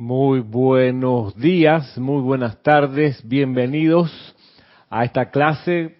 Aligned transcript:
Muy 0.00 0.40
buenos 0.40 1.36
días, 1.36 1.98
muy 1.98 2.22
buenas 2.22 2.62
tardes, 2.62 3.20
bienvenidos 3.22 4.10
a 4.88 5.04
esta 5.04 5.30
clase 5.30 5.98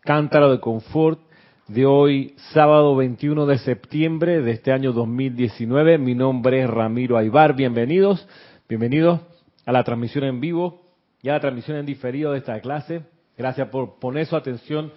Cántaro 0.00 0.50
de 0.50 0.60
Confort 0.60 1.20
de 1.66 1.84
hoy, 1.84 2.34
sábado 2.54 2.96
21 2.96 3.44
de 3.44 3.58
septiembre 3.58 4.40
de 4.40 4.52
este 4.52 4.72
año 4.72 4.94
2019. 4.94 5.98
Mi 5.98 6.14
nombre 6.14 6.62
es 6.62 6.70
Ramiro 6.70 7.18
Aybar, 7.18 7.54
bienvenidos, 7.54 8.26
bienvenidos 8.66 9.20
a 9.66 9.72
la 9.72 9.84
transmisión 9.84 10.24
en 10.24 10.40
vivo 10.40 10.80
y 11.20 11.28
a 11.28 11.34
la 11.34 11.40
transmisión 11.40 11.76
en 11.76 11.84
diferido 11.84 12.32
de 12.32 12.38
esta 12.38 12.58
clase. 12.62 13.02
Gracias 13.36 13.68
por 13.68 13.98
poner 13.98 14.24
su 14.24 14.36
atención 14.36 14.90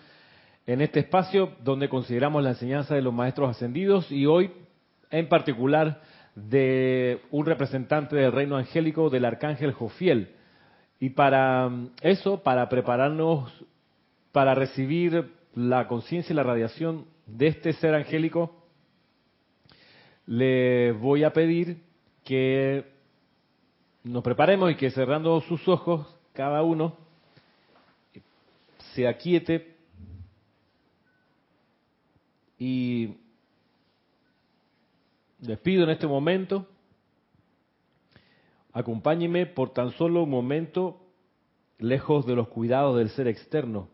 en 0.66 0.80
este 0.80 1.02
espacio 1.02 1.50
donde 1.66 1.90
consideramos 1.90 2.42
la 2.42 2.52
enseñanza 2.52 2.96
de 2.96 3.02
los 3.02 3.14
maestros 3.14 3.50
ascendidos 3.50 4.10
y 4.10 4.26
hoy 4.26 4.52
en 5.10 5.28
particular 5.28 6.00
de 6.36 7.22
un 7.32 7.46
representante 7.46 8.16
del 8.16 8.32
reino 8.32 8.58
angélico 8.58 9.10
del 9.10 9.26
arcángel 9.26 9.74
Jofiel. 9.74 10.36
Y 11.00 11.10
para 11.12 11.70
mm, 11.70 11.92
eso, 12.02 12.42
para 12.44 12.70
prepararnos 12.70 13.52
para 14.32 14.56
recibir 14.56 15.34
la 15.56 15.88
conciencia 15.88 16.32
y 16.32 16.36
la 16.36 16.44
radiación 16.44 17.06
de 17.26 17.48
este 17.48 17.74
ser 17.74 17.94
angélico, 17.96 18.66
le 20.26 20.94
voy 20.94 21.24
a 21.24 21.34
pedir 21.34 21.84
que 22.24 22.86
nos 24.04 24.24
preparemos 24.24 24.72
y 24.72 24.76
que 24.76 24.92
cerrando 24.92 25.42
sus 25.42 25.68
ojos, 25.68 26.08
cada 26.34 26.64
uno 26.64 26.96
se 28.94 29.08
aquiete 29.08 29.76
y 32.58 33.18
despido 35.42 35.84
en 35.84 35.90
este 35.90 36.08
momento. 36.08 36.68
Acompáñenme 38.72 39.48
por 39.48 39.74
tan 39.74 39.92
solo 39.92 40.24
un 40.24 40.30
momento 40.30 41.02
lejos 41.78 42.26
de 42.26 42.36
los 42.36 42.48
cuidados 42.48 42.98
del 42.98 43.10
ser 43.10 43.28
externo. 43.28 43.90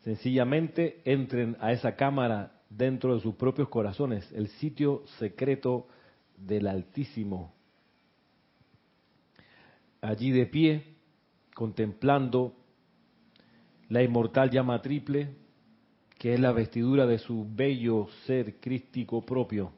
Sencillamente 0.00 1.02
entren 1.04 1.56
a 1.60 1.72
esa 1.72 1.94
cámara 1.94 2.62
dentro 2.70 3.14
de 3.14 3.20
sus 3.20 3.34
propios 3.34 3.68
corazones, 3.68 4.30
el 4.32 4.48
sitio 4.48 5.04
secreto 5.18 5.88
del 6.36 6.66
Altísimo. 6.66 7.52
Allí 10.00 10.30
de 10.32 10.46
pie, 10.46 10.96
contemplando 11.54 12.56
la 13.88 14.02
inmortal 14.02 14.50
llama 14.50 14.80
triple, 14.80 15.36
que 16.22 16.34
es 16.34 16.38
la 16.38 16.52
vestidura 16.52 17.04
de 17.04 17.18
su 17.18 17.44
bello 17.52 18.06
ser 18.26 18.60
crístico 18.60 19.26
propio. 19.26 19.72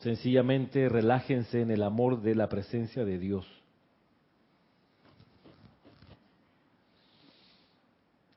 Sencillamente 0.00 0.86
relájense 0.90 1.62
en 1.62 1.70
el 1.70 1.82
amor 1.82 2.20
de 2.20 2.34
la 2.34 2.50
presencia 2.50 3.06
de 3.06 3.18
Dios. 3.18 3.46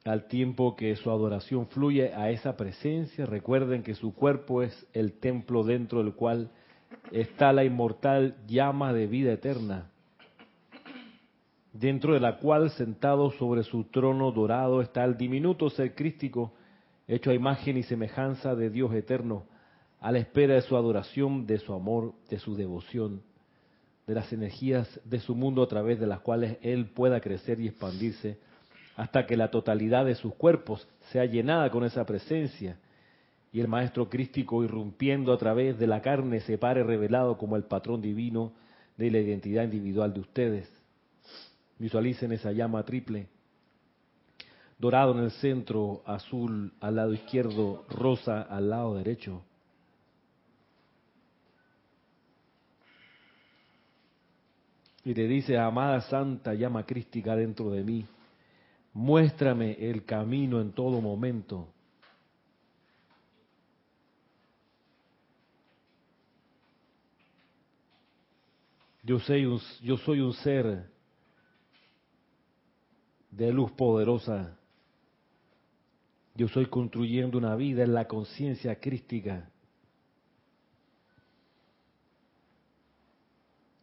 Al 0.06 0.30
tiempo 0.30 0.78
que 0.78 0.96
su 0.96 1.12
adoración 1.12 1.68
fluye 1.68 2.14
a 2.14 2.30
esa 2.30 2.56
presencia, 2.56 3.26
recuerden 3.26 3.84
que 3.84 3.96
su 3.96 4.14
cuerpo 4.16 4.64
es 4.64 4.88
el 4.94 5.12
templo 5.20 5.66
dentro 5.66 6.02
del 6.02 6.14
cual 6.14 6.52
está 7.12 7.52
la 7.52 7.66
inmortal 7.66 8.38
llama 8.48 8.94
de 8.94 9.08
vida 9.08 9.34
eterna 9.34 9.92
dentro 11.74 12.14
de 12.14 12.20
la 12.20 12.38
cual 12.38 12.72
sentado 12.72 13.32
sobre 13.32 13.64
su 13.64 13.86
trono 13.86 14.32
dorado 14.32 14.82
está 14.82 15.04
el 15.04 15.18
diminuto 15.18 15.70
ser 15.70 15.96
crístico, 15.96 16.54
hecho 17.08 17.32
a 17.32 17.36
imagen 17.36 17.78
y 17.78 17.84
semejanza 17.84 18.56
de 18.56 18.70
Dios 18.70 18.94
eterno, 18.94 19.46
a 20.00 20.12
la 20.12 20.20
espera 20.20 20.56
de 20.56 20.62
su 20.62 20.76
adoración, 20.76 21.46
de 21.46 21.60
su 21.60 21.74
amor, 21.74 22.14
de 22.30 22.40
su 22.40 22.56
devoción, 22.56 23.22
de 24.08 24.16
las 24.16 24.32
energías 24.34 25.00
de 25.04 25.20
su 25.20 25.36
mundo 25.36 25.62
a 25.62 25.68
través 25.68 26.00
de 26.00 26.08
las 26.08 26.22
cuales 26.22 26.58
Él 26.62 26.88
pueda 26.88 27.20
crecer 27.20 27.60
y 27.60 27.68
expandirse, 27.68 28.40
hasta 28.96 29.26
que 29.26 29.38
la 29.38 29.52
totalidad 29.52 30.06
de 30.06 30.16
sus 30.16 30.34
cuerpos 30.36 30.88
sea 31.12 31.26
llenada 31.26 31.70
con 31.70 31.84
esa 31.84 32.06
presencia, 32.06 32.78
y 33.52 33.60
el 33.60 33.68
Maestro 33.68 34.10
Crístico 34.10 34.64
irrumpiendo 34.64 35.34
a 35.34 35.38
través 35.38 35.80
de 35.80 35.88
la 35.88 36.02
carne 36.02 36.40
se 36.42 36.58
pare 36.58 36.84
revelado 36.84 37.38
como 37.38 37.56
el 37.56 37.64
patrón 37.64 38.02
divino 38.02 38.54
de 38.96 39.10
la 39.10 39.20
identidad 39.20 39.64
individual 39.64 40.14
de 40.14 40.20
ustedes 40.20 40.79
Visualicen 41.80 42.34
esa 42.34 42.52
llama 42.52 42.84
triple. 42.84 43.28
Dorado 44.78 45.18
en 45.18 45.24
el 45.24 45.32
centro, 45.32 46.04
azul 46.06 46.74
al 46.80 46.96
lado 46.96 47.14
izquierdo, 47.14 47.86
rosa 47.90 48.42
al 48.42 48.70
lado 48.70 48.96
derecho. 48.96 49.42
Y 55.06 55.14
le 55.14 55.28
dice, 55.28 55.58
amada 55.58 56.02
santa 56.02 56.54
llama 56.54 56.86
crística 56.86 57.36
dentro 57.36 57.72
de 57.72 57.84
mí, 57.84 58.06
muéstrame 58.94 59.72
el 59.80 60.04
camino 60.06 60.62
en 60.62 60.74
todo 60.74 61.02
momento. 61.02 61.70
Yo 69.04 69.20
soy 69.20 69.46
un, 69.46 69.60
yo 69.82 69.98
soy 69.98 70.20
un 70.20 70.34
ser 70.34 70.99
de 73.32 73.52
luz 73.52 73.72
poderosa. 73.72 74.58
Yo 76.36 76.48
estoy 76.48 76.68
construyendo 76.68 77.38
una 77.38 77.56
vida 77.56 77.84
en 77.84 77.94
la 77.94 78.08
conciencia 78.08 78.80
crística. 78.80 79.50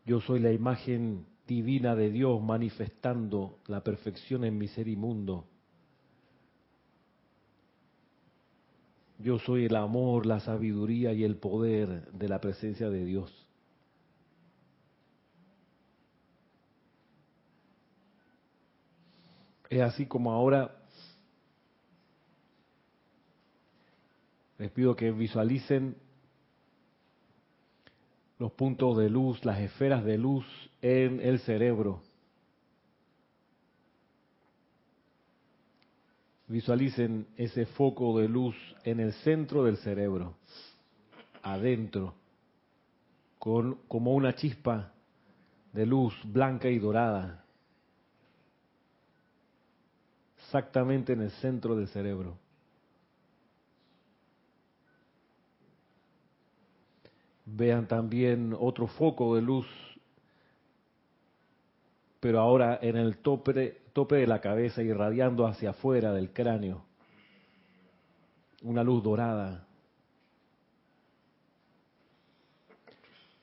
Yo 0.05 0.21
soy 0.21 0.41
la 0.41 0.53
imagen 0.53 1.27
divina 1.47 1.95
de 1.95 2.11
Dios 2.11 2.43
manifestando 2.43 3.59
la 3.67 3.83
perfección 3.83 4.45
en 4.45 4.57
mi 4.57 4.69
ser 4.69 4.89
inmundo. 4.89 5.47
Yo 9.19 9.39
soy 9.39 9.65
el 9.65 9.77
amor, 9.77 10.27
la 10.27 10.41
sabiduría 10.41 11.13
y 11.13 11.25
el 11.25 11.37
poder 11.37 12.11
de 12.13 12.29
la 12.29 12.41
presencia 12.41 12.91
de 12.91 13.05
Dios. 13.05 13.46
Es 19.69 19.81
así 19.83 20.07
como 20.07 20.33
ahora 20.33 20.77
les 24.59 24.71
pido 24.71 24.97
que 24.97 25.11
visualicen 25.11 25.97
los 28.39 28.53
puntos 28.53 28.97
de 28.99 29.11
luz, 29.11 29.45
las 29.45 29.61
esferas 29.61 30.05
de 30.05 30.19
luz 30.19 30.47
en 30.83 31.21
el 31.21 31.41
cerebro. 31.41 32.03
Visualicen 36.49 37.27
ese 37.37 37.67
foco 37.67 38.19
de 38.19 38.29
luz 38.29 38.55
en 38.85 39.01
el 39.01 39.13
centro 39.15 39.65
del 39.65 39.79
cerebro, 39.79 40.37
adentro, 41.43 42.15
con, 43.39 43.81
como 43.89 44.15
una 44.15 44.35
chispa 44.35 44.93
de 45.73 45.87
luz 45.87 46.15
blanca 46.25 46.69
y 46.69 46.79
dorada. 46.79 47.46
Exactamente 50.57 51.13
en 51.13 51.21
el 51.21 51.31
centro 51.33 51.77
del 51.77 51.89
cerebro. 51.89 52.39
Vean 57.45 57.87
también 57.87 58.57
otro 58.59 58.87
foco 58.87 59.37
de 59.37 59.43
luz, 59.43 59.67
pero 62.21 62.41
ahora 62.41 62.79
en 62.81 62.97
el 62.97 63.19
tope, 63.19 63.83
tope 63.93 64.17
de 64.17 64.27
la 64.27 64.41
cabeza, 64.41 64.83
irradiando 64.83 65.47
hacia 65.47 65.71
afuera 65.71 66.13
del 66.13 66.33
cráneo. 66.33 66.85
Una 68.63 68.83
luz 68.83 69.03
dorada. 69.03 69.67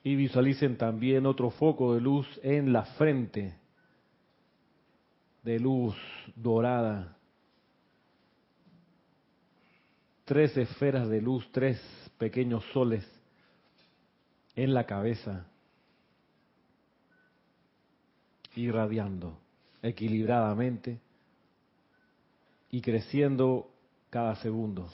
Y 0.02 0.16
visualicen 0.16 0.76
también 0.76 1.26
otro 1.26 1.50
foco 1.50 1.94
de 1.94 2.00
luz 2.00 2.26
en 2.42 2.72
la 2.72 2.84
frente, 2.84 3.54
de 5.44 5.60
luz 5.60 5.94
dorada. 6.34 7.16
Tres 10.24 10.56
esferas 10.56 11.08
de 11.08 11.20
luz, 11.20 11.46
tres 11.52 11.78
pequeños 12.16 12.64
soles 12.72 13.06
en 14.56 14.72
la 14.72 14.86
cabeza, 14.86 15.46
irradiando 18.56 19.38
equilibradamente 19.82 20.98
y 22.70 22.80
creciendo 22.80 23.70
cada 24.08 24.36
segundo. 24.36 24.88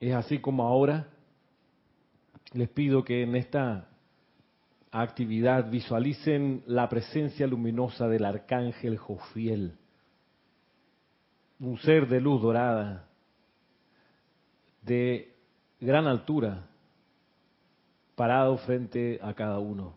Es 0.00 0.14
así 0.14 0.38
como 0.38 0.62
ahora 0.62 1.08
les 2.54 2.70
pido 2.70 3.04
que 3.04 3.22
en 3.22 3.36
esta 3.36 3.89
actividad 4.90 5.70
visualicen 5.70 6.62
la 6.66 6.88
presencia 6.88 7.46
luminosa 7.46 8.08
del 8.08 8.24
arcángel 8.24 8.96
Jofiel. 8.96 9.76
un 11.60 11.76
ser 11.78 12.08
de 12.08 12.20
luz 12.22 12.40
dorada, 12.40 13.06
de 14.82 15.34
gran 15.78 16.06
altura, 16.06 16.66
parado 18.14 18.56
frente 18.58 19.18
a 19.22 19.34
cada 19.34 19.58
uno. 19.58 19.94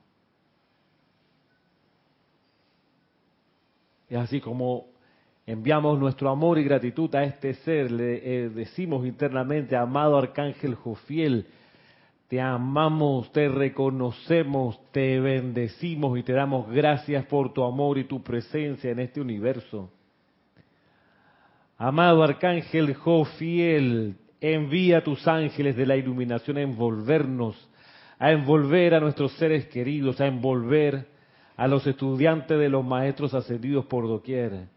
Es 4.09 4.17
así 4.17 4.41
como 4.41 4.87
enviamos 5.45 5.97
nuestro 5.99 6.29
amor 6.29 6.59
y 6.59 6.63
gratitud 6.63 7.13
a 7.15 7.23
este 7.23 7.53
ser, 7.55 7.91
le 7.91 8.45
eh, 8.45 8.49
decimos 8.49 9.05
internamente, 9.05 9.75
amado 9.75 10.17
Arcángel 10.17 10.75
Jofiel, 10.75 11.47
te 12.33 12.41
amamos, 12.41 13.31
te 13.31 13.47
reconocemos, 13.47 14.79
te 14.91 15.19
bendecimos 15.19 16.17
y 16.17 16.23
te 16.23 16.33
damos 16.33 16.67
gracias 16.67 17.25
por 17.25 17.53
tu 17.53 17.63
amor 17.63 17.99
y 17.99 18.05
tu 18.05 18.23
presencia 18.23 18.89
en 18.89 19.01
este 19.01 19.21
universo. 19.21 19.91
Amado 21.77 22.23
Arcángel 22.23 22.95
Jofiel, 22.95 24.15
envía 24.41 25.03
tus 25.03 25.27
ángeles 25.27 25.75
de 25.75 25.85
la 25.85 25.95
iluminación 25.95 26.57
a 26.57 26.61
envolvernos, 26.61 27.69
a 28.17 28.31
envolver 28.31 28.95
a 28.95 28.99
nuestros 28.99 29.33
seres 29.33 29.67
queridos, 29.67 30.19
a 30.19 30.25
envolver 30.25 31.05
a 31.55 31.67
los 31.67 31.85
estudiantes 31.85 32.57
de 32.57 32.69
los 32.69 32.83
maestros 32.83 33.35
ascendidos 33.35 33.85
por 33.85 34.07
doquier, 34.07 34.69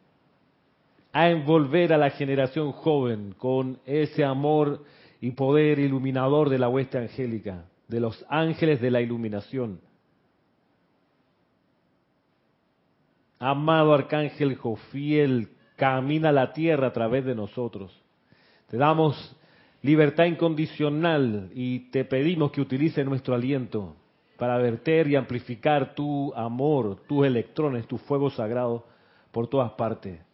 a 1.10 1.30
envolver 1.30 1.94
a 1.94 1.96
la 1.96 2.10
generación 2.10 2.72
joven 2.72 3.34
con 3.38 3.78
ese 3.86 4.26
amor 4.26 4.82
y 5.20 5.30
poder 5.32 5.78
iluminador 5.78 6.50
de 6.50 6.58
la 6.58 6.68
hueste 6.68 6.98
angélica, 6.98 7.64
de 7.88 8.00
los 8.00 8.24
ángeles 8.28 8.80
de 8.80 8.90
la 8.90 9.00
iluminación. 9.00 9.80
Amado 13.38 13.92
Arcángel 13.92 14.56
Jofiel, 14.56 15.48
camina 15.76 16.32
la 16.32 16.52
tierra 16.52 16.88
a 16.88 16.92
través 16.92 17.24
de 17.24 17.34
nosotros. 17.34 17.92
Te 18.68 18.76
damos 18.76 19.36
libertad 19.82 20.24
incondicional 20.24 21.50
y 21.54 21.90
te 21.90 22.04
pedimos 22.04 22.50
que 22.50 22.60
utilice 22.60 23.04
nuestro 23.04 23.34
aliento 23.34 23.94
para 24.38 24.58
verter 24.58 25.08
y 25.08 25.16
amplificar 25.16 25.94
tu 25.94 26.32
amor, 26.34 26.96
tus 27.06 27.26
electrones, 27.26 27.86
tu 27.86 27.98
fuego 27.98 28.30
sagrado 28.30 28.84
por 29.32 29.48
todas 29.48 29.72
partes. 29.72 30.25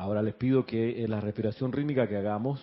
Ahora 0.00 0.22
les 0.22 0.32
pido 0.32 0.64
que 0.64 1.04
en 1.04 1.10
la 1.10 1.20
respiración 1.20 1.72
rítmica 1.72 2.08
que 2.08 2.16
hagamos, 2.16 2.58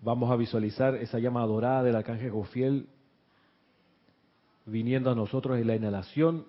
vamos 0.00 0.28
a 0.32 0.34
visualizar 0.34 0.96
esa 0.96 1.20
llama 1.20 1.46
dorada 1.46 1.84
del 1.84 1.94
arcángel 1.94 2.32
Gofiel 2.32 2.88
viniendo 4.64 5.08
a 5.08 5.14
nosotros 5.14 5.56
en 5.56 5.68
la 5.68 5.76
inhalación, 5.76 6.46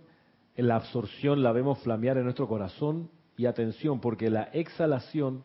en 0.55 0.67
la 0.67 0.77
absorción 0.77 1.43
la 1.43 1.51
vemos 1.51 1.77
flamear 1.83 2.17
en 2.17 2.23
nuestro 2.23 2.47
corazón. 2.47 3.11
Y 3.37 3.45
atención 3.45 3.99
porque 3.99 4.31
la 4.31 4.45
exhalación 4.45 5.43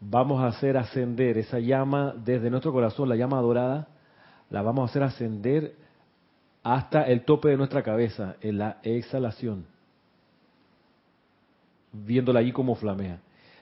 vamos 0.00 0.42
a 0.42 0.48
hacer 0.48 0.76
ascender 0.76 1.38
esa 1.38 1.60
llama 1.60 2.12
desde 2.24 2.50
nuestro 2.50 2.72
corazón, 2.72 3.08
la 3.08 3.14
llama 3.14 3.40
dorada, 3.40 3.86
la 4.50 4.62
vamos 4.62 4.82
a 4.82 4.90
hacer 4.90 5.04
ascender 5.04 5.76
hasta 6.64 7.04
el 7.04 7.24
tope 7.24 7.50
de 7.50 7.56
nuestra 7.56 7.84
cabeza 7.84 8.34
en 8.40 8.58
la 8.58 8.80
exhalación 8.82 9.72
viéndola 11.94 12.40
allí 12.40 12.52
como 12.52 12.74
flamea. 12.74 13.20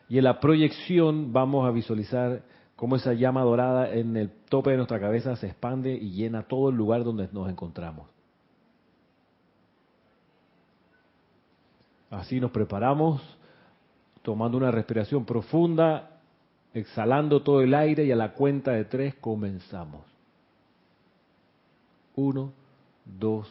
Y 0.08 0.18
en 0.18 0.24
la 0.24 0.40
proyección 0.40 1.32
vamos 1.32 1.66
a 1.66 1.70
visualizar 1.70 2.42
cómo 2.76 2.96
esa 2.96 3.12
llama 3.12 3.42
dorada 3.42 3.92
en 3.92 4.16
el 4.16 4.30
tope 4.48 4.70
de 4.70 4.76
nuestra 4.76 5.00
cabeza 5.00 5.36
se 5.36 5.46
expande 5.46 5.94
y 5.94 6.10
llena 6.10 6.42
todo 6.42 6.70
el 6.70 6.76
lugar 6.76 7.04
donde 7.04 7.28
nos 7.32 7.48
encontramos. 7.48 8.08
Así 12.10 12.40
nos 12.40 12.50
preparamos, 12.50 13.22
tomando 14.22 14.58
una 14.58 14.70
respiración 14.70 15.24
profunda, 15.24 16.20
exhalando 16.74 17.42
todo 17.42 17.62
el 17.62 17.74
aire 17.74 18.04
y 18.04 18.12
a 18.12 18.16
la 18.16 18.32
cuenta 18.32 18.72
de 18.72 18.84
tres 18.84 19.14
comenzamos. 19.14 20.02
Uno, 22.14 22.52
dos, 23.04 23.50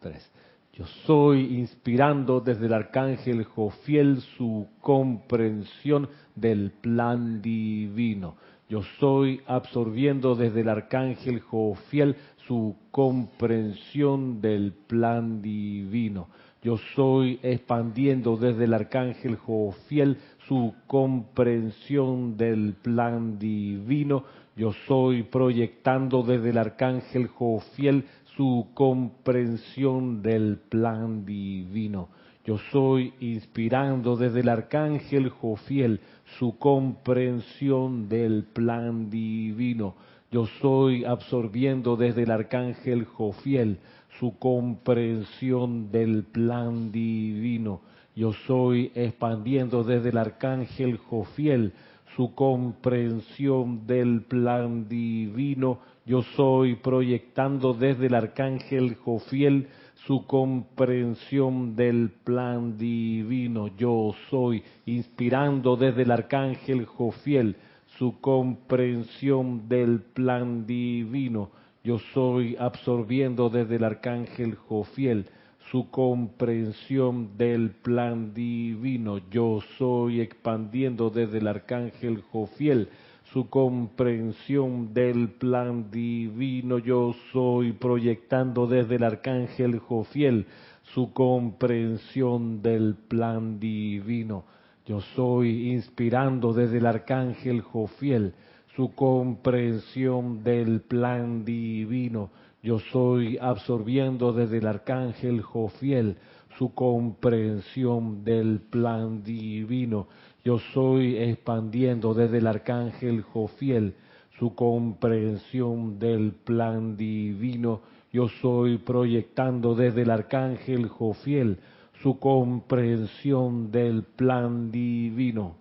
tres. 0.00 0.28
Yo 0.76 0.86
soy 1.06 1.56
inspirando 1.56 2.40
desde 2.40 2.66
el 2.66 2.72
arcángel 2.72 3.44
Jofiel 3.44 4.20
su 4.36 4.66
comprensión 4.80 6.08
del 6.34 6.72
plan 6.72 7.40
divino. 7.40 8.34
Yo 8.68 8.82
soy 8.98 9.40
absorbiendo 9.46 10.34
desde 10.34 10.62
el 10.62 10.68
arcángel 10.68 11.38
Jofiel 11.38 12.16
su 12.48 12.74
comprensión 12.90 14.40
del 14.40 14.72
plan 14.88 15.40
divino. 15.40 16.26
Yo 16.60 16.76
soy 16.96 17.38
expandiendo 17.44 18.36
desde 18.36 18.64
el 18.64 18.74
arcángel 18.74 19.36
Jofiel 19.36 20.16
su 20.48 20.74
comprensión 20.88 22.36
del 22.36 22.74
plan 22.82 23.38
divino. 23.38 24.24
Yo 24.56 24.72
soy 24.86 25.24
proyectando 25.24 26.22
desde 26.22 26.50
el 26.50 26.58
arcángel 26.58 27.26
Jofiel 27.26 28.04
su 28.36 28.68
comprensión 28.74 30.22
del 30.22 30.58
plan 30.68 31.24
divino. 31.24 32.08
Yo 32.44 32.58
soy 32.70 33.14
inspirando 33.20 34.16
desde 34.16 34.40
el 34.40 34.48
arcángel 34.48 35.30
Jofiel 35.30 36.00
su 36.38 36.58
comprensión 36.58 38.08
del 38.08 38.44
plan 38.52 39.10
divino. 39.10 39.94
Yo 40.30 40.46
soy 40.60 41.04
absorbiendo 41.04 41.96
desde 41.96 42.22
el 42.22 42.30
arcángel 42.30 43.06
Jofiel 43.06 43.78
su 44.20 44.38
comprensión 44.38 45.90
del 45.90 46.24
plan 46.24 46.92
divino. 46.92 47.80
Yo 48.14 48.32
soy 48.46 48.92
expandiendo 48.94 49.82
desde 49.82 50.10
el 50.10 50.18
arcángel 50.18 50.98
Jofiel 50.98 51.72
su 52.16 52.34
comprensión 52.34 53.86
del 53.86 54.22
plan 54.22 54.88
divino 54.88 55.80
yo 56.06 56.20
soy 56.36 56.76
proyectando 56.76 57.72
desde 57.72 58.06
el 58.06 58.14
arcángel 58.14 58.96
Jofiel 58.96 59.68
su 60.06 60.26
comprensión 60.26 61.76
del 61.76 62.10
plan 62.24 62.76
divino. 62.76 63.68
Yo 63.78 64.14
soy 64.28 64.62
inspirando 64.84 65.76
desde 65.76 66.02
el 66.02 66.10
arcángel 66.10 66.84
Jofiel 66.84 67.56
su 67.96 68.20
comprensión 68.20 69.66
del 69.66 70.00
plan 70.00 70.66
divino. 70.66 71.50
Yo 71.82 71.98
soy 72.12 72.54
absorbiendo 72.58 73.48
desde 73.48 73.76
el 73.76 73.84
arcángel 73.84 74.56
Jofiel 74.56 75.26
su 75.70 75.90
comprensión 75.90 77.36
del 77.36 77.70
plan 77.70 78.34
divino. 78.34 79.18
Yo 79.30 79.60
soy 79.78 80.20
expandiendo 80.20 81.10
desde 81.10 81.38
el 81.38 81.48
arcángel 81.48 82.22
Jofiel 82.32 82.88
su 83.32 83.48
comprensión 83.48 84.94
del 84.94 85.30
plan 85.30 85.90
divino. 85.90 86.78
Yo 86.78 87.14
soy 87.32 87.72
proyectando 87.72 88.66
desde 88.66 88.96
el 88.96 89.04
arcángel 89.04 89.78
Jofiel 89.78 90.46
su 90.94 91.12
comprensión 91.12 92.62
del 92.62 92.94
plan 93.08 93.58
divino. 93.58 94.44
Yo 94.86 95.00
soy 95.16 95.72
inspirando 95.72 96.52
desde 96.52 96.78
el 96.78 96.86
arcángel 96.86 97.62
Jofiel 97.62 98.34
su 98.76 98.94
comprensión 98.94 100.44
del 100.44 100.82
plan 100.82 101.44
divino. 101.44 102.30
Yo 102.64 102.78
soy 102.78 103.36
absorbiendo 103.36 104.32
desde 104.32 104.56
el 104.56 104.66
arcángel 104.66 105.42
Jofiel 105.42 106.16
su 106.56 106.72
comprensión 106.72 108.24
del 108.24 108.58
plan 108.58 109.22
divino. 109.22 110.08
Yo 110.42 110.58
soy 110.72 111.18
expandiendo 111.18 112.14
desde 112.14 112.38
el 112.38 112.46
arcángel 112.46 113.20
Jofiel 113.20 113.92
su 114.38 114.54
comprensión 114.54 115.98
del 115.98 116.32
plan 116.32 116.96
divino. 116.96 117.82
Yo 118.10 118.30
soy 118.40 118.78
proyectando 118.78 119.74
desde 119.74 120.00
el 120.00 120.10
arcángel 120.10 120.88
Jofiel 120.88 121.58
su 122.02 122.18
comprensión 122.18 123.70
del 123.72 124.04
plan 124.04 124.72
divino. 124.72 125.54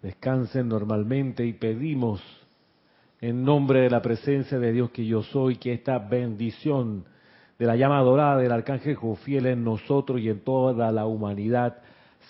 Descansen 0.00 0.68
normalmente 0.68 1.44
y 1.44 1.54
pedimos 1.54 2.22
en 3.20 3.44
nombre 3.44 3.80
de 3.80 3.90
la 3.90 4.02
presencia 4.02 4.58
de 4.58 4.72
Dios 4.72 4.90
que 4.90 5.06
yo 5.06 5.22
soy 5.22 5.56
que 5.56 5.72
esta 5.72 5.98
bendición 5.98 7.04
de 7.58 7.66
la 7.66 7.76
llama 7.76 8.00
dorada 8.02 8.38
del 8.38 8.52
arcángel 8.52 8.96
Jofiel 8.96 9.46
en 9.46 9.64
nosotros 9.64 10.20
y 10.20 10.28
en 10.28 10.40
toda 10.40 10.92
la 10.92 11.06
humanidad 11.06 11.78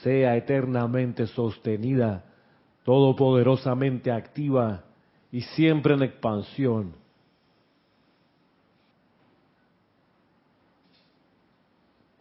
sea 0.03 0.37
eternamente 0.37 1.27
sostenida, 1.27 2.25
todopoderosamente 2.85 4.13
activa 4.13 4.85
y 5.33 5.41
siempre 5.41 5.95
en 5.95 6.03
expansión. 6.03 6.93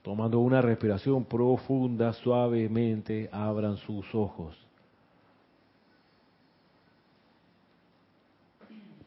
Tomando 0.02 0.40
una 0.40 0.62
respiración 0.62 1.26
profunda, 1.26 2.14
suavemente 2.14 3.30
abran 3.32 3.78
sus 3.78 4.14
ojos. 4.14 4.65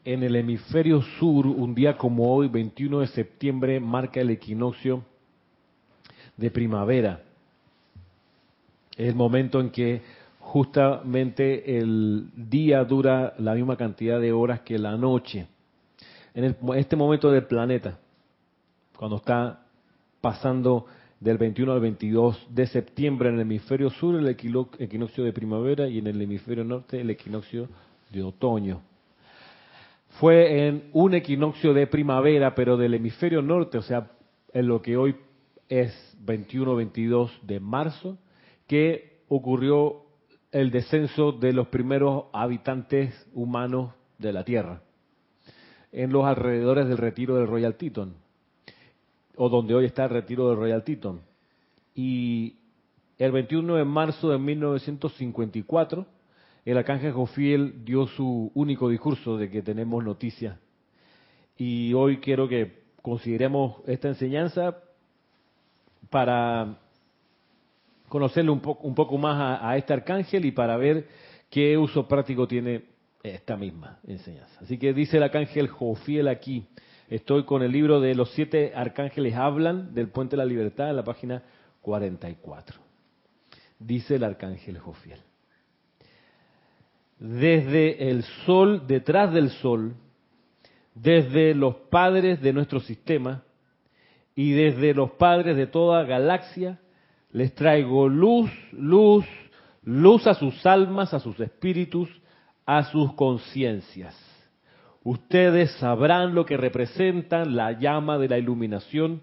En 0.05 0.23
el 0.23 0.35
hemisferio 0.35 1.01
sur, 1.01 1.45
un 1.47 1.75
día 1.75 1.97
como 1.97 2.33
hoy, 2.33 2.47
21 2.47 2.99
de 2.99 3.07
septiembre, 3.07 3.79
marca 3.79 4.21
el 4.21 4.29
equinoccio 4.29 5.03
de 6.37 6.51
primavera. 6.51 7.21
Es 8.95 9.09
el 9.09 9.15
momento 9.15 9.59
en 9.59 9.69
que 9.69 10.01
justamente 10.39 11.77
el 11.77 12.29
día 12.35 12.83
dura 12.83 13.33
la 13.37 13.53
misma 13.53 13.75
cantidad 13.77 14.19
de 14.19 14.31
horas 14.31 14.61
que 14.61 14.79
la 14.79 14.97
noche. 14.97 15.47
En 16.33 16.55
este 16.75 16.95
momento 16.95 17.29
del 17.31 17.45
planeta, 17.45 17.99
cuando 18.97 19.17
está 19.17 19.65
pasando 20.21 20.85
del 21.19 21.37
21 21.37 21.73
al 21.73 21.79
22 21.81 22.47
de 22.49 22.67
septiembre 22.67 23.29
en 23.29 23.35
el 23.35 23.41
hemisferio 23.41 23.89
sur 23.89 24.15
el 24.15 24.27
equinoccio 24.27 25.23
de 25.23 25.33
primavera 25.33 25.87
y 25.87 25.99
en 25.99 26.07
el 26.07 26.21
hemisferio 26.21 26.63
norte 26.63 27.01
el 27.01 27.09
equinoccio 27.09 27.67
de 28.11 28.23
otoño. 28.23 28.81
Fue 30.19 30.67
en 30.67 30.89
un 30.91 31.13
equinoccio 31.13 31.73
de 31.73 31.87
primavera, 31.87 32.53
pero 32.53 32.75
del 32.75 32.93
hemisferio 32.93 33.41
norte, 33.41 33.77
o 33.77 33.81
sea, 33.81 34.11
en 34.51 34.67
lo 34.67 34.81
que 34.81 34.97
hoy 34.97 35.15
es 35.69 35.93
21-22 36.25 37.39
de 37.43 37.61
marzo, 37.61 38.17
que 38.67 39.21
ocurrió 39.29 40.01
el 40.51 40.71
descenso 40.71 41.31
de 41.31 41.53
los 41.53 41.69
primeros 41.69 42.25
habitantes 42.33 43.13
humanos 43.33 43.93
de 44.17 44.33
la 44.33 44.43
Tierra, 44.43 44.81
en 45.93 46.11
los 46.11 46.25
alrededores 46.25 46.89
del 46.89 46.97
retiro 46.97 47.35
del 47.37 47.47
Royal 47.47 47.75
Teton, 47.75 48.15
o 49.37 49.47
donde 49.47 49.73
hoy 49.73 49.85
está 49.85 50.03
el 50.03 50.09
retiro 50.09 50.49
del 50.49 50.57
Royal 50.57 50.83
Teton. 50.83 51.21
Y 51.95 52.57
el 53.17 53.31
21 53.31 53.75
de 53.75 53.85
marzo 53.85 54.31
de 54.31 54.37
1954, 54.37 56.05
el 56.65 56.77
arcángel 56.77 57.13
Jofiel 57.13 57.85
dio 57.85 58.07
su 58.07 58.51
único 58.53 58.89
discurso 58.89 59.37
de 59.37 59.49
que 59.49 59.61
tenemos 59.61 60.03
noticias. 60.03 60.57
Y 61.57 61.93
hoy 61.93 62.17
quiero 62.17 62.47
que 62.47 62.79
consideremos 63.01 63.77
esta 63.87 64.07
enseñanza 64.07 64.77
para 66.09 66.77
conocerle 68.07 68.51
un, 68.51 68.59
poco, 68.59 68.87
un 68.87 68.95
poco 68.95 69.17
más 69.17 69.59
a, 69.61 69.77
este 69.77 69.93
arcángel 69.93 70.45
y 70.45 70.51
para 70.51 70.77
ver 70.77 71.07
qué 71.49 71.77
uso 71.77 72.07
práctico 72.07 72.47
tiene 72.47 72.83
esta 73.23 73.55
misma 73.55 73.99
enseñanza. 74.07 74.59
Así 74.61 74.77
que 74.77 74.93
dice 74.93 75.17
el 75.17 75.23
arcángel 75.23 75.67
Jofiel 75.67 76.27
aquí, 76.27 76.65
estoy 77.09 77.43
con 77.45 77.61
el 77.61 77.71
libro 77.71 77.99
de 77.99 78.15
los 78.15 78.31
siete 78.31 78.73
arcángeles 78.75 79.35
hablan 79.35 79.93
del 79.93 80.09
puente 80.09 80.35
de 80.35 80.37
la 80.37 80.45
libertad 80.45 80.89
en 80.89 80.95
la 80.95 81.03
página 81.03 81.43
44. 81.81 82.79
Dice 83.79 84.15
el 84.15 84.23
arcángel 84.23 84.79
Jofiel. 84.79 85.19
Desde 87.19 88.09
el 88.09 88.23
sol, 88.45 88.87
detrás 88.87 89.33
del 89.33 89.49
sol, 89.49 89.95
desde 90.95 91.53
los 91.53 91.75
padres 91.75 92.41
de 92.41 92.53
nuestro 92.53 92.79
sistema 92.79 93.43
y 94.35 94.51
desde 94.51 94.93
los 94.93 95.11
padres 95.11 95.57
de 95.57 95.67
toda 95.67 96.03
galaxia, 96.03 96.79
les 97.31 97.53
traigo 97.53 98.07
luz, 98.07 98.49
luz, 98.71 99.25
luz 99.83 100.25
a 100.27 100.33
sus 100.33 100.65
almas, 100.65 101.13
a 101.13 101.19
sus 101.19 101.39
espíritus, 101.39 102.09
a 102.65 102.83
sus 102.83 103.13
conciencias. 103.13 104.15
Ustedes 105.03 105.71
sabrán 105.73 106.35
lo 106.35 106.45
que 106.45 106.57
representan 106.57 107.55
la 107.55 107.73
llama 107.73 108.17
de 108.17 108.29
la 108.29 108.37
iluminación 108.37 109.21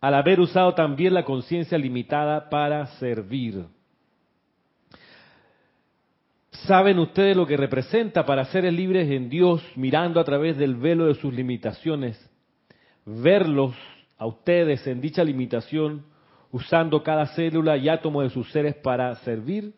al 0.00 0.14
haber 0.14 0.40
usado 0.40 0.74
también 0.74 1.14
la 1.14 1.24
conciencia 1.24 1.78
limitada 1.78 2.50
para 2.50 2.86
servir. 2.98 3.64
¿Saben 6.66 7.00
ustedes 7.00 7.36
lo 7.36 7.46
que 7.46 7.56
representa 7.56 8.24
para 8.24 8.44
seres 8.44 8.72
libres 8.72 9.10
en 9.10 9.28
Dios 9.28 9.60
mirando 9.74 10.20
a 10.20 10.24
través 10.24 10.56
del 10.56 10.76
velo 10.76 11.06
de 11.06 11.14
sus 11.14 11.34
limitaciones? 11.34 12.18
Verlos 13.04 13.74
a 14.16 14.26
ustedes 14.26 14.86
en 14.86 15.00
dicha 15.00 15.24
limitación 15.24 16.04
usando 16.52 17.02
cada 17.02 17.26
célula 17.34 17.76
y 17.76 17.88
átomo 17.88 18.22
de 18.22 18.30
sus 18.30 18.48
seres 18.52 18.76
para 18.76 19.16
servir? 19.16 19.74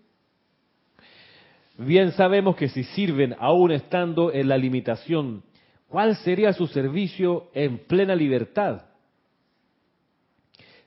Bien 1.79 2.13
sabemos 2.13 2.55
que 2.57 2.69
si 2.69 2.85
sirven 2.85 3.35
aún 3.39 3.71
estando 3.71 4.31
en 4.31 4.49
la 4.49 4.59
limitación, 4.59 5.43
¿cuál 5.89 6.17
sería 6.17 6.53
su 6.53 6.67
servicio 6.67 7.49
en 7.55 7.79
plena 7.79 8.15
libertad? 8.15 8.83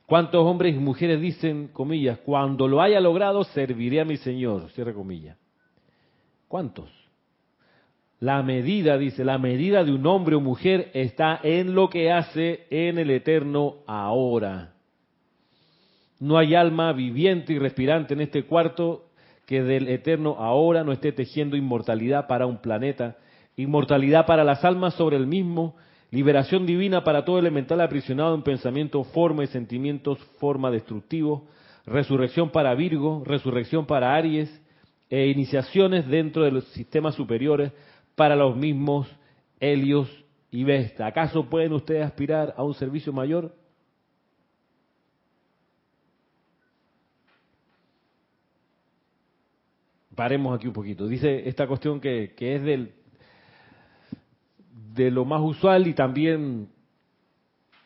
¿Cuántos 0.05 0.45
hombres 0.45 0.75
y 0.75 0.79
mujeres 0.79 1.19
dicen, 1.19 1.69
comillas, 1.73 2.19
cuando 2.19 2.67
lo 2.67 2.81
haya 2.81 2.99
logrado, 2.99 3.43
serviré 3.43 3.99
a 3.99 4.05
mi 4.05 4.17
Señor? 4.17 4.69
Cierra 4.69 4.93
comillas. 4.93 5.37
¿Cuántos? 6.47 6.89
La 8.19 8.41
medida, 8.41 8.97
dice, 8.97 9.23
la 9.23 9.37
medida 9.37 9.83
de 9.83 9.93
un 9.93 10.05
hombre 10.07 10.35
o 10.35 10.41
mujer 10.41 10.89
está 10.93 11.39
en 11.43 11.75
lo 11.75 11.89
que 11.89 12.11
hace 12.11 12.65
en 12.71 12.97
el 12.97 13.11
eterno 13.11 13.75
ahora. 13.85 14.73
No 16.19 16.37
hay 16.37 16.55
alma 16.55 16.93
viviente 16.93 17.53
y 17.53 17.59
respirante 17.59 18.15
en 18.15 18.21
este 18.21 18.43
cuarto 18.45 19.05
que 19.45 19.61
del 19.61 19.87
eterno 19.87 20.35
ahora 20.39 20.83
no 20.83 20.91
esté 20.91 21.11
tejiendo 21.11 21.55
inmortalidad 21.55 22.27
para 22.27 22.47
un 22.47 22.57
planeta, 22.57 23.17
inmortalidad 23.55 24.25
para 24.25 24.43
las 24.43 24.65
almas 24.65 24.95
sobre 24.95 25.15
el 25.15 25.27
mismo, 25.27 25.75
liberación 26.09 26.65
divina 26.65 27.03
para 27.03 27.23
todo 27.23 27.37
elemental 27.37 27.81
aprisionado 27.81 28.33
en 28.33 28.41
pensamiento, 28.41 29.03
forma 29.03 29.43
y 29.43 29.47
sentimientos, 29.47 30.17
forma 30.39 30.71
destructivo, 30.71 31.45
resurrección 31.85 32.49
para 32.49 32.73
Virgo, 32.73 33.23
resurrección 33.25 33.85
para 33.85 34.15
Aries, 34.15 34.49
e 35.09 35.27
iniciaciones 35.27 36.07
dentro 36.07 36.43
de 36.43 36.51
los 36.51 36.65
sistemas 36.69 37.15
superiores 37.15 37.71
para 38.15 38.35
los 38.35 38.55
mismos 38.55 39.07
Helios 39.59 40.09
y 40.51 40.63
Vesta. 40.63 41.07
¿Acaso 41.07 41.49
pueden 41.49 41.73
ustedes 41.73 42.05
aspirar 42.05 42.53
a 42.57 42.63
un 42.63 42.73
servicio 42.73 43.13
mayor? 43.13 43.53
paremos 50.17 50.57
aquí 50.57 50.67
un 50.67 50.73
poquito. 50.73 51.07
Dice 51.07 51.47
esta 51.47 51.67
cuestión 51.67 52.01
que, 52.01 52.33
es 52.37 52.63
del, 52.63 52.91
de 54.95 55.11
lo 55.11 55.23
más 55.25 55.41
usual 55.43 55.85
y 55.85 55.93
también, 55.93 56.69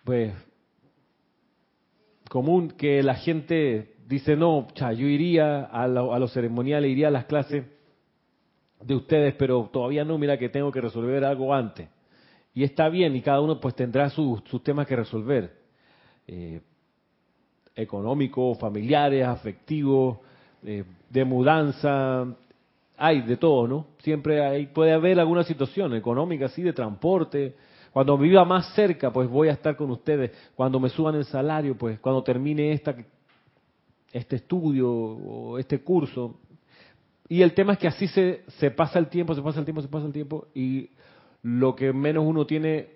pues, 0.05 0.33
común 2.29 2.71
que 2.71 3.03
la 3.03 3.15
gente 3.15 3.95
dice, 4.11 4.35
no, 4.35 4.67
yo 4.75 5.07
iría 5.07 5.63
a, 5.65 5.83
a 5.83 5.87
los 5.87 6.33
ceremoniales, 6.33 6.91
iría 6.91 7.07
a 7.07 7.11
las 7.11 7.25
clases 7.25 7.65
de 8.83 8.95
ustedes, 8.95 9.33
pero 9.35 9.69
todavía 9.71 10.03
no, 10.03 10.17
mira 10.17 10.37
que 10.37 10.49
tengo 10.49 10.71
que 10.71 10.81
resolver 10.81 11.23
algo 11.23 11.53
antes. 11.53 11.87
Y 12.53 12.63
está 12.63 12.89
bien, 12.89 13.15
y 13.15 13.21
cada 13.21 13.39
uno 13.39 13.59
pues 13.59 13.75
tendrá 13.75 14.09
sus, 14.09 14.43
temas 14.63 14.85
que 14.85 14.95
resolver. 14.95 15.53
Eh, 16.27 16.61
económicos, 17.75 18.59
familiares, 18.59 19.25
afectivos, 19.25 20.17
eh, 20.63 20.83
de 21.09 21.25
mudanza, 21.25 22.27
hay 22.97 23.21
de 23.21 23.37
todo, 23.37 23.67
¿no? 23.67 23.87
Siempre 23.99 24.45
hay, 24.45 24.67
puede 24.67 24.91
haber 24.91 25.19
alguna 25.19 25.43
situación 25.43 25.95
económica, 25.95 26.45
así, 26.45 26.61
de 26.61 26.73
transporte. 26.73 27.55
Cuando 27.93 28.17
viva 28.17 28.43
más 28.45 28.73
cerca, 28.75 29.11
pues 29.11 29.29
voy 29.29 29.47
a 29.47 29.53
estar 29.53 29.75
con 29.75 29.89
ustedes. 29.89 30.31
Cuando 30.55 30.79
me 30.79 30.89
suban 30.89 31.15
el 31.15 31.25
salario, 31.25 31.77
pues 31.77 31.99
cuando 31.99 32.23
termine 32.23 32.73
esta, 32.73 32.95
este 34.11 34.37
estudio 34.37 34.91
o 34.91 35.57
este 35.57 35.81
curso. 35.81 36.39
Y 37.27 37.41
el 37.41 37.53
tema 37.53 37.73
es 37.73 37.79
que 37.79 37.87
así 37.87 38.07
se, 38.07 38.43
se 38.59 38.71
pasa 38.71 38.99
el 38.99 39.07
tiempo, 39.07 39.33
se 39.33 39.41
pasa 39.41 39.59
el 39.59 39.65
tiempo, 39.65 39.81
se 39.81 39.87
pasa 39.87 40.05
el 40.05 40.13
tiempo, 40.13 40.47
y 40.53 40.89
lo 41.43 41.75
que 41.75 41.93
menos 41.93 42.25
uno 42.25 42.45
tiene 42.45 42.89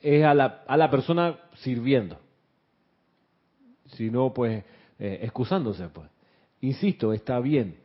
es 0.00 0.24
a 0.24 0.34
la, 0.34 0.64
a 0.66 0.76
la 0.76 0.90
persona 0.90 1.38
sirviendo. 1.56 2.18
Si 3.94 4.10
no, 4.10 4.32
pues, 4.32 4.64
eh, 4.98 5.20
excusándose, 5.22 5.88
pues. 5.88 6.08
Insisto, 6.60 7.12
está 7.12 7.40
bien, 7.40 7.76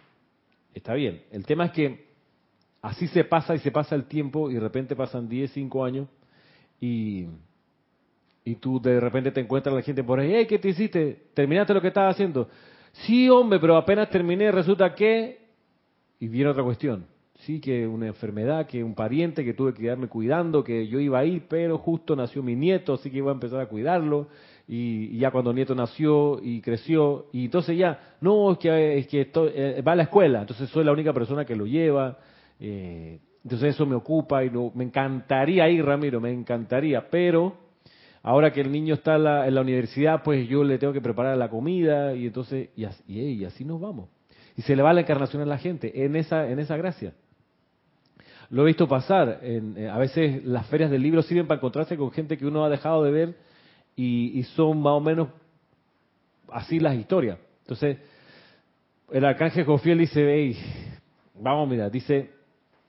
está 0.74 0.94
bien. 0.94 1.24
El 1.32 1.46
tema 1.46 1.66
es 1.66 1.72
que 1.72 2.06
así 2.82 3.08
se 3.08 3.24
pasa 3.24 3.56
y 3.56 3.60
se 3.60 3.72
pasa 3.72 3.96
el 3.96 4.06
tiempo 4.06 4.52
y 4.52 4.56
de 4.56 4.60
repente 4.60 4.96
pasan 4.96 5.30
10, 5.30 5.52
5 5.52 5.86
años 5.86 6.08
y, 6.80 7.28
y 8.46 8.56
tú 8.56 8.80
de 8.80 9.00
repente 9.00 9.32
te 9.32 9.42
encuentras 9.42 9.76
la 9.76 9.82
gente 9.82 10.04
por 10.04 10.20
ahí, 10.20 10.32
hey, 10.34 10.46
¿qué 10.48 10.60
te 10.60 10.70
hiciste? 10.70 11.24
¿Terminaste 11.34 11.74
lo 11.74 11.82
que 11.82 11.88
estabas 11.90 12.16
haciendo? 12.16 12.48
Sí, 12.92 13.28
hombre, 13.28 13.60
pero 13.60 13.76
apenas 13.76 14.10
terminé, 14.10 14.52
resulta 14.52 14.94
que... 14.94 15.44
Y 16.20 16.28
viene 16.28 16.52
otra 16.52 16.64
cuestión. 16.64 17.08
Sí, 17.40 17.60
que 17.60 17.86
una 17.86 18.08
enfermedad, 18.08 18.68
que 18.68 18.84
un 18.84 18.96
pariente 18.96 19.44
que 19.44 19.54
tuve 19.54 19.74
que 19.74 19.82
quedarme 19.82 20.08
cuidando, 20.08 20.64
que 20.64 20.88
yo 20.88 21.00
iba 21.00 21.20
a 21.20 21.26
ir, 21.26 21.44
pero 21.50 21.78
justo 21.78 22.16
nació 22.16 22.42
mi 22.42 22.56
nieto, 22.56 22.94
así 22.94 23.12
que 23.12 23.18
iba 23.18 23.32
a 23.32 23.34
empezar 23.34 23.60
a 23.60 23.66
cuidarlo 23.66 24.28
y, 24.68 25.18
ya 25.18 25.32
cuando 25.32 25.54
Nieto 25.54 25.76
nació 25.76 26.40
y 26.42 26.62
creció, 26.62 27.28
y 27.32 27.46
entonces 27.46 27.78
ya, 27.78 28.16
no, 28.22 28.54
es 28.54 28.58
que, 28.58 28.98
es 28.98 29.08
que 29.08 29.32
eh, 29.34 29.84
va 29.86 29.92
a 29.92 29.96
la 29.96 30.04
escuela, 30.04 30.42
entonces 30.42 30.70
soy 30.70 30.84
la 30.84 30.92
única 30.92 31.14
persona 31.14 31.46
que 31.46 31.56
lo 31.56 31.66
lleva, 31.66 32.18
eh, 32.60 33.20
entonces 33.44 33.76
eso 33.76 33.86
me 33.86 33.96
ocupa 33.96 34.44
y 34.44 34.50
me 34.74 34.86
encantaría 34.86 35.70
ir, 35.70 35.86
Ramiro, 35.86 36.20
me 36.20 36.32
encantaría, 36.32 37.08
pero 37.10 37.65
ahora 38.26 38.52
que 38.52 38.60
el 38.60 38.72
niño 38.72 38.96
está 38.96 39.18
en 39.18 39.54
la, 39.54 39.62
universidad, 39.62 40.24
pues 40.24 40.50
yo 40.50 40.64
le 40.64 40.80
tengo 40.80 40.92
que 40.92 41.00
preparar 41.00 41.38
la 41.38 41.48
comida 41.48 42.16
y 42.16 42.26
entonces, 42.26 42.70
y 42.76 42.84
así, 42.84 43.46
así 43.46 43.64
nos 43.64 43.80
vamos. 43.80 44.10
Y 44.58 44.64
se 44.64 44.76
le 44.76 44.82
va 44.82 44.94
la 44.94 45.02
encarnación 45.02 45.44
a 45.44 45.46
la 45.46 45.60
gente 45.60 46.04
en 46.04 46.16
esa, 46.16 46.50
en 46.50 46.58
esa 46.58 46.76
gracia. 46.76 47.14
Lo 48.50 48.64
he 48.64 48.66
visto 48.66 48.88
pasar. 48.88 49.42
Eh, 49.44 49.88
a 49.92 50.00
veces 50.00 50.44
las 50.44 50.66
ferias 50.66 50.90
del 50.90 51.04
libro 51.04 51.22
sirven 51.22 51.46
para 51.46 51.60
encontrarse 51.60 51.96
con 51.98 52.10
gente 52.12 52.36
que 52.36 52.48
uno 52.48 52.66
ha 52.66 52.70
dejado 52.70 53.04
de 53.04 53.12
ver 53.12 53.36
y, 53.96 54.40
y 54.40 54.44
son 54.56 54.82
más 54.82 54.94
o 54.94 55.02
menos 55.02 55.28
así 56.50 56.80
las 56.80 56.96
historias. 56.96 57.38
Entonces, 57.62 58.00
el 59.12 59.24
arcángel 59.24 59.66
Jofiel 59.66 60.00
dice, 60.00 60.28
hey, 60.28 60.58
vamos 61.40 61.70
mira, 61.70 61.92
dice, 61.92 62.32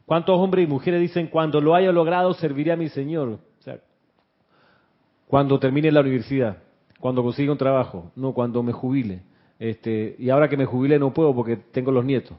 ¿cuántos 0.07 0.39
hombres 0.39 0.67
y 0.67 0.67
mujeres 0.67 0.99
dicen, 0.99 1.27
cuando 1.27 1.61
lo 1.61 1.75
haya 1.75 1.93
logrado, 1.93 2.33
serviré 2.33 2.73
a 2.73 2.77
mi 2.77 2.89
Señor? 2.89 3.39
Cuando 5.29 5.59
termine 5.59 5.91
la 5.91 6.01
universidad, 6.01 6.59
cuando 7.01 7.23
consiga 7.23 7.53
un 7.53 7.59
trabajo, 7.59 8.13
no 8.17 8.33
cuando 8.33 8.63
me 8.63 8.73
jubile. 8.73 9.23
Este, 9.59 10.17
y 10.19 10.31
ahora 10.31 10.49
que 10.49 10.57
me 10.57 10.67
jubile 10.67 10.99
no 10.99 11.13
puedo 11.13 11.35
porque 11.35 11.57
tengo 11.57 11.91
los 11.91 12.05
nietos. 12.05 12.37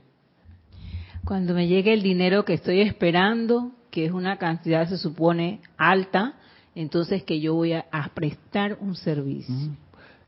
Cuando 1.25 1.53
me 1.53 1.67
llegue 1.67 1.93
el 1.93 2.03
dinero 2.03 2.45
que 2.45 2.53
estoy 2.53 2.81
esperando, 2.81 3.71
que 3.91 4.05
es 4.05 4.11
una 4.11 4.37
cantidad 4.37 4.87
se 4.87 4.97
supone 4.97 5.61
alta, 5.77 6.35
entonces 6.75 7.23
que 7.23 7.39
yo 7.39 7.55
voy 7.55 7.73
a, 7.73 7.85
prestar 8.13 8.77
un 8.79 8.95
servicio. 8.95 9.53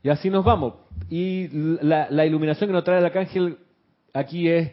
Y 0.02 0.08
así 0.08 0.28
nos 0.30 0.44
vamos. 0.44 0.74
Y 1.08 1.48
la, 1.82 2.08
la 2.10 2.26
iluminación 2.26 2.68
que 2.68 2.74
nos 2.74 2.84
trae 2.84 2.98
el 2.98 3.04
arcángel 3.06 3.58
aquí 4.12 4.48
es, 4.48 4.72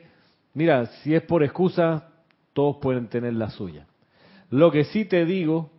mira, 0.54 0.88
si 1.04 1.14
es 1.14 1.22
por 1.22 1.44
excusa, 1.44 2.10
todos 2.54 2.78
pueden 2.78 3.08
tener 3.08 3.34
la 3.34 3.50
suya. 3.50 3.86
Lo 4.50 4.72
que 4.72 4.86
sí 4.86 5.06
te 5.06 5.26
digo, 5.26 5.70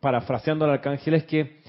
parafraseando 0.00 0.64
al 0.64 0.72
arcángel, 0.72 1.14
es 1.14 1.24
que 1.24 1.60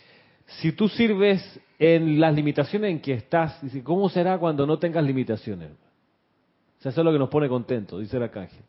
si 0.45 0.71
tú 0.71 0.87
sirves 0.87 1.59
en 1.79 2.19
las 2.19 2.33
limitaciones 2.33 2.91
en 2.91 2.99
que 2.99 3.13
estás, 3.13 3.61
dice, 3.61 3.83
¿cómo 3.83 4.09
será 4.09 4.37
cuando 4.37 4.65
no 4.65 4.79
tengas 4.79 5.03
limitaciones? 5.03 5.71
O 5.71 6.81
sea, 6.81 6.91
eso 6.91 7.01
es 7.01 7.05
lo 7.05 7.11
que 7.11 7.19
nos 7.19 7.29
pone 7.29 7.49
contentos, 7.49 7.99
dice 7.99 8.17
el 8.17 8.23
arcángel. 8.23 8.63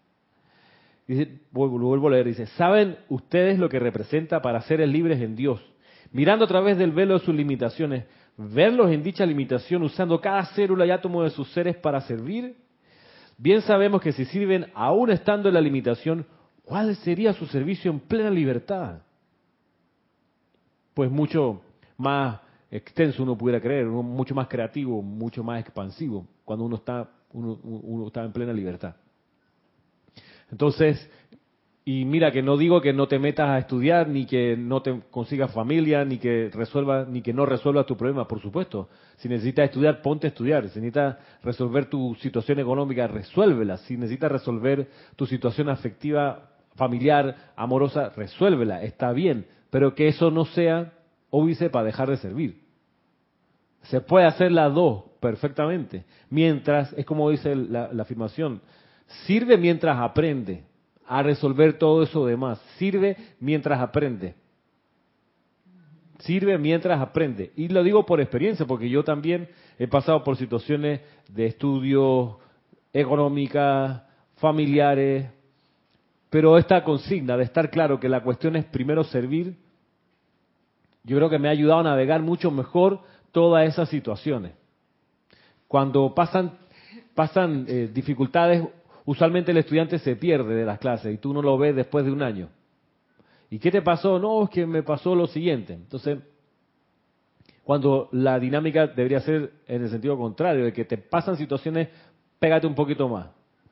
Dice, 1.07 1.41
vuelvo, 1.53 1.79
vuelvo 1.79 2.09
a 2.09 2.13
leer, 2.13 2.27
dice, 2.27 2.47
¿saben 2.47 2.97
ustedes 3.09 3.59
lo 3.59 3.69
que 3.69 3.79
representa 3.79 4.43
para 4.43 4.61
seres 4.63 4.89
libres 4.89 5.21
en 5.21 5.37
Dios? 5.37 5.65
Mirando 6.13 6.45
a 6.45 6.49
través 6.49 6.79
del 6.79 6.93
velo 6.93 7.15
de 7.15 7.25
sus 7.25 7.35
limitaciones, 7.35 8.05
verlos 8.37 8.91
en 8.91 9.03
dicha 9.03 9.25
limitación, 9.25 9.83
usando 9.83 10.21
cada 10.21 10.45
célula 10.47 10.87
y 10.87 10.91
átomo 10.91 11.23
de 11.23 11.31
sus 11.31 11.49
seres 11.53 11.77
para 11.77 12.01
servir, 12.01 12.57
bien 13.39 13.61
sabemos 13.63 14.01
que 14.01 14.13
si 14.13 14.25
sirven 14.25 14.67
aún 14.75 15.11
estando 15.11 15.49
en 15.49 15.55
la 15.55 15.61
limitación, 15.61 16.27
¿cuál 16.65 16.97
sería 16.97 17.33
su 17.33 17.47
servicio 17.47 17.91
en 17.91 18.01
plena 18.01 18.31
libertad? 18.31 19.03
Pues 20.97 21.11
mucho 21.11 21.61
más 21.99 22.41
extenso 22.71 23.23
uno 23.23 23.37
pudiera 23.37 23.61
creer, 23.61 23.85
mucho 23.85 24.35
más 24.35 24.49
creativo, 24.49 25.03
mucho 25.03 25.45
más 25.45 25.61
expansivo, 25.61 26.27
cuando 26.43 26.65
uno 26.65 26.77
está, 26.77 27.11
uno, 27.35 27.61
uno 27.63 28.07
está 28.07 28.25
en 28.25 28.33
plena 28.33 28.55
libertad. 28.55 28.97
Entonces, 30.51 31.11
y 31.85 32.07
mira 32.07 32.33
que 32.33 32.43
no 32.43 32.57
digo 32.57 32.81
que 32.81 32.95
no 32.95 33.09
te 33.09 33.19
metas 33.19 33.47
a 33.47 33.59
estudiar, 33.59 34.09
ni 34.09 34.25
que 34.25 34.57
no 34.57 34.81
te 34.81 35.03
consigas 35.11 35.53
familia, 35.53 36.03
ni 36.07 36.17
que 36.17 36.49
resuelva, 36.51 37.05
ni 37.05 37.21
que 37.21 37.35
no 37.35 37.45
resuelvas 37.45 37.85
tu 37.85 37.99
problema, 37.99 38.27
por 38.27 38.41
supuesto. 38.41 38.89
Si 39.19 39.29
necesitas 39.29 39.67
estudiar, 39.67 40.01
ponte 40.01 40.27
a 40.27 40.31
estudiar. 40.31 40.63
Si 40.71 40.81
necesitas 40.81 41.19
resolver 41.43 41.91
tu 41.91 42.15
situación 42.23 42.59
económica, 42.59 43.07
resuélvela. 43.07 43.77
Si 43.77 43.99
necesitas 43.99 44.33
resolver 44.33 44.89
tu 45.15 45.27
situación 45.27 45.69
afectiva, 45.69 46.53
familiar, 46.75 47.53
amorosa, 47.55 48.09
resuélvela. 48.17 48.83
Está 48.83 49.13
bien. 49.13 49.45
Pero 49.71 49.95
que 49.95 50.09
eso 50.09 50.31
no 50.31 50.45
sea 50.45 50.93
óbice 51.31 51.71
para 51.71 51.87
dejar 51.87 52.09
de 52.11 52.17
servir. 52.17 52.63
Se 53.83 54.01
puede 54.01 54.27
hacer 54.27 54.53
las 54.53 54.75
dos 54.75 55.05
perfectamente. 55.21 56.05
Mientras, 56.31 56.93
es 56.95 57.05
como 57.05 57.31
dice 57.31 57.55
la, 57.55 57.91
afirmación, 58.01 58.61
sirve 59.27 59.57
mientras 59.57 59.99
aprende 59.99 60.65
a 61.07 61.23
resolver 61.23 61.79
todo 61.79 62.03
eso 62.03 62.27
demás. 62.27 62.61
Sirve 62.79 63.17
mientras 63.41 63.81
aprende. 63.81 64.35
Sirve 66.19 66.59
mientras 66.59 67.01
aprende. 67.01 67.53
Y 67.57 67.69
lo 67.69 67.83
digo 67.83 68.07
por 68.07 68.21
experiencia, 68.21 68.67
porque 68.67 68.89
yo 68.89 69.05
también 69.05 69.49
he 69.79 69.87
pasado 69.87 70.25
por 70.25 70.37
situaciones 70.37 71.01
de 71.29 71.47
estudios 71.47 72.37
económicas, 72.93 74.03
familiares, 74.37 75.31
pero 76.37 76.59
esta 76.59 76.85
consigna 76.85 77.35
de 77.39 77.45
estar 77.45 77.71
claro 77.71 77.99
que 77.99 78.11
la 78.11 78.23
cuestión 78.23 78.57
es 78.57 78.67
primero 78.67 79.03
servir, 79.05 79.57
yo 81.03 81.17
creo 81.17 81.31
que 81.31 81.39
me 81.39 81.49
ha 81.49 81.53
ayudado 81.53 81.81
a 81.81 81.85
navegar 81.85 82.21
mucho 82.21 82.51
mejor 82.51 83.01
todas 83.33 83.67
esas 83.67 83.89
situaciones. 83.89 84.53
Cuando 85.67 86.15
pasan, 86.15 86.59
pasan 87.15 87.65
eh, 87.67 87.91
dificultades 87.91 88.63
usualmente 89.07 89.51
el 89.53 89.57
estudiante 89.57 89.99
se 89.99 90.15
pierde 90.15 90.55
de 90.55 90.67
las 90.67 90.79
clases 90.79 91.15
y 91.15 91.17
tú 91.17 91.33
no 91.33 91.41
lo 91.41 91.57
ves 91.57 91.75
después 91.75 92.05
de 92.05 92.13
un 92.13 92.21
año. 92.21 92.51
¿Y 93.49 93.59
qué 93.59 93.71
te 93.71 93.81
pasó? 93.81 94.19
No, 94.19 94.45
es 94.45 94.51
que 94.51 94.67
me 94.67 94.83
pasó 94.83 95.15
lo 95.15 95.29
siguiente. 95.29 95.73
Entonces, 95.73 96.19
cuando 97.65 98.11
la 98.13 98.39
dinámica 98.39 98.89
debería 98.89 99.21
ser 99.21 99.53
en 99.67 99.85
el 99.85 99.89
sentido 99.89 100.19
contrario, 100.19 100.67
de 100.67 100.75
que 100.75 100.85
te 100.85 100.99
pasan 100.99 101.39
situaciones, 101.39 101.89
pégate 102.39 102.67
un 102.67 102.75
poquito 102.75 103.09
más. 103.09 103.29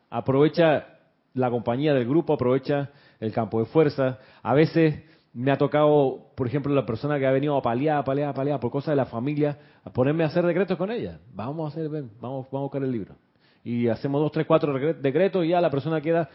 Aprovecha 0.09 0.93
la 1.35 1.51
compañía 1.51 1.92
del 1.92 2.09
grupo, 2.09 2.33
aprovecha 2.33 2.90
el 3.20 3.33
campo 3.33 3.59
de 3.61 3.66
fuerza. 3.66 4.18
A 4.42 4.55
veces 4.55 5.03
me 5.33 5.51
ha 5.51 5.59
tocado, 5.59 6.31
por 6.37 6.47
ejemplo, 6.47 6.73
la 6.73 6.87
persona 6.87 7.18
que 7.18 7.27
ha 7.27 7.33
venido 7.33 7.57
a 7.57 7.62
paliar, 7.62 7.99
a 7.99 8.05
paliar, 8.05 8.31
a 8.31 8.35
paliar 8.35 8.61
por 8.61 8.70
cosas 8.70 8.92
de 8.92 8.97
la 8.97 9.07
familia, 9.07 9.59
a 9.85 9.90
ponerme 9.90 10.25
a 10.25 10.29
hacer 10.29 10.47
decretos 10.47 10.79
con 10.79 10.90
ella. 10.90 11.18
Vamos 11.35 11.66
a 11.66 11.68
hacer, 11.73 11.88
ven, 11.88 12.11
vamos, 12.20 12.47
a 12.51 12.57
buscar 12.57 12.83
el 12.83 12.90
libro 12.90 13.16
y 13.64 13.88
hacemos 13.88 14.20
dos, 14.20 14.31
tres, 14.31 14.47
cuatro 14.47 14.79
decretos 14.79 15.44
y 15.44 15.49
ya 15.49 15.61
la 15.61 15.70
persona 15.70 16.01
queda, 16.01 16.29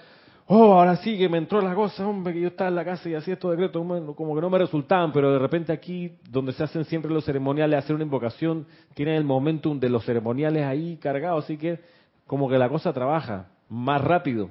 oh, 0.47 0.73
ahora 0.73 0.97
sí 0.97 1.15
que 1.17 1.29
me 1.29 1.37
entró 1.37 1.61
la 1.61 1.75
cosa, 1.75 2.05
hombre, 2.07 2.33
que 2.33 2.41
yo 2.41 2.47
estaba 2.47 2.69
en 2.69 2.75
la 2.75 2.83
casa 2.83 3.07
y 3.07 3.13
hacía 3.13 3.35
estos 3.35 3.51
decretos, 3.51 3.85
como 4.15 4.35
que 4.35 4.41
no 4.41 4.49
me 4.49 4.57
resultaban, 4.57 5.13
pero 5.13 5.31
de 5.31 5.39
repente 5.39 5.71
aquí, 5.71 6.17
donde 6.27 6.53
se 6.53 6.63
hacen 6.63 6.85
siempre 6.85 7.11
los 7.11 7.23
ceremoniales, 7.23 7.77
hacer 7.77 7.95
una 7.95 8.03
invocación, 8.03 8.65
tienen 8.95 9.13
el 9.13 9.23
momentum 9.23 9.79
de 9.79 9.89
los 9.89 10.03
ceremoniales 10.03 10.65
ahí 10.65 10.97
cargados, 10.97 11.45
así 11.45 11.57
que 11.57 11.79
como 12.25 12.49
que 12.49 12.57
la 12.57 12.67
cosa 12.67 12.91
trabaja 12.91 13.51
más 13.69 14.01
rápido. 14.01 14.49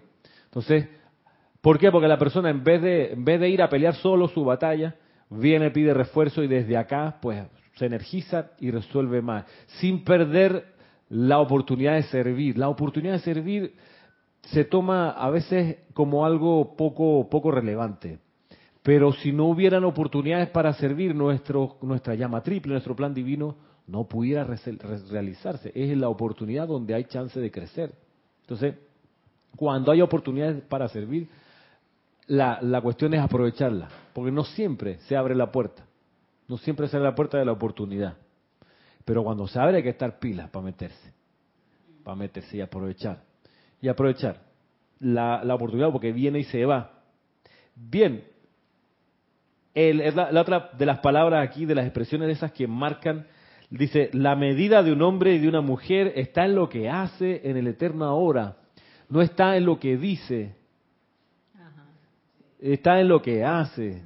Entonces, 0.48 0.88
¿por 1.60 1.78
qué? 1.78 1.90
Porque 1.90 2.08
la 2.08 2.18
persona 2.18 2.50
en 2.50 2.64
vez 2.64 2.82
de, 2.82 3.12
en 3.12 3.24
vez 3.24 3.40
de 3.40 3.48
ir 3.48 3.62
a 3.62 3.68
pelear 3.68 3.94
solo 3.94 4.28
su 4.28 4.44
batalla, 4.44 4.96
viene, 5.30 5.70
pide 5.70 5.94
refuerzo 5.94 6.42
y 6.42 6.48
desde 6.48 6.76
acá, 6.76 7.18
pues 7.20 7.46
se 7.76 7.86
energiza 7.86 8.50
y 8.58 8.70
resuelve 8.70 9.22
más, 9.22 9.44
sin 9.80 10.04
perder 10.04 10.74
la 11.08 11.38
oportunidad 11.38 11.94
de 11.94 12.02
servir. 12.04 12.58
La 12.58 12.68
oportunidad 12.68 13.14
de 13.14 13.20
servir 13.20 13.74
se 14.42 14.64
toma 14.64 15.10
a 15.10 15.30
veces 15.30 15.76
como 15.94 16.24
algo 16.24 16.76
poco, 16.76 17.28
poco 17.30 17.50
relevante. 17.50 18.18
Pero 18.82 19.12
si 19.12 19.32
no 19.32 19.46
hubieran 19.46 19.84
oportunidades 19.84 20.48
para 20.48 20.72
servir, 20.72 21.14
nuestro, 21.14 21.76
nuestra 21.82 22.14
llama 22.14 22.42
triple, 22.42 22.72
nuestro 22.72 22.96
plan 22.96 23.12
divino, 23.12 23.56
no 23.86 24.04
pudiera 24.04 24.44
realizarse. 25.10 25.72
Es 25.74 25.96
la 25.96 26.08
oportunidad 26.08 26.68
donde 26.68 26.94
hay 26.94 27.04
chance 27.04 27.38
de 27.38 27.50
crecer. 27.50 27.92
Entonces, 28.42 28.76
cuando 29.56 29.92
hay 29.92 30.00
oportunidades 30.00 30.62
para 30.62 30.88
servir, 30.88 31.28
la, 32.26 32.58
la 32.62 32.80
cuestión 32.80 33.14
es 33.14 33.20
aprovecharla, 33.20 33.88
porque 34.12 34.30
no 34.30 34.44
siempre 34.44 34.98
se 35.00 35.16
abre 35.16 35.34
la 35.34 35.50
puerta, 35.50 35.84
no 36.46 36.58
siempre 36.58 36.88
se 36.88 36.96
abre 36.96 37.08
la 37.08 37.14
puerta 37.14 37.38
de 37.38 37.44
la 37.44 37.52
oportunidad. 37.52 38.14
Pero 39.08 39.24
cuando 39.24 39.46
se 39.48 39.58
abre 39.58 39.78
hay 39.78 39.82
que 39.82 39.88
estar 39.88 40.18
pilas 40.18 40.50
para 40.50 40.66
meterse. 40.66 41.14
Para 42.04 42.14
meterse 42.14 42.58
y 42.58 42.60
aprovechar. 42.60 43.22
Y 43.80 43.88
aprovechar 43.88 44.42
la, 45.00 45.54
oportunidad 45.54 45.90
porque 45.90 46.12
viene 46.12 46.40
y 46.40 46.44
se 46.44 46.66
va. 46.66 46.90
Bien. 47.74 48.24
El, 49.74 50.14
la, 50.14 50.30
la 50.30 50.40
otra 50.42 50.70
de 50.76 50.84
las 50.84 50.98
palabras 50.98 51.42
aquí, 51.48 51.64
de 51.64 51.74
las 51.74 51.86
expresiones 51.86 52.26
de 52.26 52.34
esas 52.34 52.52
que 52.52 52.66
marcan, 52.66 53.26
dice, 53.70 54.10
la 54.12 54.36
medida 54.36 54.82
de 54.82 54.92
un 54.92 55.00
hombre 55.00 55.34
y 55.34 55.38
de 55.38 55.48
una 55.48 55.62
mujer 55.62 56.12
está 56.14 56.44
en 56.44 56.54
lo 56.54 56.68
que 56.68 56.90
hace 56.90 57.48
en 57.48 57.56
el 57.56 57.66
eterno 57.66 58.04
ahora. 58.04 58.57
No 59.08 59.22
está 59.22 59.56
en 59.56 59.64
lo 59.64 59.78
que 59.78 59.96
dice. 59.96 60.54
Está 62.60 63.00
en 63.00 63.08
lo 63.08 63.22
que 63.22 63.44
hace. 63.44 64.02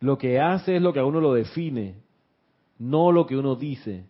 Lo 0.00 0.18
que 0.18 0.40
hace 0.40 0.76
es 0.76 0.82
lo 0.82 0.92
que 0.92 1.00
a 1.00 1.04
uno 1.04 1.20
lo 1.20 1.34
define 1.34 2.06
no 2.78 3.12
lo 3.12 3.26
que 3.26 3.36
uno 3.36 3.56
dice. 3.56 4.04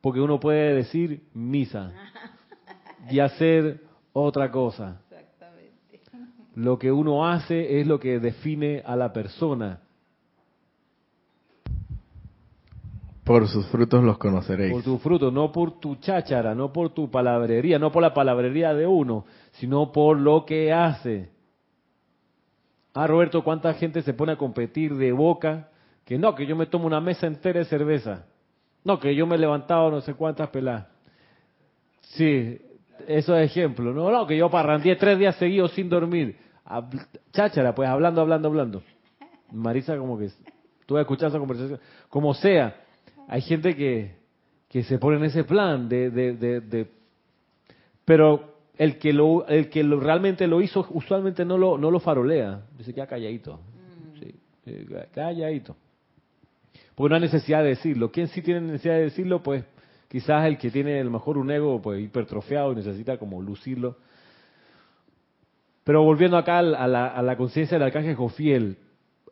Porque 0.00 0.20
uno 0.20 0.38
puede 0.38 0.74
decir 0.74 1.22
misa 1.34 1.92
y 3.10 3.20
hacer 3.20 3.82
otra 4.12 4.50
cosa. 4.50 5.00
Lo 6.54 6.78
que 6.78 6.90
uno 6.90 7.26
hace 7.26 7.80
es 7.80 7.86
lo 7.86 8.00
que 8.00 8.18
define 8.18 8.82
a 8.84 8.96
la 8.96 9.12
persona. 9.12 9.80
Por 13.26 13.48
sus 13.48 13.66
frutos 13.66 14.04
los 14.04 14.18
conoceréis. 14.18 14.72
Por 14.72 14.84
tus 14.84 15.02
frutos, 15.02 15.32
no 15.32 15.50
por 15.50 15.80
tu 15.80 15.96
cháchara, 15.96 16.54
no 16.54 16.72
por 16.72 16.90
tu 16.90 17.10
palabrería, 17.10 17.76
no 17.76 17.90
por 17.90 18.00
la 18.00 18.14
palabrería 18.14 18.72
de 18.72 18.86
uno, 18.86 19.24
sino 19.52 19.90
por 19.90 20.16
lo 20.16 20.46
que 20.46 20.72
hace. 20.72 21.30
Ah, 22.94 23.08
Roberto, 23.08 23.42
¿cuánta 23.42 23.74
gente 23.74 24.02
se 24.02 24.14
pone 24.14 24.32
a 24.32 24.36
competir 24.36 24.94
de 24.94 25.10
boca 25.10 25.70
que 26.06 26.18
no, 26.18 26.36
que 26.36 26.46
yo 26.46 26.54
me 26.54 26.66
tomo 26.66 26.86
una 26.86 27.00
mesa 27.00 27.26
entera 27.26 27.58
de 27.58 27.64
cerveza. 27.64 28.26
No, 28.84 29.00
que 29.00 29.12
yo 29.16 29.26
me 29.26 29.34
he 29.34 29.38
levantado 29.38 29.90
no 29.90 30.00
sé 30.00 30.14
cuántas 30.14 30.48
peladas. 30.50 30.86
Sí, 32.00 32.60
Esos 33.08 33.36
ejemplos. 33.40 33.92
No, 33.92 34.08
no, 34.08 34.24
que 34.24 34.36
yo 34.36 34.48
parrandeé 34.48 34.94
tres 34.94 35.18
días 35.18 35.34
seguidos 35.34 35.72
sin 35.72 35.88
dormir. 35.88 36.38
Cháchara, 37.32 37.74
pues 37.74 37.88
hablando, 37.88 38.20
hablando, 38.20 38.46
hablando. 38.46 38.82
Marisa 39.50 39.96
como 39.98 40.16
que 40.16 40.30
tú 40.86 40.96
escuchado 40.96 41.30
esa 41.30 41.40
conversación. 41.40 41.80
Como 42.08 42.32
sea, 42.34 42.85
hay 43.28 43.40
gente 43.42 43.74
que, 43.74 44.16
que 44.68 44.82
se 44.84 44.98
pone 44.98 45.16
en 45.18 45.24
ese 45.24 45.44
plan 45.44 45.88
de, 45.88 46.10
de, 46.10 46.32
de, 46.34 46.60
de 46.60 46.86
pero 48.04 48.54
el 48.78 48.98
que 48.98 49.12
lo 49.12 49.46
el 49.46 49.68
que 49.68 49.82
lo, 49.82 49.98
realmente 50.00 50.46
lo 50.46 50.60
hizo 50.60 50.86
usualmente 50.90 51.44
no 51.44 51.58
lo 51.58 51.78
no 51.78 51.90
lo 51.90 52.00
farolea. 52.00 52.62
Dice 52.76 52.94
queda 52.94 53.06
calladito. 53.06 53.56
Mm. 53.56 54.18
sí, 54.20 54.86
calladito. 55.12 55.76
Porque 56.94 57.10
no 57.10 57.16
hay 57.16 57.22
necesidad 57.22 57.62
de 57.62 57.70
decirlo. 57.70 58.10
Quién 58.10 58.28
sí 58.28 58.42
tiene 58.42 58.60
necesidad 58.60 58.94
de 58.94 59.02
decirlo 59.02 59.42
pues 59.42 59.64
quizás 60.08 60.46
el 60.46 60.56
que 60.56 60.70
tiene 60.70 61.00
a 61.00 61.04
lo 61.04 61.10
mejor 61.10 61.36
un 61.36 61.50
ego 61.50 61.82
pues 61.82 62.02
hipertrofeado 62.02 62.72
y 62.72 62.76
necesita 62.76 63.18
como 63.18 63.42
lucirlo. 63.42 63.96
Pero 65.84 66.02
volviendo 66.02 66.36
acá 66.36 66.58
a 66.58 66.62
la, 66.62 67.06
a 67.06 67.22
la 67.22 67.36
conciencia 67.36 67.78
del 67.78 67.86
arcángel 67.86 68.16
Jofiel 68.16 68.76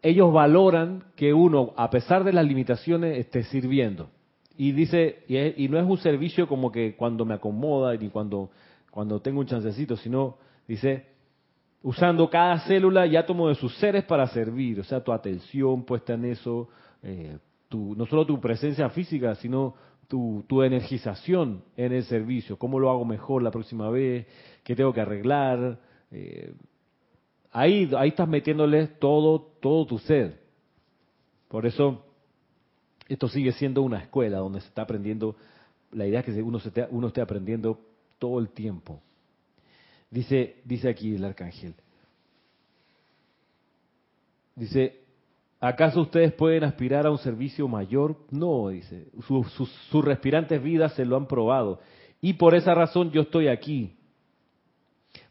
ellos 0.04 0.32
valoran 0.32 1.04
que 1.16 1.34
uno 1.34 1.72
a 1.76 1.90
pesar 1.90 2.22
de 2.22 2.32
las 2.32 2.46
limitaciones 2.46 3.18
esté 3.18 3.42
sirviendo. 3.42 4.10
Y 4.56 4.70
dice 4.70 5.24
y, 5.26 5.64
y 5.64 5.68
no 5.68 5.78
es 5.78 5.84
un 5.84 5.98
servicio 5.98 6.46
como 6.46 6.70
que 6.70 6.94
cuando 6.94 7.24
me 7.24 7.34
acomoda 7.34 7.96
ni 7.96 8.08
cuando 8.08 8.50
cuando 8.94 9.20
tengo 9.20 9.40
un 9.40 9.46
chancecito, 9.46 9.96
sino, 9.96 10.36
dice, 10.68 11.04
usando 11.82 12.30
cada 12.30 12.60
célula 12.60 13.08
y 13.08 13.16
átomo 13.16 13.48
de 13.48 13.56
sus 13.56 13.76
seres 13.78 14.04
para 14.04 14.28
servir, 14.28 14.78
o 14.78 14.84
sea, 14.84 15.02
tu 15.02 15.12
atención 15.12 15.82
puesta 15.82 16.14
en 16.14 16.26
eso, 16.26 16.68
eh, 17.02 17.36
no 17.72 18.06
solo 18.06 18.24
tu 18.24 18.40
presencia 18.40 18.88
física, 18.90 19.34
sino 19.34 19.74
tu, 20.06 20.44
tu, 20.46 20.62
energización 20.62 21.64
en 21.76 21.92
el 21.92 22.04
servicio, 22.04 22.56
cómo 22.56 22.78
lo 22.78 22.88
hago 22.88 23.04
mejor 23.04 23.42
la 23.42 23.50
próxima 23.50 23.90
vez, 23.90 24.28
qué 24.62 24.76
tengo 24.76 24.92
que 24.92 25.00
arreglar. 25.00 25.80
Eh, 26.12 26.54
ahí, 27.54 27.90
ahí 27.96 28.10
estás 28.10 28.28
metiéndole 28.28 28.86
todo, 28.86 29.40
todo 29.60 29.86
tu 29.86 29.98
ser. 29.98 30.38
Por 31.48 31.64
eso, 31.64 32.04
esto 33.08 33.28
sigue 33.28 33.52
siendo 33.52 33.80
una 33.80 34.00
escuela 34.00 34.38
donde 34.38 34.60
se 34.60 34.66
está 34.66 34.82
aprendiendo, 34.82 35.36
la 35.92 36.06
idea 36.06 36.20
es 36.20 36.26
que 36.26 36.42
uno, 36.42 36.58
se 36.58 36.70
uno 36.90 37.06
esté 37.06 37.22
aprendiendo 37.22 37.78
todo 38.18 38.40
el 38.40 38.50
tiempo. 38.50 39.00
Dice, 40.10 40.56
dice 40.64 40.88
aquí 40.88 41.14
el 41.14 41.24
arcángel. 41.24 41.74
Dice, 44.56 45.00
¿acaso 45.60 46.00
ustedes 46.00 46.32
pueden 46.32 46.64
aspirar 46.64 47.06
a 47.06 47.10
un 47.10 47.18
servicio 47.18 47.68
mayor? 47.68 48.16
No, 48.30 48.68
dice, 48.68 49.06
sus 49.26 50.04
respirantes 50.04 50.62
vidas 50.62 50.94
se 50.94 51.04
lo 51.04 51.16
han 51.16 51.26
probado. 51.26 51.80
Y 52.20 52.34
por 52.34 52.54
esa 52.54 52.74
razón 52.74 53.10
yo 53.10 53.22
estoy 53.22 53.48
aquí. 53.48 53.96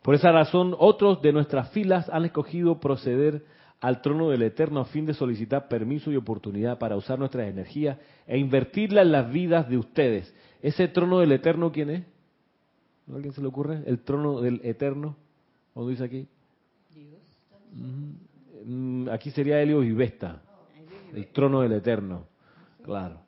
Por 0.04 0.16
esa 0.16 0.32
razón 0.32 0.76
otros 0.78 1.22
de 1.22 1.34
nuestras 1.34 1.72
filas 1.72 2.10
han 2.10 2.26
escogido 2.26 2.80
proceder 2.80 3.46
al 3.82 4.02
trono 4.02 4.30
del 4.30 4.44
Eterno 4.44 4.82
a 4.82 4.86
fin 4.86 5.06
de 5.06 5.13
solicitar 5.13 5.68
permiso 5.68 6.12
y 6.12 6.16
oportunidad 6.16 6.78
para 6.78 6.96
usar 6.96 7.20
nuestras 7.20 7.48
energías 7.48 7.98
e 8.28 8.38
invertirla 8.38 9.02
en 9.02 9.12
las 9.12 9.32
vidas 9.32 9.68
de 9.68 9.78
ustedes. 9.78 10.34
¿Ese 10.62 10.88
trono 10.88 11.20
del 11.20 11.32
Eterno 11.32 11.72
quién 11.72 11.89
es? 11.89 12.04
¿A 13.12 13.16
alguien 13.16 13.34
se 13.34 13.42
le 13.42 13.48
ocurre? 13.48 13.84
El 13.86 14.00
trono 14.00 14.39
del 14.42 14.62
eterno. 14.63 15.16
¿Cómo 15.74 15.89
dice 15.89 16.06
aquí? 16.06 16.28
Mm, 18.66 19.10
aquí 19.10 19.32
sería 19.32 19.62
Helios 19.62 19.86
y 19.86 19.92
Vesta. 19.92 20.42
El 21.13 21.28
trono 21.28 21.62
del 21.62 21.74
eterno. 21.74 22.26
Claro. 22.84 23.20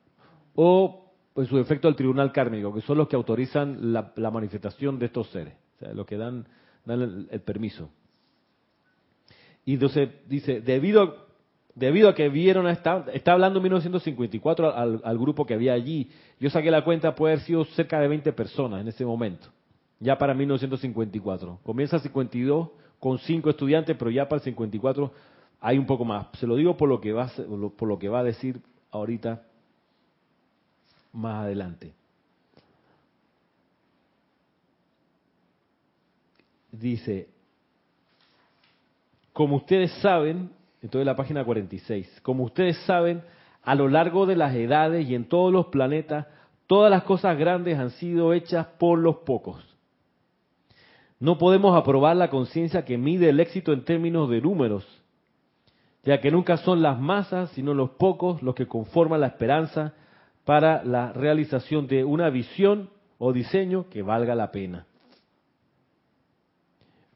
O, 0.54 1.12
pues, 1.34 1.48
su 1.48 1.58
efecto, 1.58 1.88
al 1.88 1.96
tribunal 1.96 2.32
kármico, 2.32 2.74
que 2.74 2.80
son 2.80 2.98
los 2.98 3.08
que 3.08 3.16
autorizan 3.16 3.92
la, 3.92 4.12
manifestación 4.30 4.98
de 4.98 5.06
estos 5.06 5.28
seres. 5.30 5.54
O 5.76 5.78
sea, 5.78 5.92
los 5.92 6.06
que 6.06 6.16
dan, 6.16 6.46
dan 6.86 7.28
el, 7.30 7.40
permiso. 7.40 7.90
Y 9.64 9.74
entonces 9.74 10.08
dice, 10.28 10.60
debido, 10.60 11.26
debido 11.74 12.08
a 12.08 12.14
que 12.14 12.28
vieron, 12.28 12.66
a 12.66 12.72
esta, 12.72 13.04
está 13.12 13.32
hablando 13.32 13.58
en 13.58 13.64
1954 13.64 14.74
al, 14.74 15.00
al, 15.04 15.18
grupo 15.18 15.44
que 15.44 15.54
había 15.54 15.74
allí. 15.74 16.10
Yo 16.40 16.48
saqué 16.48 16.70
la 16.70 16.84
cuenta, 16.84 17.14
puede 17.14 17.34
haber 17.34 17.44
sido 17.44 17.64
cerca 17.64 18.00
de 18.00 18.08
20 18.08 18.32
personas 18.32 18.80
en 18.80 18.88
ese 18.88 19.04
momento 19.04 19.48
ya 20.00 20.18
para 20.18 20.34
1954. 20.34 21.60
Comienza 21.62 21.98
52 21.98 22.68
con 23.00 23.18
cinco 23.18 23.50
estudiantes, 23.50 23.96
pero 23.96 24.10
ya 24.10 24.28
para 24.28 24.38
el 24.38 24.44
54 24.44 25.12
hay 25.60 25.78
un 25.78 25.86
poco 25.86 26.04
más. 26.04 26.28
Se 26.38 26.46
lo 26.46 26.56
digo 26.56 26.76
por 26.76 26.88
lo 26.88 27.00
que 27.00 27.12
va, 27.12 27.30
por 27.76 27.88
lo 27.88 27.98
que 27.98 28.08
va 28.08 28.20
a 28.20 28.24
decir 28.24 28.60
ahorita 28.90 29.42
más 31.12 31.44
adelante. 31.44 31.94
Dice, 36.80 37.28
como 39.32 39.56
ustedes 39.56 39.92
saben, 40.02 40.50
entonces 40.82 41.06
la 41.06 41.16
página 41.16 41.44
46, 41.44 42.20
como 42.22 42.44
ustedes 42.44 42.76
saben, 42.86 43.22
a 43.62 43.74
lo 43.74 43.88
largo 43.88 44.26
de 44.26 44.36
las 44.36 44.54
edades 44.54 45.08
y 45.08 45.14
en 45.14 45.28
todos 45.28 45.52
los 45.52 45.66
planetas, 45.66 46.26
todas 46.66 46.90
las 46.90 47.04
cosas 47.04 47.36
grandes 47.38 47.78
han 47.78 47.90
sido 47.90 48.32
hechas 48.32 48.66
por 48.78 48.98
los 48.98 49.16
pocos. 49.18 49.62
No 51.18 51.38
podemos 51.38 51.76
aprobar 51.76 52.16
la 52.16 52.28
conciencia 52.28 52.84
que 52.84 52.98
mide 52.98 53.30
el 53.30 53.40
éxito 53.40 53.72
en 53.72 53.84
términos 53.84 54.28
de 54.28 54.40
números, 54.40 54.86
ya 56.04 56.20
que 56.20 56.30
nunca 56.30 56.58
son 56.58 56.82
las 56.82 57.00
masas, 57.00 57.50
sino 57.50 57.74
los 57.74 57.90
pocos 57.90 58.42
los 58.42 58.54
que 58.54 58.66
conforman 58.66 59.20
la 59.20 59.28
esperanza 59.28 59.94
para 60.44 60.84
la 60.84 61.12
realización 61.12 61.86
de 61.86 62.04
una 62.04 62.28
visión 62.30 62.90
o 63.18 63.32
diseño 63.32 63.88
que 63.88 64.02
valga 64.02 64.34
la 64.34 64.52
pena. 64.52 64.86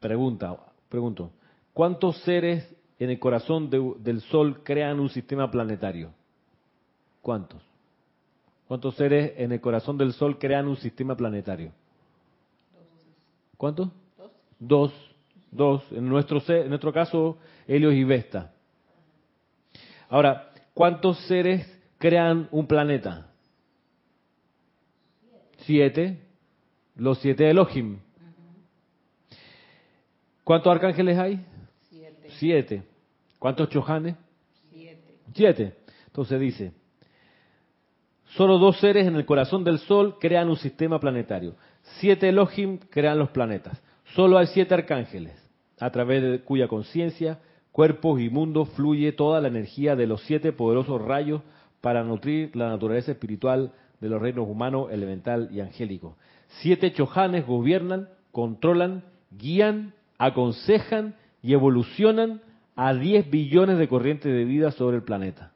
Pregunta, 0.00 0.56
pregunto, 0.88 1.30
¿cuántos 1.74 2.16
seres 2.22 2.66
en 2.98 3.10
el 3.10 3.18
corazón 3.18 3.70
del 3.70 4.20
Sol 4.22 4.62
crean 4.64 4.98
un 4.98 5.10
sistema 5.10 5.50
planetario? 5.50 6.12
¿Cuántos? 7.20 7.62
¿Cuántos 8.66 8.94
seres 8.94 9.34
en 9.36 9.52
el 9.52 9.60
corazón 9.60 9.98
del 9.98 10.14
Sol 10.14 10.38
crean 10.38 10.68
un 10.68 10.76
sistema 10.76 11.14
planetario? 11.14 11.72
¿Cuántos? 13.58 13.90
Dos. 14.58 14.92
Dos. 15.50 15.82
En 15.90 16.08
nuestro, 16.08 16.40
en 16.48 16.68
nuestro 16.68 16.92
caso, 16.92 17.36
Helios 17.66 17.92
y 17.92 18.04
Vesta. 18.04 18.52
Ahora, 20.08 20.50
¿cuántos 20.72 21.18
seres 21.26 21.66
crean 21.98 22.48
un 22.52 22.66
planeta? 22.66 23.30
Siete. 25.58 26.22
Los 26.96 27.18
siete 27.18 27.50
Elohim. 27.50 27.98
¿Cuántos 30.44 30.72
arcángeles 30.72 31.18
hay? 31.18 31.44
Siete. 31.88 32.28
Siete. 32.38 32.82
¿Cuántos 33.38 33.68
chojanes? 33.68 34.16
Siete. 34.70 35.14
Siete. 35.34 35.74
Entonces 36.06 36.40
dice, 36.40 36.72
solo 38.36 38.58
dos 38.58 38.78
seres 38.80 39.06
en 39.06 39.16
el 39.16 39.24
corazón 39.24 39.64
del 39.64 39.78
Sol 39.78 40.16
crean 40.20 40.48
un 40.48 40.56
sistema 40.56 40.98
planetario. 40.98 41.54
Siete 41.98 42.28
Elohim 42.28 42.78
crean 42.90 43.18
los 43.18 43.30
planetas. 43.30 43.80
Solo 44.14 44.38
hay 44.38 44.48
siete 44.48 44.74
arcángeles, 44.74 45.32
a 45.78 45.90
través 45.90 46.22
de 46.22 46.40
cuya 46.40 46.66
conciencia, 46.66 47.38
cuerpos 47.70 48.20
y 48.20 48.28
mundos 48.28 48.68
fluye 48.70 49.12
toda 49.12 49.40
la 49.40 49.48
energía 49.48 49.94
de 49.94 50.06
los 50.06 50.22
siete 50.22 50.52
poderosos 50.52 51.00
rayos 51.00 51.42
para 51.80 52.02
nutrir 52.02 52.54
la 52.56 52.68
naturaleza 52.68 53.12
espiritual 53.12 53.72
de 54.00 54.08
los 54.08 54.20
reinos 54.20 54.48
humano, 54.48 54.90
elemental 54.90 55.48
y 55.52 55.60
angélico. 55.60 56.16
Siete 56.60 56.92
chojanes 56.92 57.46
gobiernan, 57.46 58.08
controlan, 58.32 59.04
guían, 59.30 59.94
aconsejan 60.20 61.14
y 61.42 61.54
evolucionan 61.54 62.42
a 62.76 62.92
diez 62.92 63.28
billones 63.30 63.78
de 63.78 63.88
corrientes 63.88 64.30
de 64.30 64.44
vida 64.44 64.70
sobre 64.70 64.98
el 64.98 65.02
planeta. 65.02 65.52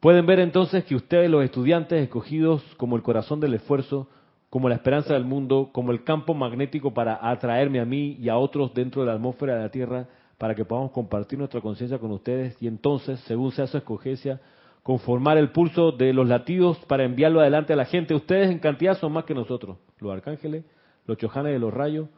Pueden 0.00 0.24
ver 0.24 0.40
entonces 0.40 0.84
que 0.84 0.94
ustedes, 0.94 1.30
los 1.30 1.44
estudiantes 1.44 2.02
escogidos 2.02 2.62
como 2.78 2.96
el 2.96 3.02
corazón 3.02 3.38
del 3.38 3.52
esfuerzo, 3.52 4.08
como 4.48 4.70
la 4.70 4.76
esperanza 4.76 5.12
del 5.12 5.24
mundo, 5.24 5.70
como 5.72 5.92
el 5.92 6.04
campo 6.04 6.32
magnético 6.32 6.94
para 6.94 7.18
atraerme 7.30 7.80
a 7.80 7.84
mí 7.84 8.16
y 8.18 8.30
a 8.30 8.38
otros 8.38 8.72
dentro 8.72 9.02
de 9.02 9.08
la 9.08 9.14
atmósfera 9.14 9.56
de 9.56 9.62
la 9.62 9.70
Tierra, 9.70 10.06
para 10.38 10.54
que 10.54 10.64
podamos 10.64 10.90
compartir 10.90 11.38
nuestra 11.38 11.60
conciencia 11.60 11.98
con 11.98 12.12
ustedes 12.12 12.56
y 12.62 12.66
entonces, 12.66 13.20
según 13.20 13.52
sea 13.52 13.66
su 13.66 13.76
escogencia, 13.76 14.40
conformar 14.82 15.36
el 15.36 15.50
pulso 15.50 15.92
de 15.92 16.14
los 16.14 16.28
latidos 16.28 16.78
para 16.86 17.04
enviarlo 17.04 17.40
adelante 17.40 17.74
a 17.74 17.76
la 17.76 17.84
gente. 17.84 18.14
Ustedes 18.14 18.50
en 18.50 18.58
cantidad 18.58 18.98
son 18.98 19.12
más 19.12 19.24
que 19.24 19.34
nosotros, 19.34 19.76
los 19.98 20.12
arcángeles, 20.12 20.64
los 21.06 21.18
chojanes 21.18 21.52
de 21.52 21.58
los 21.58 21.72
rayos, 21.72 22.08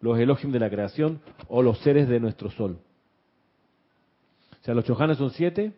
los 0.00 0.18
elohim 0.18 0.50
de 0.52 0.58
la 0.58 0.70
creación 0.70 1.20
o 1.48 1.62
los 1.62 1.78
seres 1.78 2.08
de 2.08 2.20
nuestro 2.20 2.50
sol. 2.50 2.78
O 4.60 4.64
sea, 4.64 4.74
los 4.74 4.84
chojanes 4.84 5.18
son 5.18 5.30
siete, 5.30 5.72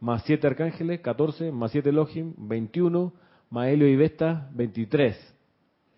más 0.00 0.22
siete 0.24 0.46
arcángeles, 0.46 1.00
14, 1.00 1.52
más 1.52 1.70
siete 1.70 1.90
Elohim, 1.90 2.34
21, 2.36 3.12
más 3.50 3.68
Helio 3.68 3.88
y 3.88 3.96
Vesta, 3.96 4.48
23. 4.52 5.34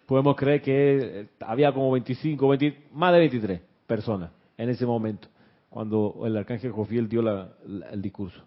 Podemos 0.06 0.36
creer 0.36 0.62
que 0.62 1.28
había 1.40 1.72
como 1.72 1.90
25, 1.92 2.48
más 2.92 3.12
de 3.12 3.18
23 3.18 3.60
personas 3.86 4.30
en 4.56 4.68
ese 4.68 4.86
momento, 4.86 5.28
cuando 5.70 6.22
el 6.24 6.36
arcángel 6.36 6.72
Jofiel 6.72 7.08
dio 7.08 7.22
el 7.90 8.02
discurso. 8.02 8.42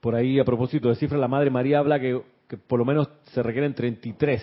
Por 0.00 0.14
ahí, 0.14 0.38
a 0.38 0.44
propósito 0.44 0.88
de 0.88 0.94
cifra, 0.94 1.18
la 1.18 1.28
Madre 1.28 1.50
María 1.50 1.78
habla 1.78 2.00
que 2.00 2.22
que 2.50 2.56
por 2.56 2.80
lo 2.80 2.84
menos 2.84 3.08
se 3.26 3.44
requieren 3.44 3.72
33 3.74 4.42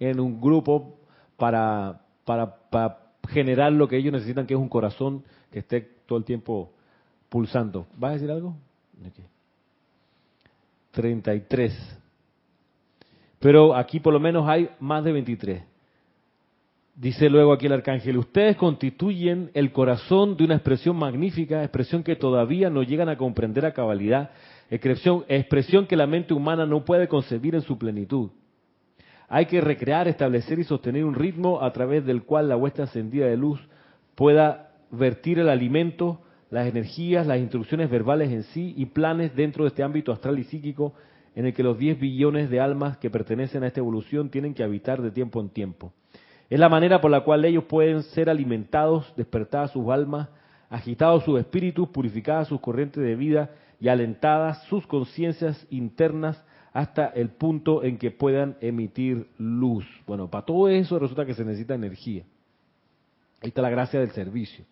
en 0.00 0.18
un 0.18 0.40
grupo 0.40 0.98
para, 1.36 2.00
para, 2.24 2.56
para 2.68 2.98
generar 3.28 3.70
lo 3.70 3.86
que 3.86 3.96
ellos 3.96 4.12
necesitan, 4.12 4.48
que 4.48 4.54
es 4.54 4.58
un 4.58 4.68
corazón 4.68 5.22
que 5.52 5.60
esté 5.60 5.80
todo 6.06 6.18
el 6.18 6.24
tiempo 6.24 6.72
pulsando. 7.28 7.86
¿Vas 7.96 8.10
a 8.10 8.14
decir 8.14 8.32
algo? 8.32 8.56
Ok. 9.00 9.24
33. 10.90 12.00
Pero 13.38 13.76
aquí 13.76 14.00
por 14.00 14.12
lo 14.12 14.18
menos 14.18 14.48
hay 14.48 14.68
más 14.80 15.04
de 15.04 15.12
23. 15.12 15.62
Dice 16.96 17.30
luego 17.30 17.52
aquí 17.52 17.66
el 17.66 17.74
arcángel, 17.74 18.16
ustedes 18.16 18.56
constituyen 18.56 19.52
el 19.54 19.70
corazón 19.70 20.36
de 20.36 20.42
una 20.42 20.54
expresión 20.56 20.96
magnífica, 20.96 21.62
expresión 21.62 22.02
que 22.02 22.16
todavía 22.16 22.70
no 22.70 22.82
llegan 22.82 23.08
a 23.08 23.16
comprender 23.16 23.66
a 23.66 23.72
cabalidad, 23.72 24.30
expresión, 24.70 25.24
expresión 25.28 25.86
que 25.86 25.96
la 25.96 26.06
mente 26.06 26.34
humana 26.34 26.66
no 26.66 26.84
puede 26.84 27.08
concebir 27.08 27.54
en 27.54 27.62
su 27.62 27.78
plenitud. 27.78 28.30
Hay 29.28 29.46
que 29.46 29.60
recrear, 29.60 30.06
establecer 30.08 30.58
y 30.58 30.64
sostener 30.64 31.04
un 31.04 31.14
ritmo 31.14 31.62
a 31.62 31.72
través 31.72 32.04
del 32.04 32.22
cual 32.22 32.48
la 32.48 32.56
huesta 32.56 32.82
encendida 32.82 33.26
de 33.26 33.36
luz 33.36 33.60
pueda 34.14 34.72
vertir 34.90 35.38
el 35.38 35.48
alimento, 35.48 36.20
las 36.50 36.68
energías, 36.68 37.26
las 37.26 37.38
instrucciones 37.38 37.90
verbales 37.90 38.30
en 38.30 38.44
sí 38.44 38.72
y 38.76 38.86
planes 38.86 39.34
dentro 39.34 39.64
de 39.64 39.68
este 39.68 39.82
ámbito 39.82 40.12
astral 40.12 40.38
y 40.38 40.44
psíquico 40.44 40.94
en 41.34 41.46
el 41.46 41.54
que 41.54 41.62
los 41.62 41.76
10 41.76 41.98
billones 41.98 42.50
de 42.50 42.60
almas 42.60 42.96
que 42.98 43.10
pertenecen 43.10 43.62
a 43.62 43.66
esta 43.66 43.80
evolución 43.80 44.30
tienen 44.30 44.54
que 44.54 44.62
habitar 44.62 45.02
de 45.02 45.10
tiempo 45.10 45.40
en 45.40 45.50
tiempo. 45.50 45.92
Es 46.48 46.58
la 46.60 46.68
manera 46.68 47.00
por 47.00 47.10
la 47.10 47.22
cual 47.22 47.44
ellos 47.44 47.64
pueden 47.64 48.04
ser 48.04 48.30
alimentados, 48.30 49.12
despertadas 49.16 49.72
sus 49.72 49.88
almas, 49.88 50.28
agitados 50.70 51.24
sus 51.24 51.38
espíritus, 51.38 51.88
purificadas 51.88 52.48
sus 52.48 52.60
corrientes 52.60 53.02
de 53.02 53.16
vida 53.16 53.50
y 53.80 53.88
alentadas 53.88 54.62
sus 54.64 54.86
conciencias 54.86 55.66
internas 55.70 56.42
hasta 56.72 57.06
el 57.06 57.30
punto 57.30 57.82
en 57.82 57.98
que 57.98 58.10
puedan 58.10 58.56
emitir 58.60 59.28
luz. 59.38 59.86
Bueno, 60.06 60.28
para 60.28 60.44
todo 60.44 60.68
eso 60.68 60.98
resulta 60.98 61.24
que 61.24 61.34
se 61.34 61.44
necesita 61.44 61.74
energía. 61.74 62.24
Ahí 63.42 63.48
está 63.48 63.62
la 63.62 63.70
gracia 63.70 64.00
del 64.00 64.10
servicio. 64.10 64.64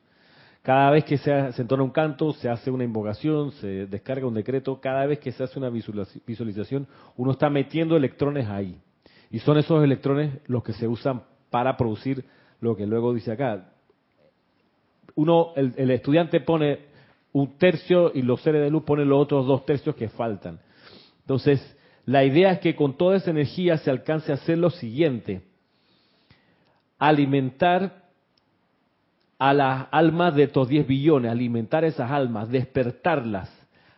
Cada 0.62 0.90
vez 0.90 1.04
que 1.04 1.18
se, 1.18 1.52
se 1.52 1.62
entona 1.62 1.82
un 1.82 1.90
canto, 1.90 2.32
se 2.32 2.48
hace 2.48 2.70
una 2.70 2.84
invocación, 2.84 3.52
se 3.52 3.86
descarga 3.86 4.26
un 4.26 4.34
decreto, 4.34 4.80
cada 4.80 5.04
vez 5.04 5.18
que 5.18 5.32
se 5.32 5.44
hace 5.44 5.58
una 5.58 5.70
visualización, 5.70 6.86
uno 7.16 7.32
está 7.32 7.50
metiendo 7.50 7.96
electrones 7.96 8.48
ahí. 8.48 8.80
Y 9.30 9.40
son 9.40 9.58
esos 9.58 9.82
electrones 9.82 10.38
los 10.46 10.62
que 10.62 10.72
se 10.72 10.86
usan 10.86 11.22
para 11.50 11.76
producir 11.76 12.24
lo 12.60 12.76
que 12.76 12.86
luego 12.86 13.12
dice 13.12 13.32
acá. 13.32 13.72
Uno, 15.16 15.52
el, 15.56 15.90
estudiante 15.90 16.40
pone 16.40 16.86
un 17.34 17.58
tercio 17.58 18.12
y 18.14 18.22
los 18.22 18.40
seres 18.42 18.62
de 18.62 18.70
luz 18.70 18.84
ponen 18.84 19.08
los 19.08 19.20
otros 19.20 19.44
dos 19.46 19.66
tercios 19.66 19.96
que 19.96 20.08
faltan. 20.08 20.60
Entonces, 21.22 21.76
la 22.06 22.24
idea 22.24 22.52
es 22.52 22.60
que 22.60 22.76
con 22.76 22.96
toda 22.96 23.16
esa 23.16 23.32
energía 23.32 23.76
se 23.78 23.90
alcance 23.90 24.30
a 24.30 24.36
hacer 24.36 24.56
lo 24.56 24.70
siguiente. 24.70 25.42
Alimentar 26.96 28.04
a 29.36 29.52
las 29.52 29.88
almas 29.90 30.36
de 30.36 30.44
estos 30.44 30.68
10 30.68 30.86
billones, 30.86 31.32
alimentar 31.32 31.84
esas 31.84 32.08
almas, 32.08 32.50
despertarlas, 32.50 33.50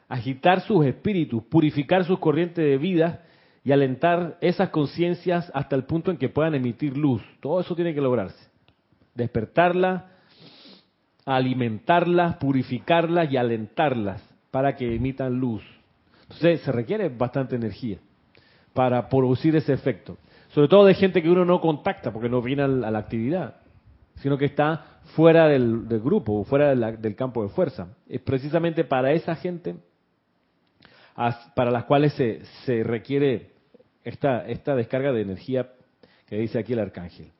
agitar 0.08 0.62
sus 0.62 0.86
espíritus, 0.86 1.42
purificar 1.44 2.06
sus 2.06 2.18
corrientes 2.18 2.64
de 2.64 2.78
vida 2.78 3.22
y 3.62 3.72
alentar 3.72 4.38
esas 4.40 4.70
conciencias 4.70 5.50
hasta 5.52 5.76
el 5.76 5.84
punto 5.84 6.10
en 6.10 6.16
que 6.16 6.30
puedan 6.30 6.54
emitir 6.54 6.96
luz. 6.96 7.20
Todo 7.40 7.60
eso 7.60 7.76
tiene 7.76 7.94
que 7.94 8.00
lograrse. 8.00 8.48
Alimentarlas, 11.26 12.36
purificarlas 12.36 13.30
y 13.30 13.36
alentarlas 13.36 14.22
para 14.50 14.74
que 14.74 14.94
emitan 14.94 15.38
luz. 15.38 15.62
Entonces 16.22 16.62
se 16.62 16.72
requiere 16.72 17.10
bastante 17.10 17.56
energía 17.56 17.98
para 18.72 19.08
producir 19.08 19.54
ese 19.56 19.74
efecto. 19.74 20.16
Sobre 20.48 20.68
todo 20.68 20.86
de 20.86 20.94
gente 20.94 21.22
que 21.22 21.28
uno 21.28 21.44
no 21.44 21.60
contacta 21.60 22.10
porque 22.10 22.28
no 22.28 22.40
viene 22.40 22.62
a 22.62 22.68
la 22.68 22.98
actividad, 22.98 23.56
sino 24.16 24.38
que 24.38 24.46
está 24.46 25.00
fuera 25.14 25.46
del, 25.48 25.86
grupo, 26.00 26.44
fuera 26.44 26.74
del 26.74 27.16
campo 27.16 27.42
de 27.42 27.50
fuerza. 27.50 27.88
Es 28.08 28.20
precisamente 28.20 28.84
para 28.84 29.12
esa 29.12 29.34
gente 29.34 29.76
para 31.54 31.70
las 31.70 31.84
cuales 31.84 32.12
se, 32.12 32.44
se 32.64 32.82
requiere 32.82 33.52
esta, 34.04 34.46
esta 34.46 34.74
descarga 34.74 35.12
de 35.12 35.22
energía 35.22 35.70
que 36.26 36.36
dice 36.36 36.58
aquí 36.58 36.74
el 36.74 36.80
arcángel. 36.80 37.30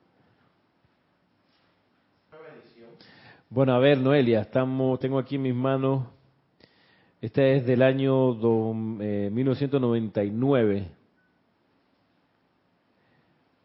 Bueno, 3.49 3.75
a 3.75 3.79
ver, 3.79 3.99
Noelia, 3.99 4.41
estamos, 4.41 4.99
tengo 4.99 5.21
aquí 5.21 5.37
en 5.37 5.43
mis 5.43 5.55
manos, 5.55 6.09
esta 7.21 7.45
es 7.45 7.65
del 7.65 7.81
año 7.81 8.35
1999. 8.35 10.91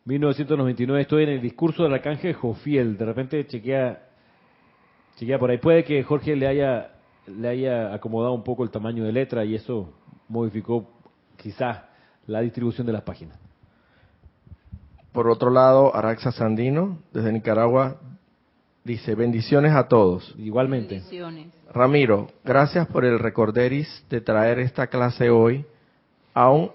1999, 0.05 0.99
eh, 0.99 1.01
estoy 1.01 1.23
en 1.23 1.29
el 1.29 1.41
discurso 1.41 1.81
del 1.81 1.95
arcángel 1.95 2.35
Jofiel. 2.35 2.95
De 2.95 3.05
repente 3.05 3.47
chequea, 3.47 4.07
chequea 5.15 5.39
por 5.39 5.49
ahí. 5.49 5.57
Puede 5.57 5.83
que 5.83 6.03
Jorge 6.03 6.35
le 6.35 6.45
haya, 6.45 6.91
le 7.25 7.47
haya 7.47 7.91
acomodado 7.91 8.33
un 8.33 8.43
poco 8.43 8.63
el 8.63 8.69
tamaño 8.69 9.03
de 9.03 9.11
letra 9.11 9.43
y 9.45 9.55
eso 9.55 9.95
modificó 10.27 10.91
quizás 11.37 11.85
la 12.27 12.41
distribución 12.41 12.85
de 12.85 12.93
las 12.93 13.01
páginas. 13.01 13.39
Por 15.11 15.27
otro 15.27 15.49
lado, 15.49 15.95
Araxa 15.95 16.31
Sandino, 16.31 16.99
desde 17.11 17.31
Nicaragua, 17.31 17.99
dice, 18.83 19.15
bendiciones 19.15 19.73
a 19.73 19.87
todos. 19.87 20.33
Igualmente. 20.37 20.95
Bendiciones. 20.95 21.47
Ramiro, 21.73 22.29
gracias 22.43 22.87
por 22.87 23.05
el 23.05 23.19
recorderis 23.19 24.05
de 24.09 24.21
traer 24.21 24.59
esta 24.59 24.87
clase 24.87 25.29
hoy. 25.29 25.65
Aún, 26.33 26.71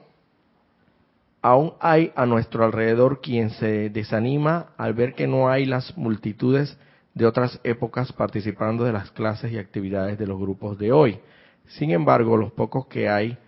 aún 1.43 1.75
hay 1.81 2.13
a 2.17 2.27
nuestro 2.27 2.65
alrededor 2.65 3.21
quien 3.21 3.51
se 3.51 3.91
desanima 3.91 4.69
al 4.77 4.95
ver 4.95 5.15
que 5.15 5.27
no 5.27 5.49
hay 5.49 5.67
las 5.67 5.97
multitudes 5.97 6.79
de 7.15 7.27
otras 7.27 7.61
épocas 7.65 8.13
participando 8.13 8.85
de 8.85 8.93
las 8.93 9.11
clases 9.11 9.53
y 9.53 9.59
actividades 9.59 10.19
de 10.19 10.27
los 10.27 10.39
grupos 10.39 10.79
de 10.79 10.93
hoy. 10.93 11.19
Sin 11.67 11.91
embargo, 11.91 12.37
los 12.37 12.53
pocos 12.53 12.87
que 12.87 13.09
hay 13.09 13.39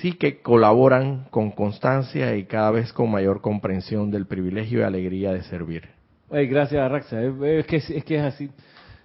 sí 0.00 0.12
que 0.12 0.40
colaboran 0.42 1.26
con 1.30 1.50
constancia 1.50 2.36
y 2.36 2.44
cada 2.44 2.70
vez 2.70 2.92
con 2.92 3.10
mayor 3.10 3.40
comprensión 3.40 4.10
del 4.10 4.26
privilegio 4.26 4.80
y 4.80 4.82
alegría 4.82 5.32
de 5.32 5.42
servir. 5.42 5.97
Gracias, 6.30 6.90
Raxa. 6.90 7.22
Es 7.22 7.66
que 7.66 7.76
es, 7.76 8.04
que 8.04 8.16
es 8.16 8.22
así. 8.22 8.50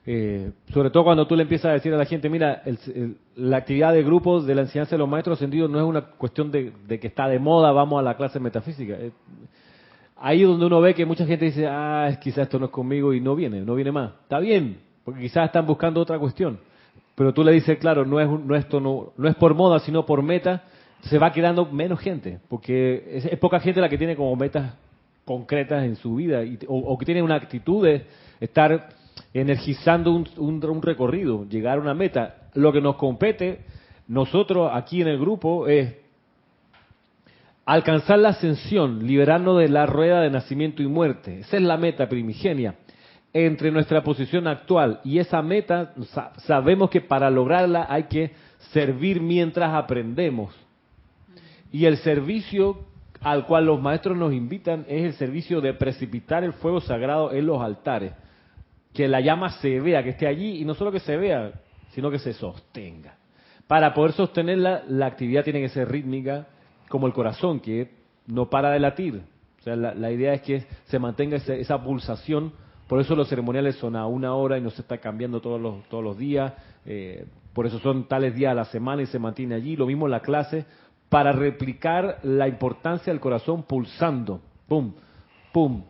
Eh, 0.06 0.52
sobre 0.74 0.90
todo 0.90 1.06
cuando 1.06 1.26
tú 1.26 1.36
le 1.36 1.44
empiezas 1.44 1.68
a 1.68 1.74
decir 1.74 1.94
a 1.94 1.98
la 1.98 2.06
gente, 2.06 2.30
mira, 2.30 2.62
la 3.36 3.58
actividad 3.58 3.94
de 3.94 4.04
grupos 4.04 4.46
de 4.46 4.56
la 4.56 4.62
enseñanza 4.62 4.92
de 4.92 5.00
los 5.00 5.08
maestros 5.08 5.38
ascendidos 5.38 5.70
no 5.70 5.80
es 5.80 5.86
una 5.86 6.02
cuestión 6.02 6.52
de, 6.52 6.74
que 7.00 7.08
está 7.08 7.28
de 7.28 7.40
moda, 7.40 7.72
vamos 7.72 8.00
a 8.00 8.04
la 8.04 8.18
clase 8.18 8.40
metafísica. 8.40 8.94
Eh, 8.94 9.12
ahí 10.18 10.42
es 10.42 10.48
donde 10.48 10.66
uno 10.66 10.82
ve 10.82 10.94
que 10.94 11.06
mucha 11.06 11.26
gente 11.26 11.46
dice, 11.46 11.68
ah, 11.68 12.18
quizás 12.22 12.44
esto 12.44 12.60
no 12.60 12.66
es 12.66 12.72
conmigo 12.72 13.14
y 13.14 13.22
no 13.22 13.36
viene, 13.36 13.62
no 13.62 13.76
viene 13.76 13.92
más. 13.92 14.12
Está 14.24 14.40
bien, 14.40 14.80
porque 15.06 15.22
quizás 15.22 15.46
están 15.46 15.66
buscando 15.66 16.02
otra 16.02 16.20
cuestión. 16.20 16.60
Pero 17.16 17.34
tú 17.34 17.44
le 17.44 17.52
dices, 17.52 17.78
claro, 17.78 18.06
no 18.06 18.20
es, 18.20 18.28
no, 18.28 18.56
esto 18.56 18.80
no, 18.80 19.14
no 19.18 19.30
es 19.30 19.36
por 19.36 19.54
moda, 19.54 19.80
sino 19.80 20.06
por 20.06 20.22
meta, 20.24 20.64
se 21.02 21.18
va 21.18 21.32
quedando 21.32 21.66
menos 21.66 22.00
gente, 22.00 22.40
porque 22.50 23.22
es, 23.30 23.40
poca 23.40 23.60
gente 23.60 23.82
la 23.82 23.90
que 23.90 23.98
tiene 23.98 24.16
como 24.16 24.36
metas 24.36 24.74
concretas 25.26 25.84
en 25.84 25.96
su 25.96 26.16
vida 26.16 26.42
o, 26.68 26.98
que 26.98 27.06
tiene 27.06 27.22
una 27.22 27.36
actitud 27.36 27.86
de 27.86 28.06
estar 28.40 28.90
energizando 29.34 30.12
un, 30.12 30.28
un, 30.38 30.82
recorrido, 30.82 31.48
llegar 31.48 31.78
a 31.78 31.82
una 31.82 31.94
meta. 31.94 32.50
Lo 32.54 32.72
que 32.72 32.82
nos 32.82 32.96
compete 32.96 33.62
nosotros 34.08 34.70
aquí 34.74 35.02
en 35.02 35.08
el 35.08 35.20
grupo 35.20 35.68
es 35.68 35.96
alcanzar 37.66 38.20
la 38.20 38.30
ascensión, 38.30 39.06
liberarnos 39.08 39.60
de 39.60 39.70
la 39.70 39.86
rueda 39.86 40.22
de 40.22 40.30
nacimiento 40.30 40.84
y 40.84 40.88
muerte. 40.88 41.40
Esa 41.40 41.58
es 41.58 41.64
la 41.64 41.78
meta 41.78 42.10
primigenia. 42.10 42.76
Entre 43.32 43.72
nuestra 43.72 44.04
posición 44.04 44.48
actual 44.48 45.00
y 45.04 45.18
esa 45.18 45.42
meta, 45.42 45.94
sabemos 46.46 46.92
que 46.92 47.02
para 47.02 47.32
lograrla 47.32 47.88
hay 47.90 48.04
que 48.04 48.32
servir 48.72 49.22
mientras 49.22 49.74
aprendemos. 49.74 50.54
Y 51.72 51.86
el 51.86 51.98
servicio 51.98 52.86
al 53.24 53.46
cual 53.46 53.66
los 53.66 53.82
maestros 53.82 54.18
nos 54.18 54.34
invitan 54.34 54.86
es 54.88 55.04
el 55.04 55.14
servicio 55.14 55.62
de 55.62 55.74
precipitar 55.74 56.44
el 56.44 56.54
fuego 56.54 56.82
sagrado 56.82 57.32
en 57.32 57.46
los 57.46 57.62
altares. 57.62 58.14
Que 58.94 59.08
la 59.08 59.22
llama 59.22 59.50
se 59.62 59.80
vea, 59.80 60.04
que 60.04 60.10
esté 60.10 60.28
allí 60.28 60.62
y 60.62 60.66
no 60.66 60.74
solo 60.74 60.92
que 60.92 61.00
se 61.00 61.18
vea, 61.18 61.52
sino 61.92 62.12
que 62.12 62.20
se 62.20 62.34
sostenga. 62.34 63.16
Para 63.68 63.94
poder 63.94 64.12
sostenerla, 64.12 64.84
la 64.88 65.06
actividad 65.06 65.44
tiene 65.44 65.62
que 65.62 65.70
ser 65.70 65.90
rítmica, 65.90 66.48
como 66.90 67.08
el 67.08 67.14
corazón, 67.14 67.60
que 67.60 67.90
no 68.28 68.50
para 68.50 68.72
de 68.72 68.80
latir. 68.80 69.24
O 69.60 69.64
sea, 69.64 69.76
la, 69.76 70.12
idea 70.12 70.34
es 70.34 70.42
que 70.42 70.66
se 70.86 71.00
mantenga 71.00 71.38
esa 71.38 71.82
pulsación. 71.82 72.52
Por 72.88 73.00
eso 73.00 73.16
los 73.16 73.30
ceremoniales 73.30 73.78
son 73.78 73.96
a 73.96 74.06
una 74.06 74.36
hora 74.36 74.58
y 74.58 74.62
no 74.62 74.70
se 74.70 74.82
está 74.82 74.98
cambiando 74.98 75.40
todos 75.40 75.60
los, 75.60 75.84
todos 75.88 76.04
los 76.04 76.18
días. 76.18 76.54
Eh, 76.86 77.26
por 77.54 77.66
eso 77.66 77.80
son 77.80 78.08
tales 78.08 78.36
días 78.36 78.52
a 78.52 78.56
la 78.56 78.66
semana 78.66 79.04
y 79.04 79.06
se 79.06 79.20
mantiene 79.20 79.56
allí. 79.56 79.78
Lo 79.78 79.86
mismo 79.86 80.08
la 80.08 80.20
clase, 80.20 80.66
para 81.14 81.32
replicar 81.32 82.18
la 82.24 82.48
importancia 82.48 83.14
del 83.14 83.20
corazón 83.20 83.62
pulsando. 83.68 84.42
Pum, 84.68 84.96
pum, 85.52 85.84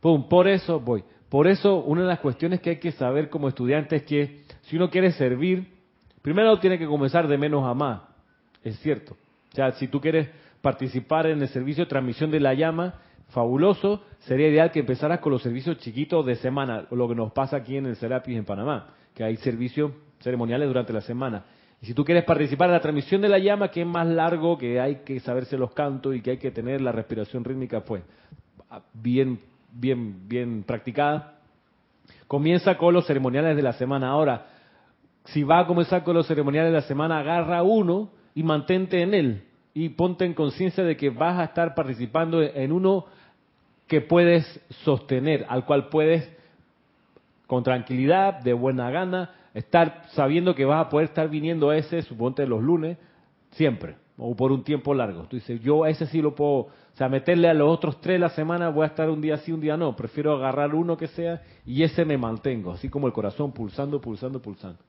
pum. 0.00 0.28
Por 0.28 0.48
eso 0.48 0.80
voy. 0.80 1.04
Por 1.28 1.46
eso 1.46 1.76
una 1.76 2.00
de 2.00 2.08
las 2.08 2.18
cuestiones 2.18 2.60
que 2.60 2.70
hay 2.70 2.78
que 2.78 2.90
saber 2.90 3.30
como 3.30 3.46
estudiante 3.46 3.94
es 3.94 4.02
que 4.02 4.42
si 4.62 4.74
uno 4.74 4.90
quiere 4.90 5.12
servir, 5.12 5.72
primero 6.22 6.58
tiene 6.58 6.76
que 6.76 6.88
comenzar 6.88 7.28
de 7.28 7.38
menos 7.38 7.64
a 7.64 7.72
más. 7.72 8.00
Es 8.64 8.76
cierto. 8.80 9.12
O 9.52 9.54
sea, 9.54 9.70
si 9.70 9.86
tú 9.86 10.00
quieres 10.00 10.28
participar 10.60 11.26
en 11.26 11.40
el 11.40 11.48
servicio 11.50 11.84
de 11.84 11.90
transmisión 11.90 12.32
de 12.32 12.40
la 12.40 12.54
llama, 12.54 12.94
fabuloso. 13.28 14.02
Sería 14.26 14.48
ideal 14.48 14.72
que 14.72 14.80
empezaras 14.80 15.20
con 15.20 15.30
los 15.30 15.42
servicios 15.42 15.78
chiquitos 15.78 16.26
de 16.26 16.34
semana, 16.34 16.88
lo 16.90 17.08
que 17.08 17.14
nos 17.14 17.30
pasa 17.30 17.58
aquí 17.58 17.76
en 17.76 17.86
el 17.86 17.94
Serapis 17.94 18.36
en 18.36 18.44
Panamá, 18.44 18.88
que 19.14 19.22
hay 19.22 19.36
servicios 19.36 19.92
ceremoniales 20.18 20.66
durante 20.66 20.92
la 20.92 21.00
semana. 21.00 21.44
Y 21.84 21.88
si 21.88 21.92
tú 21.92 22.02
quieres 22.02 22.24
participar 22.24 22.70
en 22.70 22.76
la 22.76 22.80
transmisión 22.80 23.20
de 23.20 23.28
la 23.28 23.38
llama, 23.38 23.70
que 23.70 23.82
es 23.82 23.86
más 23.86 24.06
largo, 24.06 24.56
que 24.56 24.80
hay 24.80 25.02
que 25.04 25.20
saberse 25.20 25.58
los 25.58 25.74
cantos 25.74 26.16
y 26.16 26.22
que 26.22 26.30
hay 26.30 26.38
que 26.38 26.50
tener 26.50 26.80
la 26.80 26.92
respiración 26.92 27.44
rítmica, 27.44 27.80
pues, 27.80 28.02
bien, 28.94 29.38
bien, 29.70 30.26
bien 30.26 30.62
practicada, 30.62 31.34
comienza 32.26 32.78
con 32.78 32.94
los 32.94 33.06
ceremoniales 33.06 33.54
de 33.54 33.60
la 33.60 33.74
semana. 33.74 34.08
Ahora, 34.08 34.46
si 35.26 35.42
va 35.42 35.58
a 35.58 35.66
comenzar 35.66 36.04
con 36.04 36.14
los 36.14 36.26
ceremoniales 36.26 36.72
de 36.72 36.78
la 36.78 36.86
semana, 36.86 37.18
agarra 37.18 37.62
uno 37.62 38.08
y 38.34 38.42
mantente 38.42 39.02
en 39.02 39.12
él. 39.12 39.42
Y 39.74 39.90
ponte 39.90 40.24
en 40.24 40.32
conciencia 40.32 40.84
de 40.84 40.96
que 40.96 41.10
vas 41.10 41.38
a 41.38 41.44
estar 41.44 41.74
participando 41.74 42.40
en 42.40 42.72
uno 42.72 43.04
que 43.88 44.00
puedes 44.00 44.58
sostener, 44.84 45.44
al 45.50 45.66
cual 45.66 45.90
puedes, 45.90 46.34
con 47.46 47.62
tranquilidad, 47.62 48.40
de 48.40 48.54
buena 48.54 48.90
gana, 48.90 49.32
estar 49.54 50.02
sabiendo 50.14 50.54
que 50.54 50.64
vas 50.64 50.84
a 50.84 50.88
poder 50.88 51.08
estar 51.08 51.28
viniendo 51.30 51.70
a 51.70 51.76
ese, 51.76 52.02
suponte 52.02 52.46
los 52.46 52.60
lunes, 52.60 52.98
siempre, 53.52 53.96
o 54.18 54.34
por 54.34 54.50
un 54.50 54.64
tiempo 54.64 54.92
largo. 54.92 55.22
Tú 55.22 55.36
dices, 55.36 55.60
yo 55.62 55.84
a 55.84 55.90
ese 55.90 56.06
sí 56.06 56.20
lo 56.20 56.34
puedo, 56.34 56.50
o 56.52 56.70
sea, 56.94 57.08
meterle 57.08 57.48
a 57.48 57.54
los 57.54 57.70
otros 57.70 58.00
tres 58.00 58.20
la 58.20 58.30
semana, 58.30 58.68
voy 58.68 58.82
a 58.82 58.88
estar 58.88 59.08
un 59.08 59.20
día 59.20 59.38
sí, 59.38 59.52
un 59.52 59.60
día 59.60 59.76
no. 59.76 59.94
Prefiero 59.94 60.34
agarrar 60.34 60.74
uno 60.74 60.96
que 60.96 61.06
sea 61.06 61.42
y 61.64 61.84
ese 61.84 62.04
me 62.04 62.18
mantengo, 62.18 62.72
así 62.72 62.88
como 62.88 63.06
el 63.06 63.12
corazón 63.12 63.52
pulsando, 63.52 64.00
pulsando, 64.00 64.42
pulsando. 64.42 64.80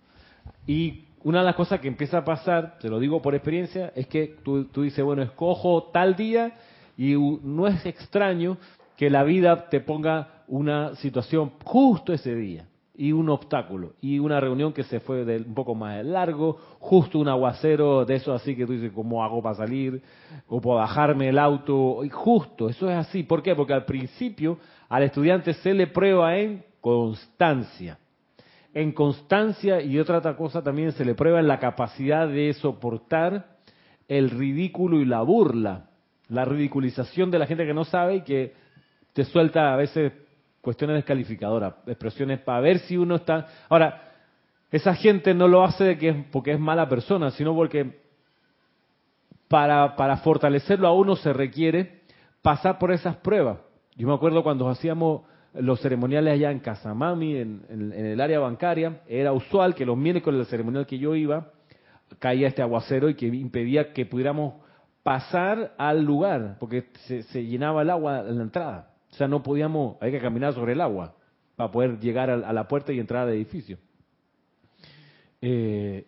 Y 0.66 1.06
una 1.24 1.40
de 1.40 1.46
las 1.46 1.56
cosas 1.56 1.80
que 1.80 1.88
empieza 1.88 2.20
a 2.20 2.26
pasar, 2.26 2.78
te 2.80 2.90
lo 2.90 3.00
digo 3.00 3.22
por 3.22 3.36
experiencia, 3.36 3.92
es 3.96 4.08
que 4.08 4.36
tú, 4.44 4.66
tú 4.66 4.82
dices, 4.82 5.04
bueno, 5.06 5.22
escojo 5.22 5.90
tal 5.94 6.16
día 6.16 6.54
y 6.98 7.14
no 7.16 7.68
es 7.68 7.86
extraño 7.86 8.58
que 8.98 9.10
la 9.10 9.24
vida 9.24 9.70
te 9.70 9.80
ponga 9.80 10.44
una 10.48 10.96
situación 10.96 11.52
justo 11.64 12.14
ese 12.14 12.34
día 12.34 12.68
y 12.98 13.12
un 13.12 13.30
obstáculo 13.30 13.94
y 14.02 14.20
una 14.20 14.40
reunión 14.40 14.74
que 14.74 14.84
se 14.84 15.00
fue 15.00 15.26
de 15.26 15.38
un 15.38 15.54
poco 15.54 15.76
más 15.76 16.04
largo, 16.06 16.58
justo 16.80 17.20
un 17.20 17.28
aguacero 17.28 18.06
de 18.06 18.16
eso 18.16 18.34
así 18.34 18.56
que 18.56 18.66
tú 18.66 18.74
dices, 18.74 18.92
¿cómo 18.94 19.24
hago 19.24 19.42
para 19.42 19.56
salir? 19.56 20.02
O 20.48 20.62
para 20.62 20.82
bajarme 20.82 21.30
el 21.30 21.40
auto, 21.40 22.04
y 22.04 22.10
justo, 22.10 22.70
eso 22.70 22.90
es 22.90 22.98
así. 22.98 23.24
¿Por 23.24 23.44
qué? 23.44 23.56
Porque 23.56 23.74
al 23.74 23.86
principio 23.86 24.58
al 24.90 25.04
estudiante 25.04 25.54
se 25.54 25.74
le 25.74 25.88
prueba 25.88 26.38
en 26.38 26.64
constancia. 26.82 27.98
En 28.74 28.92
constancia 28.92 29.82
y 29.82 29.98
otra, 30.00 30.18
otra 30.18 30.36
cosa 30.36 30.62
también 30.62 30.92
se 30.92 31.06
le 31.06 31.16
prueba 31.16 31.40
en 31.40 31.48
la 31.48 31.60
capacidad 31.60 32.28
de 32.28 32.54
soportar 32.54 33.56
el 34.08 34.30
ridículo 34.30 35.00
y 35.00 35.06
la 35.06 35.22
burla, 35.22 35.90
la 36.28 36.46
ridiculización 36.46 37.32
de 37.32 37.40
la 37.40 37.48
gente 37.48 37.66
que 37.66 37.74
no 37.74 37.86
sabe 37.86 38.18
y 38.18 38.22
que 38.22 38.54
te 39.14 39.24
suelta 39.24 39.74
a 39.74 39.78
veces 39.78 40.12
cuestiones 40.66 40.96
descalificadoras, 40.96 41.76
expresiones 41.86 42.40
para 42.40 42.60
ver 42.60 42.80
si 42.80 42.98
uno 42.98 43.18
está... 43.18 43.46
Ahora, 43.70 44.02
esa 44.72 44.96
gente 44.96 45.36
no 45.36 45.48
lo 45.48 45.64
hace 45.64 45.96
que 46.00 46.26
porque 46.32 46.54
es 46.54 46.60
mala 46.60 46.90
persona, 46.90 47.30
sino 47.30 47.54
porque 47.54 48.00
para, 49.48 49.96
para 49.96 50.18
fortalecerlo 50.18 50.88
a 50.88 50.94
uno 50.94 51.16
se 51.18 51.32
requiere 51.34 52.02
pasar 52.42 52.80
por 52.80 52.92
esas 52.92 53.16
pruebas. 53.18 53.60
Yo 53.96 54.08
me 54.08 54.16
acuerdo 54.16 54.42
cuando 54.42 54.68
hacíamos 54.68 55.22
los 55.54 55.80
ceremoniales 55.82 56.34
allá 56.34 56.50
en 56.50 56.60
Casamami, 56.60 57.36
en, 57.38 57.94
el 57.94 58.20
área 58.20 58.40
bancaria, 58.40 59.02
era 59.08 59.34
usual 59.34 59.76
que 59.76 59.86
los 59.86 59.96
miércoles 59.96 60.40
del 60.40 60.48
ceremonial 60.48 60.88
que 60.88 60.98
yo 60.98 61.16
iba, 61.16 61.52
caía 62.18 62.48
este 62.48 62.64
aguacero 62.64 63.08
y 63.08 63.14
que 63.14 63.28
impedía 63.28 63.94
que 63.94 64.08
pudiéramos 64.08 64.56
pasar 65.04 65.76
al 65.78 66.04
lugar, 66.04 66.58
porque 66.60 66.88
se 67.06 67.46
llenaba 67.46 67.84
el 67.84 67.92
agua 67.92 68.22
en 68.22 68.38
la 68.38 68.44
entrada. 68.44 68.95
O 69.16 69.18
sea, 69.18 69.30
no 69.30 69.42
podíamos, 69.42 69.96
hay 70.02 70.12
que 70.12 70.20
caminar 70.20 70.54
sobre 70.54 70.74
el 70.74 70.82
agua 70.82 71.16
para 71.56 71.72
poder 71.72 72.00
llegar 72.02 72.30
a, 72.30 72.52
la 72.52 72.68
puerta 72.68 72.92
y 72.92 73.00
entrar 73.00 73.26
al 73.26 73.34
edificio. 73.34 73.78
Eh, 75.42 76.06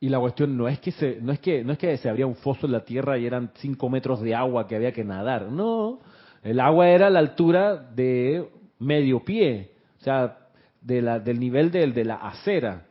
y 0.00 0.08
la 0.08 0.18
cuestión 0.18 0.56
no 0.56 0.66
es 0.66 0.80
que 0.80 0.90
se, 0.90 1.20
no 1.20 1.30
es 1.30 1.38
que, 1.38 1.62
no 1.62 1.72
es 1.72 1.78
que 1.78 1.96
se 1.98 2.08
abría 2.08 2.26
un 2.26 2.34
foso 2.34 2.66
en 2.66 2.72
la 2.72 2.84
tierra 2.84 3.18
y 3.18 3.26
eran 3.26 3.52
cinco 3.54 3.88
metros 3.88 4.20
de 4.20 4.34
agua 4.34 4.66
que 4.66 4.74
había 4.74 4.90
que 4.90 5.04
nadar. 5.04 5.42
No, 5.42 6.00
el 6.42 6.58
agua 6.58 6.88
era 6.88 7.06
a 7.06 7.10
la 7.10 7.20
altura 7.20 7.76
de 7.76 8.48
medio 8.80 9.24
pie, 9.24 9.70
o 10.00 10.02
sea, 10.02 10.38
de 10.80 11.02
la, 11.02 11.20
del 11.20 11.38
nivel 11.38 11.70
de, 11.70 11.86
de 11.86 12.04
la 12.04 12.16
acera. 12.16 12.84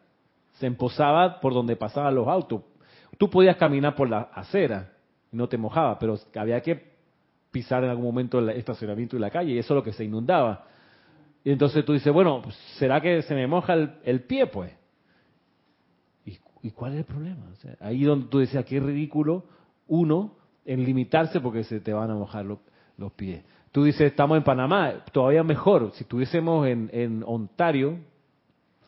Se 0.53 0.67
emposaba 0.67 1.41
por 1.41 1.53
donde 1.53 1.75
pasaban 1.75 2.15
los 2.15 2.29
autos. 2.29 2.61
Tú 3.17 3.29
podías 3.29 3.57
caminar 3.57 3.93
por 3.93 4.09
la 4.09 4.29
acera 4.33 4.91
no 5.31 5.47
te 5.47 5.57
mojaba, 5.57 5.97
pero 5.97 6.17
había 6.35 6.61
que 6.61 6.90
pisar 7.51 7.83
en 7.83 7.89
algún 7.89 8.05
momento 8.05 8.39
el 8.39 8.49
estacionamiento 8.49 9.15
y 9.15 9.19
la 9.19 9.29
calle, 9.29 9.53
y 9.53 9.57
eso 9.57 9.73
es 9.73 9.75
lo 9.75 9.83
que 9.83 9.93
se 9.93 10.03
inundaba. 10.03 10.65
Y 11.43 11.51
entonces 11.51 11.83
tú 11.83 11.93
dices, 11.93 12.11
bueno, 12.13 12.41
pues, 12.41 12.55
¿será 12.77 13.01
que 13.01 13.21
se 13.23 13.35
me 13.35 13.47
moja 13.47 13.73
el, 14.03 14.21
pie, 14.21 14.47
pues? 14.47 14.71
¿Y, 16.63 16.69
cuál 16.71 16.93
es 16.93 16.99
el 16.99 17.05
problema? 17.05 17.41
ahí 17.79 18.03
donde 18.03 18.27
tú 18.27 18.37
decías, 18.37 18.63
qué 18.65 18.79
ridículo, 18.79 19.45
uno, 19.87 20.35
en 20.63 20.83
limitarse 20.83 21.39
porque 21.39 21.63
se 21.63 21.79
te 21.79 21.91
van 21.91 22.11
a 22.11 22.15
mojar 22.15 22.45
los 22.45 23.11
pies. 23.13 23.43
Tú 23.71 23.83
dices, 23.83 24.01
estamos 24.01 24.37
en 24.37 24.43
Panamá, 24.43 25.03
todavía 25.11 25.43
mejor, 25.43 25.91
si 25.93 26.03
estuviésemos 26.03 26.67
en, 26.67 26.89
en 26.93 27.23
Ontario, 27.25 27.97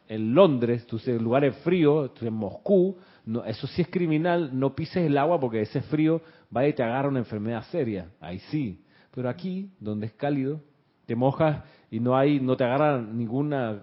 en 0.07 0.35
Londres, 0.35 0.85
tú 0.85 1.01
en 1.05 1.23
lugares 1.23 1.55
fríos, 1.63 2.11
en 2.21 2.33
Moscú, 2.33 2.97
no, 3.25 3.43
eso 3.45 3.67
sí 3.67 3.81
es 3.81 3.87
criminal, 3.87 4.49
no 4.53 4.75
pises 4.75 4.97
el 4.97 5.17
agua 5.17 5.39
porque 5.39 5.61
ese 5.61 5.81
frío 5.81 6.21
vaya 6.53 6.69
y 6.69 6.73
te 6.73 6.83
agarra 6.83 7.09
una 7.09 7.19
enfermedad 7.19 7.63
seria, 7.71 8.11
ahí 8.21 8.39
sí. 8.51 8.79
Pero 9.13 9.27
aquí, 9.27 9.71
donde 9.79 10.05
es 10.07 10.13
cálido, 10.13 10.61
te 11.05 11.15
mojas 11.15 11.63
y 11.91 11.99
no 11.99 12.15
hay, 12.15 12.39
no 12.39 12.55
te 12.55 12.63
agarra 12.63 13.01
ninguna 13.01 13.81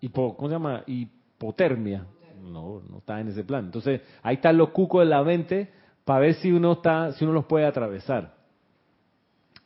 hipo, 0.00 0.36
¿cómo 0.36 0.48
se 0.48 0.54
llama? 0.54 0.84
hipotermia. 0.86 2.06
No, 2.42 2.82
no 2.88 2.98
está 2.98 3.20
en 3.20 3.28
ese 3.28 3.44
plan. 3.44 3.66
Entonces, 3.66 4.00
ahí 4.22 4.36
están 4.36 4.56
los 4.56 4.70
cucos 4.70 5.04
de 5.04 5.10
la 5.10 5.22
mente 5.22 5.68
para 6.04 6.20
ver 6.20 6.34
si 6.34 6.50
uno 6.50 6.72
está, 6.72 7.12
si 7.12 7.24
uno 7.24 7.32
los 7.32 7.44
puede 7.44 7.66
atravesar. 7.66 8.34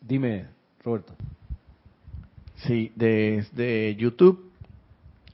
Dime, 0.01 0.47
Roberto. 0.85 1.15
Sí, 2.57 2.93
desde 2.95 3.95
YouTube, 3.97 4.51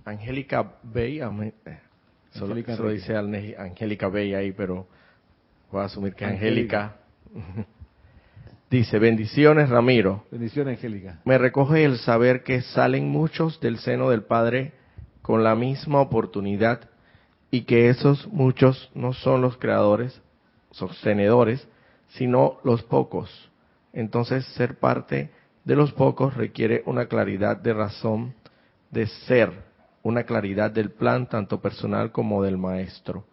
Angélica 0.05 0.75
Bey, 0.83 1.21
eh, 1.21 1.79
solo, 2.31 2.57
solo 2.77 2.91
dice 2.91 3.17
Angélica 3.17 4.09
Bey 4.09 4.35
ahí, 4.35 4.53
pero 4.53 4.87
voy 5.73 5.83
a 5.83 5.87
asumir 5.87 6.15
que 6.15 6.25
Angélica. 6.25 6.97
Dice, 8.71 8.99
bendiciones 8.99 9.69
Ramiro. 9.69 10.25
Bendiciones 10.31 10.77
Angélica. 10.77 11.21
Me 11.25 11.39
recoge 11.39 11.85
el 11.85 11.99
saber 11.99 12.43
que 12.43 12.63
salen 12.63 13.09
muchos 13.09 13.59
del 13.61 13.79
seno 13.79 14.11
del 14.11 14.23
Padre 14.23 14.73
con 15.23 15.43
la 15.43 15.55
misma 15.55 16.01
oportunidad 16.01 16.89
y 17.51 17.63
que 17.63 17.89
esos 17.89 18.29
muchos 18.29 18.91
no 18.95 19.13
son 19.13 19.41
los 19.41 19.57
creadores, 19.57 20.21
sostenedores, 20.71 21.67
sino 22.11 22.59
los 22.65 22.83
pocos. 22.83 23.51
Entonces 23.93 24.45
ser 24.55 24.79
parte 24.79 25.31
de 25.65 25.77
los 25.77 25.93
pocos 25.93 26.35
requiere 26.35 26.83
una 26.87 27.07
claridad 27.07 27.57
de 27.57 27.75
razón 27.75 28.35
de 28.91 29.07
ser, 29.07 29.53
una 30.03 30.25
claridad 30.25 30.71
del 30.71 30.91
plan 30.91 31.29
tanto 31.29 31.61
personal 31.61 32.11
como 32.11 32.43
del 32.43 32.59
maestro 32.59 33.25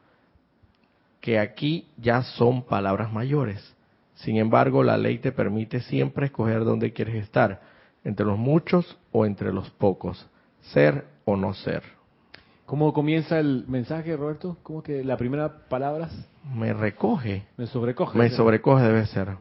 que 1.21 1.39
aquí 1.39 1.87
ya 1.97 2.23
son 2.23 2.63
palabras 2.63 3.11
mayores. 3.11 3.75
Sin 4.15 4.37
embargo, 4.37 4.83
la 4.83 4.97
ley 4.97 5.19
te 5.19 5.31
permite 5.31 5.81
siempre 5.81 6.27
escoger 6.27 6.65
dónde 6.65 6.91
quieres 6.93 7.15
estar, 7.15 7.61
entre 8.03 8.25
los 8.25 8.37
muchos 8.37 8.97
o 9.11 9.25
entre 9.25 9.53
los 9.53 9.69
pocos, 9.71 10.27
ser 10.61 11.05
o 11.25 11.35
no 11.35 11.53
ser. 11.53 11.83
¿Cómo 12.65 12.93
comienza 12.93 13.39
el 13.39 13.65
mensaje, 13.67 14.15
Roberto? 14.15 14.57
¿Cómo 14.61 14.83
que 14.83 15.03
la 15.03 15.17
primera 15.17 15.67
palabra? 15.69 16.09
Me 16.53 16.71
recoge. 16.71 17.47
Me 17.57 17.65
sobrecoge. 17.65 18.17
Me 18.17 18.29
sobrecoge 18.29 18.83
debe 18.83 19.05
ser. 19.07 19.37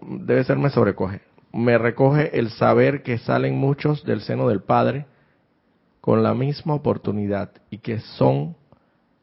debe 0.00 0.44
ser 0.44 0.56
me 0.56 0.70
sobrecoge. 0.70 1.20
Me 1.52 1.76
recoge 1.76 2.38
el 2.38 2.48
saber 2.50 3.02
que 3.02 3.18
salen 3.18 3.58
muchos 3.58 4.04
del 4.04 4.22
seno 4.22 4.48
del 4.48 4.62
Padre 4.62 5.04
con 6.00 6.22
la 6.22 6.32
misma 6.32 6.74
oportunidad 6.74 7.50
y 7.68 7.78
que 7.78 8.00
son 8.00 8.56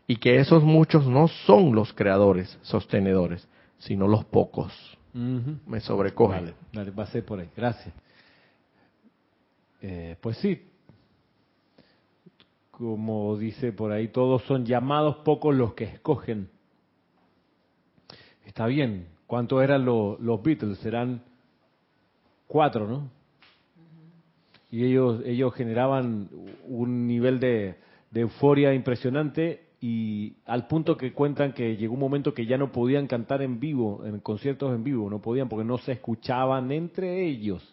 y 0.10 0.16
que 0.16 0.40
esos 0.40 0.64
muchos 0.64 1.06
no 1.06 1.28
son 1.28 1.76
los 1.76 1.94
creadores, 1.94 2.58
sostenedores, 2.64 3.48
sino 3.78 4.08
los 4.08 4.26
pocos. 4.26 4.74
Me 5.14 5.80
sobrecoge. 5.82 6.40
Vale, 6.40 6.54
dale, 6.74 6.90
va 6.90 7.04
a 7.04 7.06
ser 7.06 7.24
por 7.24 7.40
ahí. 7.40 7.48
Gracias. 7.56 7.94
Eh, 9.84 10.18
pues 10.20 10.38
sí, 10.38 10.68
como 12.72 13.38
dice 13.38 13.72
por 13.72 13.92
ahí, 13.92 14.08
todos 14.08 14.42
son 14.46 14.66
llamados, 14.66 15.18
pocos 15.18 15.54
los 15.54 15.76
que 15.76 15.84
escogen. 15.84 16.50
Está 18.48 18.66
bien. 18.66 19.10
¿Cuántos 19.28 19.62
eran 19.62 19.86
los, 19.86 20.20
los 20.20 20.42
Beatles? 20.42 20.80
Serán 20.80 21.22
cuatro, 22.48 22.88
¿no? 22.88 23.12
Y 24.72 24.86
ellos, 24.86 25.22
ellos 25.24 25.54
generaban 25.54 26.30
un 26.68 27.06
nivel 27.06 27.40
de, 27.40 27.76
de 28.10 28.22
euforia 28.22 28.74
impresionante 28.74 29.69
y 29.82 30.34
al 30.46 30.68
punto 30.68 30.98
que 30.98 31.14
cuentan 31.14 31.54
que 31.54 31.78
llegó 31.78 31.94
un 31.94 32.02
momento 32.02 32.34
que 32.34 32.46
ya 32.46 32.58
no 32.58 32.72
podían 32.72 33.08
cantar 33.08 33.42
en 33.42 33.60
vivo, 33.60 34.04
en 34.06 34.20
conciertos 34.20 34.76
en 34.76 34.84
vivo, 34.84 35.10
no 35.10 35.22
podían 35.22 35.48
porque 35.48 35.64
no 35.64 35.78
se 35.78 35.94
escuchaban 35.94 36.72
entre 36.72 37.26
ellos. 37.26 37.64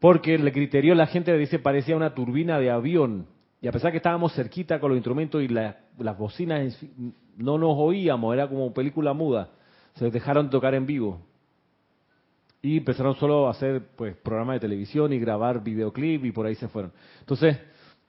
Porque 0.00 0.34
el 0.34 0.50
criterio 0.52 0.94
la 0.94 1.06
gente 1.06 1.36
dice 1.36 1.60
parecía 1.60 1.96
una 1.96 2.14
turbina 2.14 2.58
de 2.58 2.70
avión. 2.70 3.26
Y 3.62 3.68
a 3.68 3.72
pesar 3.72 3.92
que 3.92 3.98
estábamos 3.98 4.34
cerquita 4.34 4.80
con 4.80 4.90
los 4.90 4.96
instrumentos 4.96 5.42
y 5.42 5.48
las 5.48 6.18
bocinas 6.18 6.76
no 7.36 7.58
nos 7.58 7.74
oíamos, 7.76 8.34
era 8.34 8.48
como 8.48 8.72
película 8.72 9.12
muda, 9.12 9.50
se 9.94 10.04
les 10.04 10.12
dejaron 10.12 10.50
tocar 10.50 10.74
en 10.74 10.86
vivo. 10.86 11.20
Y 12.62 12.78
empezaron 12.78 13.14
solo 13.16 13.46
a 13.46 13.52
hacer 13.52 13.86
pues 13.96 14.16
programas 14.16 14.56
de 14.56 14.60
televisión 14.60 15.12
y 15.12 15.18
grabar 15.18 15.62
videoclip 15.62 16.24
y 16.24 16.32
por 16.32 16.46
ahí 16.46 16.54
se 16.56 16.68
fueron. 16.68 16.92
Entonces, 17.20 17.58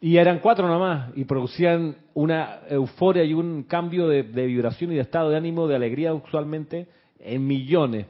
y 0.03 0.17
eran 0.17 0.39
cuatro 0.39 0.67
nomás 0.67 1.11
y 1.15 1.25
producían 1.25 1.95
una 2.15 2.61
euforia 2.67 3.23
y 3.23 3.35
un 3.35 3.63
cambio 3.63 4.07
de, 4.07 4.23
vibración 4.23 4.91
y 4.91 4.95
de 4.95 5.01
estado 5.01 5.29
de 5.29 5.37
ánimo, 5.37 5.67
de 5.67 5.75
alegría 5.75 6.11
usualmente 6.11 6.87
en 7.19 7.45
millones. 7.45 8.07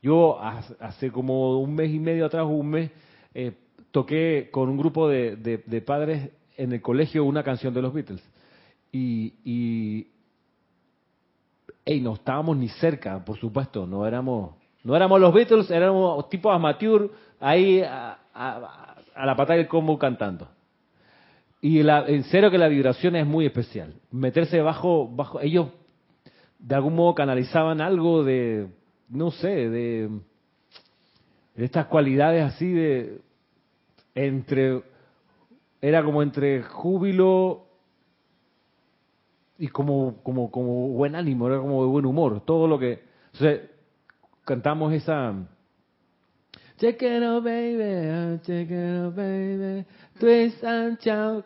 Yo 0.00 0.40
hace 0.40 1.12
como 1.12 1.60
un 1.60 1.74
mes 1.74 1.90
y 1.90 1.98
medio 1.98 2.24
atrás, 2.24 2.46
un 2.48 2.70
mes, 2.70 2.90
eh, 3.34 3.52
toqué 3.90 4.48
con 4.50 4.70
un 4.70 4.78
grupo 4.78 5.10
de, 5.10 5.84
padres 5.86 6.30
en 6.56 6.72
el 6.72 6.80
colegio 6.80 7.22
una 7.24 7.42
canción 7.42 7.74
de 7.74 7.82
los 7.82 7.92
Beatles. 7.92 8.26
Y, 8.90 9.34
y 11.84 12.00
no 12.00 12.14
estábamos 12.14 12.56
ni 12.56 12.68
cerca, 12.68 13.22
por 13.22 13.36
supuesto, 13.38 13.86
no 13.86 14.06
éramos, 14.06 14.54
no 14.84 14.96
éramos 14.96 15.20
los 15.20 15.34
Beatles, 15.34 15.70
éramos 15.70 16.30
tipo 16.30 16.50
amateur 16.50 17.10
ahí 17.40 17.82
a 17.82 18.16
la 19.22 19.36
pata 19.36 19.52
del 19.52 19.68
combo 19.68 19.98
cantando. 19.98 20.48
Y 21.60 21.82
la, 21.82 22.06
en 22.06 22.24
serio 22.24 22.50
que 22.50 22.58
la 22.58 22.68
vibración 22.68 23.16
es 23.16 23.26
muy 23.26 23.46
especial. 23.46 23.94
Meterse 24.10 24.60
bajo, 24.62 25.08
bajo, 25.08 25.40
ellos 25.40 25.68
de 26.58 26.74
algún 26.74 26.94
modo 26.94 27.14
canalizaban 27.14 27.80
algo 27.80 28.24
de, 28.24 28.68
no 29.08 29.30
sé, 29.30 29.48
de, 29.48 30.08
de 31.54 31.64
estas 31.64 31.86
cualidades 31.86 32.44
así 32.44 32.70
de, 32.70 33.20
entre, 34.14 34.82
era 35.80 36.02
como 36.02 36.22
entre 36.22 36.62
júbilo 36.62 37.66
y 39.58 39.68
como, 39.68 40.22
como, 40.22 40.50
como 40.50 40.88
buen 40.88 41.14
ánimo, 41.14 41.46
era 41.46 41.58
como 41.58 41.82
de 41.82 41.88
buen 41.88 42.06
humor, 42.06 42.42
todo 42.44 42.66
lo 42.66 42.78
que, 42.78 43.02
o 43.34 44.44
cantamos 44.44 44.92
esa, 44.92 45.34
Check 46.80 47.02
it 47.02 47.20
baby, 47.44 48.40
check 48.42 48.70
it 48.70 49.14
baby, 49.14 49.84
and 50.22 50.98
shout, 51.00 51.44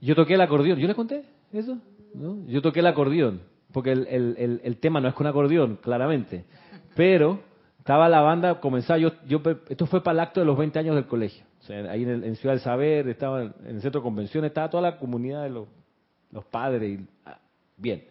yo 0.00 0.14
toqué 0.14 0.34
el 0.34 0.40
acordeón. 0.40 0.78
¿Yo 0.78 0.88
le 0.88 0.94
conté 0.94 1.24
eso? 1.52 1.78
¿No? 2.14 2.46
Yo 2.46 2.62
toqué 2.62 2.80
el 2.80 2.86
acordeón, 2.86 3.42
porque 3.72 3.92
el, 3.92 4.06
el, 4.08 4.60
el, 4.64 4.76
tema 4.78 5.00
no 5.00 5.08
es 5.08 5.14
con 5.14 5.26
acordeón, 5.26 5.76
claramente. 5.76 6.44
Pero 6.96 7.40
estaba 7.78 8.08
la 8.08 8.20
banda, 8.20 8.60
comenzaba, 8.60 8.98
yo, 8.98 9.10
yo, 9.26 9.40
esto 9.68 9.86
fue 9.86 10.02
para 10.02 10.14
el 10.14 10.20
acto 10.20 10.40
de 10.40 10.46
los 10.46 10.56
20 10.56 10.78
años 10.78 10.94
del 10.94 11.06
colegio. 11.06 11.44
O 11.60 11.62
sea, 11.62 11.90
ahí 11.90 12.02
en, 12.02 12.34
Ciudad 12.36 12.54
del 12.54 12.62
Saber, 12.62 13.08
estaba 13.08 13.42
en 13.42 13.52
el 13.66 13.80
centro 13.82 14.00
de 14.00 14.04
convenciones, 14.04 14.48
estaba 14.48 14.70
toda 14.70 14.82
la 14.82 14.98
comunidad 14.98 15.44
de 15.44 15.50
los, 15.50 15.68
los 16.32 16.44
padres. 16.46 16.98
Y, 16.98 17.06
ah, 17.26 17.38
bien. 17.76 18.04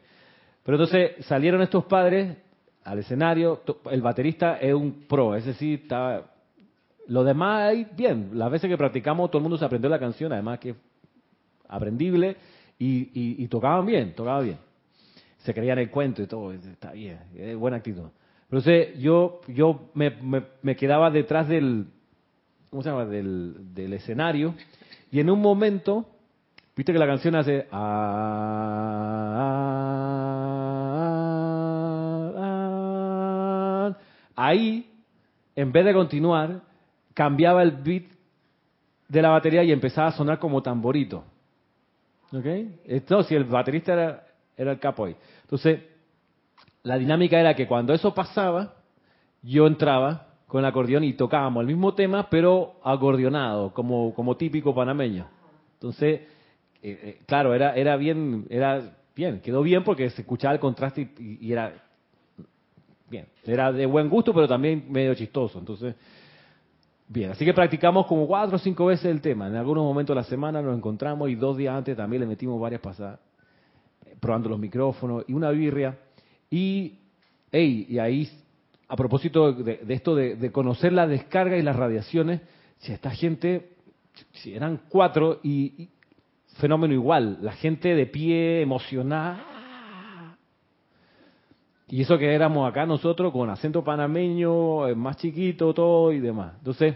Pero 0.64 0.78
entonces 0.78 1.26
salieron 1.26 1.62
estos 1.62 1.86
padres 1.86 2.38
al 2.84 3.00
escenario, 3.00 3.62
el 3.92 4.02
baterista 4.02 4.58
es 4.58 4.74
un 4.74 5.06
pro, 5.08 5.36
ese 5.36 5.54
sí 5.54 5.76
estaba... 5.76 6.29
Lo 7.10 7.24
demás, 7.24 7.70
ahí, 7.70 7.88
bien, 7.98 8.30
las 8.34 8.52
veces 8.52 8.70
que 8.70 8.78
practicamos 8.78 9.32
todo 9.32 9.40
el 9.40 9.44
mundo 9.44 9.58
se 9.58 9.66
aprendió 9.66 9.90
la 9.90 9.98
canción, 9.98 10.32
además 10.32 10.60
que 10.60 10.76
aprendible 11.68 12.38
y, 12.78 13.48
tocaban 13.48 13.88
bien, 13.88 14.14
tocaban 14.14 14.44
bien. 14.46 14.58
Se 15.40 15.52
creían 15.52 15.80
el 15.80 15.90
cuento 15.90 16.22
y 16.22 16.28
todo, 16.28 16.54
está 16.54 16.92
bien, 16.92 17.20
es 17.36 17.58
buena 17.58 17.78
actitud. 17.78 18.10
Entonces 18.44 19.00
yo, 19.00 19.42
yo 19.48 19.90
me, 19.96 20.12
me, 20.62 20.76
quedaba 20.76 21.10
detrás 21.10 21.48
del, 21.48 21.88
¿cómo 22.70 22.84
se 22.84 22.90
llama? 22.90 23.06
Del, 23.06 23.74
del, 23.74 23.94
escenario 23.94 24.54
y 25.12 25.20
en 25.20 25.32
un 25.32 25.42
momento, 25.42 26.06
viste 26.76 26.94
que 26.94 27.00
la 27.00 27.08
canción 27.08 27.36
hace... 27.36 27.66
ahí, 34.36 34.92
en 35.56 35.72
vez 35.72 35.86
de 35.86 35.94
continuar, 35.94 36.69
cambiaba 37.20 37.62
el 37.64 37.72
beat 37.72 38.04
de 39.10 39.22
la 39.22 39.28
batería 39.28 39.62
y 39.62 39.74
empezaba 39.74 40.08
a 40.08 40.12
sonar 40.14 40.40
como 40.40 40.64
tamborito. 40.64 41.26
¿Ok? 42.32 42.46
Entonces, 42.86 43.28
si 43.28 43.36
el 43.36 43.44
baterista 43.44 43.92
era, 43.92 44.26
era 44.56 44.72
el 44.72 44.80
capo 44.80 45.04
ahí. 45.04 45.18
Entonces, 45.42 45.82
la 46.84 46.98
dinámica 46.98 47.38
era 47.38 47.56
que 47.56 47.68
cuando 47.68 47.94
eso 47.94 48.14
pasaba, 48.14 48.76
yo 49.42 49.68
entraba 49.68 50.28
con 50.48 50.60
el 50.60 50.66
acordeón 50.66 51.04
y 51.04 51.12
tocábamos 51.12 51.60
el 51.60 51.68
mismo 51.68 51.94
tema, 51.94 52.30
pero 52.30 52.76
acordeonado, 52.86 53.74
como, 53.74 54.14
como 54.14 54.38
típico 54.38 54.74
panameño. 54.74 55.28
Entonces, 55.74 56.22
eh, 56.22 57.00
eh, 57.04 57.20
claro, 57.26 57.54
era, 57.54 57.76
era 57.76 57.98
bien, 57.98 58.46
era 58.50 58.96
bien, 59.14 59.42
quedó 59.42 59.62
bien 59.62 59.84
porque 59.84 60.10
se 60.12 60.22
escuchaba 60.22 60.54
el 60.54 60.62
contraste 60.62 61.02
y, 61.20 61.48
y, 61.48 61.52
era 61.52 61.74
bien. 63.10 63.28
Era 63.44 63.74
de 63.74 63.86
buen 63.86 64.08
gusto, 64.08 64.34
pero 64.34 64.48
también 64.48 64.86
medio 64.90 65.14
chistoso. 65.16 65.60
Entonces, 65.60 65.96
Bien, 67.12 67.32
así 67.32 67.44
que 67.44 67.56
practicamos 67.56 68.06
como 68.06 68.28
cuatro 68.28 68.58
o 68.58 68.60
cinco 68.60 68.86
veces 68.86 69.06
el 69.06 69.20
tema. 69.20 69.48
En 69.48 69.56
algunos 69.56 69.84
momentos 69.84 70.16
de 70.16 70.22
la 70.22 70.28
semana 70.28 70.62
nos 70.62 70.78
encontramos 70.78 71.28
y 71.28 71.34
dos 71.34 71.58
días 71.58 71.76
antes 71.76 71.98
también 71.98 72.22
le 72.22 72.28
metimos 72.28 72.62
varias 72.62 72.82
pasadas, 72.82 73.20
eh, 74.06 74.16
probando 74.20 74.48
los 74.48 74.60
micrófonos 74.60 75.26
y 75.28 75.34
una 75.34 75.50
birria. 75.50 75.98
Y, 76.52 77.00
hey, 77.52 77.88
y 77.90 77.98
ahí, 77.98 78.30
a 78.88 78.96
propósito 78.96 79.54
de, 79.54 79.80
esto 79.88 80.14
de, 80.14 80.52
conocer 80.52 80.94
la 80.94 81.08
descarga 81.08 81.58
y 81.58 81.64
las 81.64 81.76
radiaciones, 81.76 82.42
si 82.78 82.92
esta 82.92 83.10
gente, 83.10 83.72
si 84.34 84.54
eran 84.54 84.82
cuatro 84.88 85.40
y, 85.42 85.90
fenómeno 86.60 86.94
igual, 86.94 87.40
la 87.42 87.54
gente 87.54 87.96
de 87.96 88.06
pie, 88.06 88.62
emocionada. 88.62 89.59
Y 91.90 92.02
eso 92.02 92.18
que 92.18 92.34
éramos 92.34 92.70
acá 92.70 92.86
nosotros 92.86 93.34
con 93.34 93.50
acento 93.50 93.84
panameño, 93.84 94.88
eh, 94.88 94.96
más 94.96 95.18
chiquito, 95.18 95.74
todo 95.74 96.12
y 96.12 96.20
demás. 96.20 96.54
Entonces, 96.60 96.96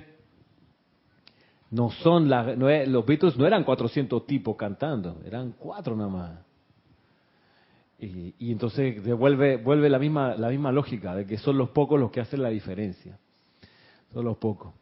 no 1.72 1.90
son 1.90 2.30
la, 2.30 2.56
los 2.86 3.06
Beatles 3.06 3.36
no 3.36 3.48
eran 3.48 3.64
400 3.64 4.28
tipos 4.28 4.56
cantando, 4.56 5.20
eran 5.26 5.56
cuatro 5.58 5.96
nada 5.96 6.10
más. 6.10 6.40
Y, 8.00 8.52
entonces 8.52 9.02
devuelve, 9.04 9.58
vuelve 9.58 9.90
la 9.90 9.98
misma, 9.98 10.36
la 10.36 10.50
misma 10.50 10.74
lógica 10.74 11.16
de 11.16 11.26
que 11.26 11.38
son 11.38 11.58
los 11.58 11.70
pocos 11.70 12.00
los 12.00 12.12
que 12.12 12.20
hacen 12.20 12.44
la 12.44 12.50
diferencia. 12.50 13.18
Son 14.12 14.26
los 14.26 14.38
pocos. 14.38 14.74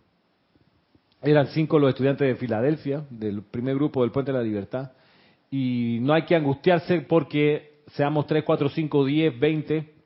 Eran 1.22 1.48
cinco 1.48 1.78
los 1.78 1.90
estudiantes 1.90 2.28
de 2.28 2.36
Filadelfia, 2.36 3.06
del 3.12 3.44
primer 3.44 3.76
grupo 3.76 4.02
del 4.02 4.12
Puente 4.12 4.32
de 4.32 4.40
la 4.40 4.44
Libertad. 4.44 4.92
Y 5.52 6.00
no 6.02 6.14
hay 6.14 6.24
que 6.24 6.36
angustiarse 6.36 7.02
porque 7.02 7.84
seamos 7.96 8.26
3, 8.26 8.44
4, 8.44 8.70
5, 8.70 9.06
10, 9.06 9.40
20. 9.40 10.01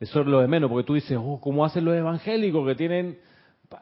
Eso 0.00 0.20
es 0.20 0.26
lo 0.26 0.40
de 0.40 0.48
menos, 0.48 0.70
porque 0.70 0.86
tú 0.86 0.94
dices, 0.94 1.18
oh, 1.20 1.40
¿cómo 1.40 1.64
hacen 1.64 1.84
los 1.84 1.94
evangélicos 1.94 2.66
que 2.66 2.74
tienen 2.74 3.18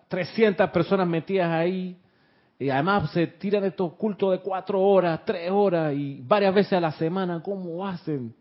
300 0.08 0.70
personas 0.70 1.06
metidas 1.06 1.50
ahí? 1.50 1.96
Y 2.58 2.70
además 2.70 3.10
se 3.10 3.26
tiran 3.26 3.64
estos 3.64 3.92
cultos 3.94 4.32
de 4.32 4.38
cuatro 4.38 4.80
horas, 4.80 5.20
tres 5.26 5.50
horas 5.50 5.92
y 5.94 6.22
varias 6.22 6.54
veces 6.54 6.72
a 6.72 6.80
la 6.80 6.92
semana. 6.92 7.42
¿Cómo 7.42 7.86
hacen? 7.86 8.34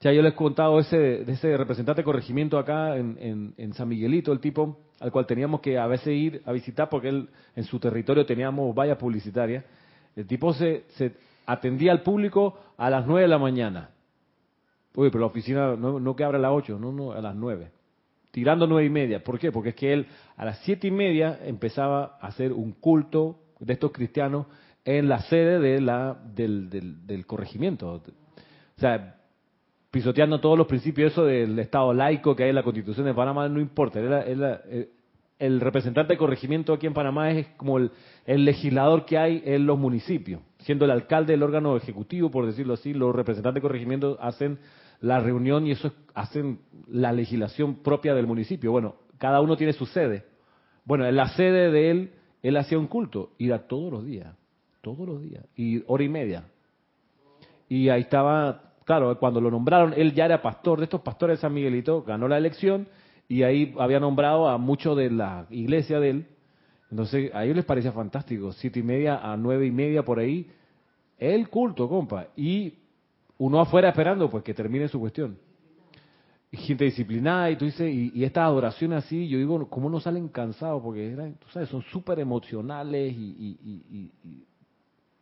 Ya 0.00 0.12
yo 0.12 0.20
les 0.20 0.34
he 0.34 0.36
contado 0.36 0.78
ese, 0.78 0.96
de 0.98 1.32
ese 1.32 1.56
representante 1.56 2.02
de 2.02 2.04
corregimiento 2.04 2.58
acá 2.58 2.98
en, 2.98 3.54
en, 3.56 3.72
San 3.72 3.88
Miguelito, 3.88 4.32
el 4.32 4.40
tipo 4.40 4.80
al 5.00 5.10
cual 5.10 5.26
teníamos 5.26 5.62
que 5.62 5.78
a 5.78 5.86
veces 5.86 6.08
ir 6.08 6.42
a 6.44 6.52
visitar 6.52 6.90
porque 6.90 7.08
él 7.08 7.30
en 7.56 7.64
su 7.64 7.78
territorio 7.78 8.26
teníamos 8.26 8.74
vallas 8.74 8.98
publicitarias. 8.98 9.64
El 10.14 10.26
tipo 10.26 10.52
se, 10.52 10.84
se 10.90 11.12
atendía 11.46 11.92
al 11.92 12.02
público 12.02 12.58
a 12.76 12.90
las 12.90 13.06
nueve 13.06 13.22
de 13.22 13.28
la 13.28 13.38
mañana. 13.38 13.90
Uy, 14.94 15.10
pero 15.10 15.20
la 15.20 15.26
oficina 15.26 15.76
no, 15.76 16.16
que 16.16 16.24
abre 16.24 16.38
a 16.38 16.40
las 16.40 16.52
ocho, 16.52 16.78
no, 16.78 16.92
no, 16.92 17.12
a 17.12 17.20
las 17.20 17.34
nueve 17.34 17.70
tirando 18.34 18.66
nueve 18.66 18.86
y 18.86 18.90
media. 18.90 19.22
¿Por 19.22 19.38
qué? 19.38 19.52
Porque 19.52 19.68
es 19.68 19.74
que 19.76 19.92
él 19.92 20.06
a 20.36 20.44
las 20.44 20.58
siete 20.64 20.88
y 20.88 20.90
media 20.90 21.38
empezaba 21.44 22.18
a 22.20 22.26
hacer 22.26 22.52
un 22.52 22.72
culto 22.72 23.38
de 23.60 23.74
estos 23.74 23.92
cristianos 23.92 24.46
en 24.84 25.08
la 25.08 25.20
sede 25.20 25.60
de 25.60 25.80
la, 25.80 26.20
del, 26.34 26.68
del, 26.68 27.26
corregimiento. 27.26 27.92
O 27.92 28.02
sea, 28.76 29.20
pisoteando 29.92 30.40
todos 30.40 30.58
los 30.58 30.66
principios 30.66 31.12
eso 31.12 31.24
del 31.24 31.56
Estado 31.60 31.94
laico 31.94 32.34
que 32.34 32.42
hay 32.42 32.48
en 32.48 32.56
la 32.56 32.64
Constitución 32.64 33.06
de 33.06 33.14
Panamá, 33.14 33.48
no 33.48 33.60
importa. 33.60 34.00
Eh, 34.02 34.88
el 35.38 35.60
representante 35.60 36.14
de 36.14 36.18
corregimiento 36.18 36.72
aquí 36.72 36.88
en 36.88 36.92
Panamá 36.92 37.30
es 37.30 37.46
como 37.56 37.78
el, 37.78 37.92
el, 38.26 38.44
legislador 38.44 39.04
que 39.04 39.16
hay 39.16 39.42
en 39.44 39.64
los 39.64 39.78
municipios. 39.78 40.42
Siendo 40.58 40.86
el 40.86 40.90
alcalde 40.90 41.34
del 41.34 41.42
órgano 41.44 41.76
ejecutivo, 41.76 42.32
por 42.32 42.46
decirlo 42.46 42.74
así, 42.74 42.94
los 42.94 43.14
representantes 43.14 43.62
de 43.62 43.68
corregimiento 43.68 44.18
hacen 44.20 44.58
la 45.04 45.20
reunión 45.20 45.66
y 45.66 45.72
eso 45.72 45.92
hacen 46.14 46.60
la 46.88 47.12
legislación 47.12 47.76
propia 47.76 48.14
del 48.14 48.26
municipio. 48.26 48.72
Bueno, 48.72 48.94
cada 49.18 49.42
uno 49.42 49.56
tiene 49.56 49.74
su 49.74 49.84
sede. 49.84 50.24
Bueno, 50.86 51.06
en 51.06 51.14
la 51.14 51.28
sede 51.28 51.70
de 51.70 51.90
él, 51.90 52.12
él 52.42 52.56
hacía 52.56 52.78
un 52.78 52.86
culto, 52.86 53.32
iba 53.36 53.58
todos 53.58 53.92
los 53.92 54.06
días, 54.06 54.34
todos 54.80 55.06
los 55.06 55.20
días, 55.22 55.44
y 55.56 55.82
hora 55.86 56.04
y 56.04 56.08
media. 56.08 56.44
y 57.68 57.90
ahí 57.90 58.02
estaba, 58.02 58.72
claro, 58.84 59.18
cuando 59.18 59.40
lo 59.40 59.50
nombraron, 59.50 59.92
él 59.94 60.14
ya 60.14 60.24
era 60.24 60.40
pastor 60.40 60.78
de 60.78 60.84
estos 60.84 61.02
pastores 61.02 61.38
de 61.38 61.42
San 61.42 61.52
Miguelito, 61.52 62.02
ganó 62.02 62.26
la 62.26 62.38
elección 62.38 62.86
y 63.28 63.42
ahí 63.42 63.74
había 63.78 64.00
nombrado 64.00 64.48
a 64.48 64.56
muchos 64.58 64.96
de 64.96 65.10
la 65.10 65.46
iglesia 65.50 66.00
de 66.00 66.10
él. 66.10 66.26
Entonces 66.90 67.34
a 67.34 67.44
ellos 67.44 67.56
les 67.56 67.64
parecía 67.64 67.92
fantástico, 67.92 68.52
siete 68.52 68.80
y 68.80 68.82
media 68.82 69.18
a 69.18 69.36
nueve 69.36 69.66
y 69.66 69.70
media 69.70 70.02
por 70.02 70.18
ahí, 70.18 70.50
el 71.18 71.48
culto, 71.48 71.88
compa, 71.88 72.28
y 72.36 72.74
uno 73.38 73.60
afuera 73.60 73.88
esperando 73.88 74.30
pues 74.30 74.44
que 74.44 74.54
termine 74.54 74.88
su 74.88 75.00
cuestión. 75.00 75.38
Gente 76.52 76.84
disciplinada 76.84 77.50
y 77.50 77.56
tú 77.56 77.64
dices, 77.64 77.92
y, 77.92 78.12
y 78.14 78.22
estas 78.22 78.44
adoraciones 78.44 79.04
así, 79.04 79.26
yo 79.28 79.38
digo, 79.38 79.68
¿cómo 79.68 79.90
no 79.90 79.98
salen 79.98 80.28
cansados? 80.28 80.80
Porque 80.82 81.34
tú 81.40 81.48
sabes, 81.48 81.68
son 81.68 81.82
súper 81.82 82.20
emocionales 82.20 83.12
y, 83.12 83.58
y, 83.60 84.12
y 84.24 84.44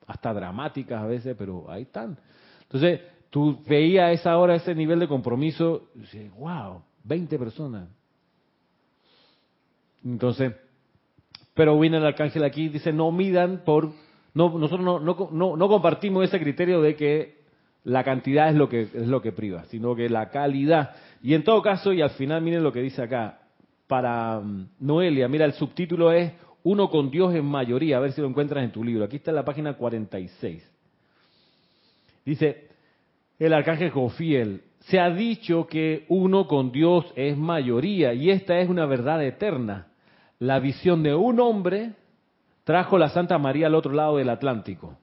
hasta 0.07 0.35
dramáticas 0.35 1.03
a 1.03 1.07
veces, 1.07 1.35
pero 1.39 1.71
ahí 1.71 1.83
están. 1.83 2.19
Entonces, 2.63 3.01
tú 3.31 3.59
veías 3.67 4.13
esa 4.13 4.37
hora 4.37 4.57
ese 4.57 4.75
nivel 4.75 5.01
de 5.01 5.09
compromiso, 5.09 5.89
y 5.95 6.01
dices, 6.01 6.31
wow, 6.35 6.83
20 7.05 7.39
personas. 7.39 7.89
Entonces, 10.05 10.53
pero 11.55 11.79
viene 11.79 11.99
el 11.99 12.07
arcángel 12.07 12.45
aquí 12.45 12.69
dice, 12.69 12.93
no 12.93 13.13
midan 13.13 13.63
por, 13.65 13.93
no, 14.35 14.59
nosotros 14.59 14.85
no, 14.85 15.01
no, 15.01 15.29
no, 15.33 15.57
no 15.57 15.69
compartimos 15.69 16.25
ese 16.25 16.41
criterio 16.41 16.81
de 16.83 16.97
que 16.97 17.42
la 17.85 18.05
cantidad 18.05 18.49
es 18.49 18.55
lo 18.55 18.69
que 18.69 18.83
es 18.83 19.07
lo 19.09 19.21
que 19.21 19.33
priva, 19.33 19.65
sino 19.65 19.95
que 19.95 20.09
la 20.09 20.31
calidad. 20.31 20.95
Y 21.23 21.35
en 21.35 21.45
todo 21.45 21.63
caso, 21.63 21.93
y 21.93 22.03
al 22.03 22.11
final 22.11 22.43
miren 22.43 22.63
lo 22.63 22.73
que 22.73 22.81
dice 22.81 23.03
acá, 23.03 23.41
para 23.87 24.39
um, 24.39 24.67
Noelia, 24.79 25.29
mira, 25.29 25.45
el 25.45 25.53
subtítulo 25.53 26.13
es 26.13 26.33
Uno 26.63 26.89
con 26.89 27.11
Dios 27.11 27.35
en 27.35 27.45
mayoría, 27.45 27.97
a 27.97 28.01
ver 28.01 28.13
si 28.13 28.21
lo 28.21 28.29
encuentras 28.29 28.65
en 28.65 28.71
tu 28.71 28.85
libro. 28.85 29.05
Aquí 29.05 29.17
está 29.17 29.33
en 29.33 29.37
la 29.37 29.45
página 29.45 29.75
46. 29.75 30.71
Dice, 32.25 32.69
el 33.39 33.53
arcángel 33.53 33.91
Jofiel, 33.91 34.63
se 34.81 35.01
ha 35.01 35.11
dicho 35.11 35.67
que 35.67 36.07
uno 36.09 36.47
con 36.47 36.73
Dios 36.73 37.13
es 37.17 37.37
mayoría 37.37 38.15
y 38.15 38.31
esta 38.31 38.59
es 38.61 38.69
una 38.69 38.87
verdad 38.87 39.25
eterna. 39.25 39.89
La 40.39 40.61
visión 40.61 41.03
de 41.03 41.15
un 41.15 41.41
hombre 41.41 41.93
trajo 42.65 42.99
la 42.99 43.09
Santa 43.09 43.39
María 43.39 43.67
al 43.67 43.75
otro 43.75 43.93
lado 43.93 44.17
del 44.17 44.29
Atlántico. 44.29 44.97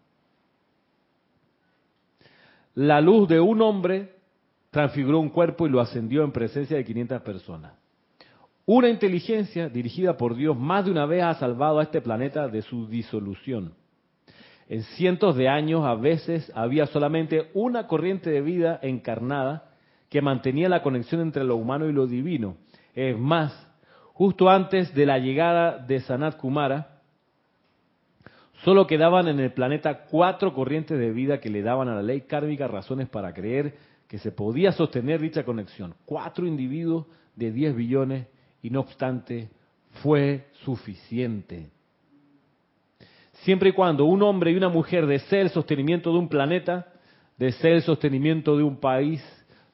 La 2.80 3.02
luz 3.02 3.28
de 3.28 3.42
un 3.42 3.62
hombre 3.62 4.14
transfiguró 4.70 5.20
un 5.20 5.28
cuerpo 5.28 5.68
y 5.68 5.70
lo 5.70 5.82
ascendió 5.82 6.24
en 6.24 6.32
presencia 6.32 6.78
de 6.78 6.86
500 6.86 7.22
personas. 7.24 7.74
Una 8.66 8.88
inteligencia 8.88 9.68
dirigida 9.68 10.16
por 10.16 10.34
Dios 10.34 10.58
más 10.58 10.86
de 10.86 10.92
una 10.92 11.06
vez 11.06 11.24
ha 11.24 11.34
salvado 11.34 11.80
a 11.80 11.84
este 11.84 12.00
planeta 12.00 12.48
de 12.48 12.62
su 12.62 12.88
disolución. 12.88 13.74
En 14.70 14.84
cientos 14.84 15.36
de 15.36 15.50
años 15.50 15.84
a 15.84 15.96
veces 15.96 16.50
había 16.56 16.86
solamente 16.86 17.50
una 17.54 17.86
corriente 17.86 18.30
de 18.30 18.40
vida 18.40 18.80
encarnada 18.82 19.72
que 20.08 20.22
mantenía 20.22 20.70
la 20.70 20.82
conexión 20.82 21.20
entre 21.20 21.44
lo 21.44 21.58
humano 21.58 21.90
y 21.90 21.92
lo 21.92 22.08
divino. 22.08 22.56
Es 22.96 23.20
más, 23.20 23.52
justo 24.14 24.50
antes 24.50 24.96
de 24.96 25.06
la 25.06 25.20
llegada 25.20 25.80
de 25.80 26.00
Sanat 26.00 26.38
Kumara, 26.38 26.99
solo 28.64 28.88
quedaban 28.88 29.28
en 29.28 29.40
el 29.40 29.52
planeta 29.52 30.06
cuatro 30.06 30.54
corrientes 30.54 30.98
de 31.00 31.12
vida 31.12 31.40
que 31.40 31.50
le 31.50 31.62
daban 31.62 31.88
a 31.88 31.96
la 31.96 32.02
ley 32.02 32.22
kármica 32.22 32.68
razones 32.68 33.10
para 33.10 33.34
creer 33.34 33.76
que 34.08 34.18
se 34.18 34.32
podía 34.32 34.72
sostener 34.72 35.22
dicha 35.22 35.44
conexión. 35.44 35.94
Cuatro 36.06 36.48
individuos 36.48 37.06
de 37.36 37.52
10 37.52 37.76
billones 37.76 38.28
y 38.62 38.70
no 38.70 38.82
obstante 38.82 39.50
fue 40.02 40.48
suficiente. 40.64 41.70
Siempre 43.44 43.70
y 43.70 43.74
cuando 43.74 44.06
un 44.06 44.22
hombre 44.24 44.52
y 44.52 44.56
una 44.56 44.70
mujer 44.70 45.06
deseen 45.06 45.44
el 45.44 45.50
sostenimiento 45.52 46.12
de 46.12 46.20
un 46.20 46.28
planeta, 46.28 46.88
deseen 47.38 47.76
el 47.76 47.82
sostenimiento 47.84 48.58
de 48.58 48.64
un 48.64 48.78
país, 48.78 49.24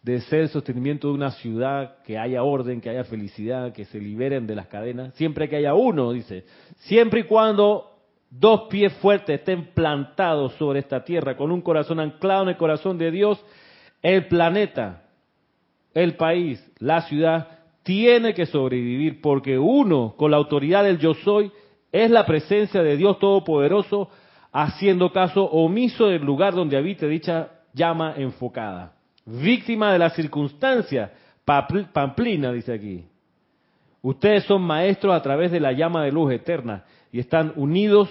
de 0.04 0.22
ser 0.22 0.42
el 0.42 0.50
sostenimiento 0.50 1.08
de 1.08 1.16
una 1.16 1.32
ciudad, 1.32 2.04
que 2.04 2.20
haya 2.20 2.44
orden, 2.44 2.80
que 2.80 2.92
haya 2.92 3.06
felicidad, 3.06 3.74
que 3.74 3.86
se 3.86 4.00
liberen 4.00 4.46
de 4.46 4.54
las 4.54 4.68
cadenas, 4.68 5.16
siempre 5.16 5.50
que 5.50 5.56
haya 5.56 5.74
uno, 5.74 6.12
dice, 6.12 6.46
siempre 6.76 7.22
y 7.22 7.24
cuando 7.24 7.95
dos 8.40 8.64
pies 8.70 8.94
fuertes 8.98 9.40
estén 9.40 9.74
plantados 9.74 10.54
sobre 10.56 10.80
esta 10.80 11.04
tierra, 11.04 11.38
con 11.38 11.52
un 11.52 11.62
corazón 11.62 12.00
anclado 12.00 12.44
en 12.44 12.50
el 12.50 12.58
corazón 12.58 12.98
de 12.98 13.12
Dios, 13.12 13.44
el 14.02 14.28
planeta, 14.28 15.04
el 15.94 16.16
país, 16.16 16.64
la 16.80 17.02
ciudad, 17.02 17.60
tiene 17.84 18.34
que 18.34 18.46
sobrevivir, 18.46 19.22
porque 19.22 19.58
uno, 19.58 20.16
con 20.18 20.32
la 20.32 20.38
autoridad 20.38 20.84
del 20.84 21.00
yo 21.00 21.14
soy, 21.14 21.52
es 21.92 22.10
la 22.12 22.26
presencia 22.26 22.82
de 22.82 22.98
Dios 22.98 23.20
Todopoderoso, 23.20 24.10
haciendo 24.52 25.12
caso 25.12 25.46
omiso 25.46 26.08
del 26.08 26.24
lugar 26.24 26.54
donde 26.54 26.78
habite 26.78 27.08
dicha 27.08 27.50
llama 27.74 28.16
enfocada 28.18 28.96
víctima 29.26 29.92
de 29.92 30.00
la 30.00 30.12
circunstancia. 30.12 31.12
Pamplina 31.44 32.52
dice 32.52 32.74
aquí. 32.74 33.06
Ustedes 34.02 34.44
son 34.46 34.62
maestros 34.62 35.16
a 35.16 35.22
través 35.22 35.52
de 35.52 35.60
la 35.60 35.72
llama 35.72 36.04
de 36.04 36.12
luz 36.12 36.32
eterna 36.32 36.86
y 37.12 37.20
están 37.20 37.54
unidos 37.56 38.10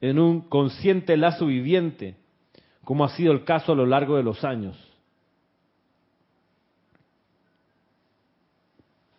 en 0.00 0.18
un 0.18 0.42
consciente 0.42 1.16
lazo 1.16 1.46
viviente, 1.46 2.16
como 2.84 3.04
ha 3.04 3.08
sido 3.10 3.32
el 3.32 3.44
caso 3.44 3.72
a 3.72 3.74
lo 3.74 3.86
largo 3.86 4.16
de 4.16 4.22
los 4.22 4.44
años. 4.44 4.76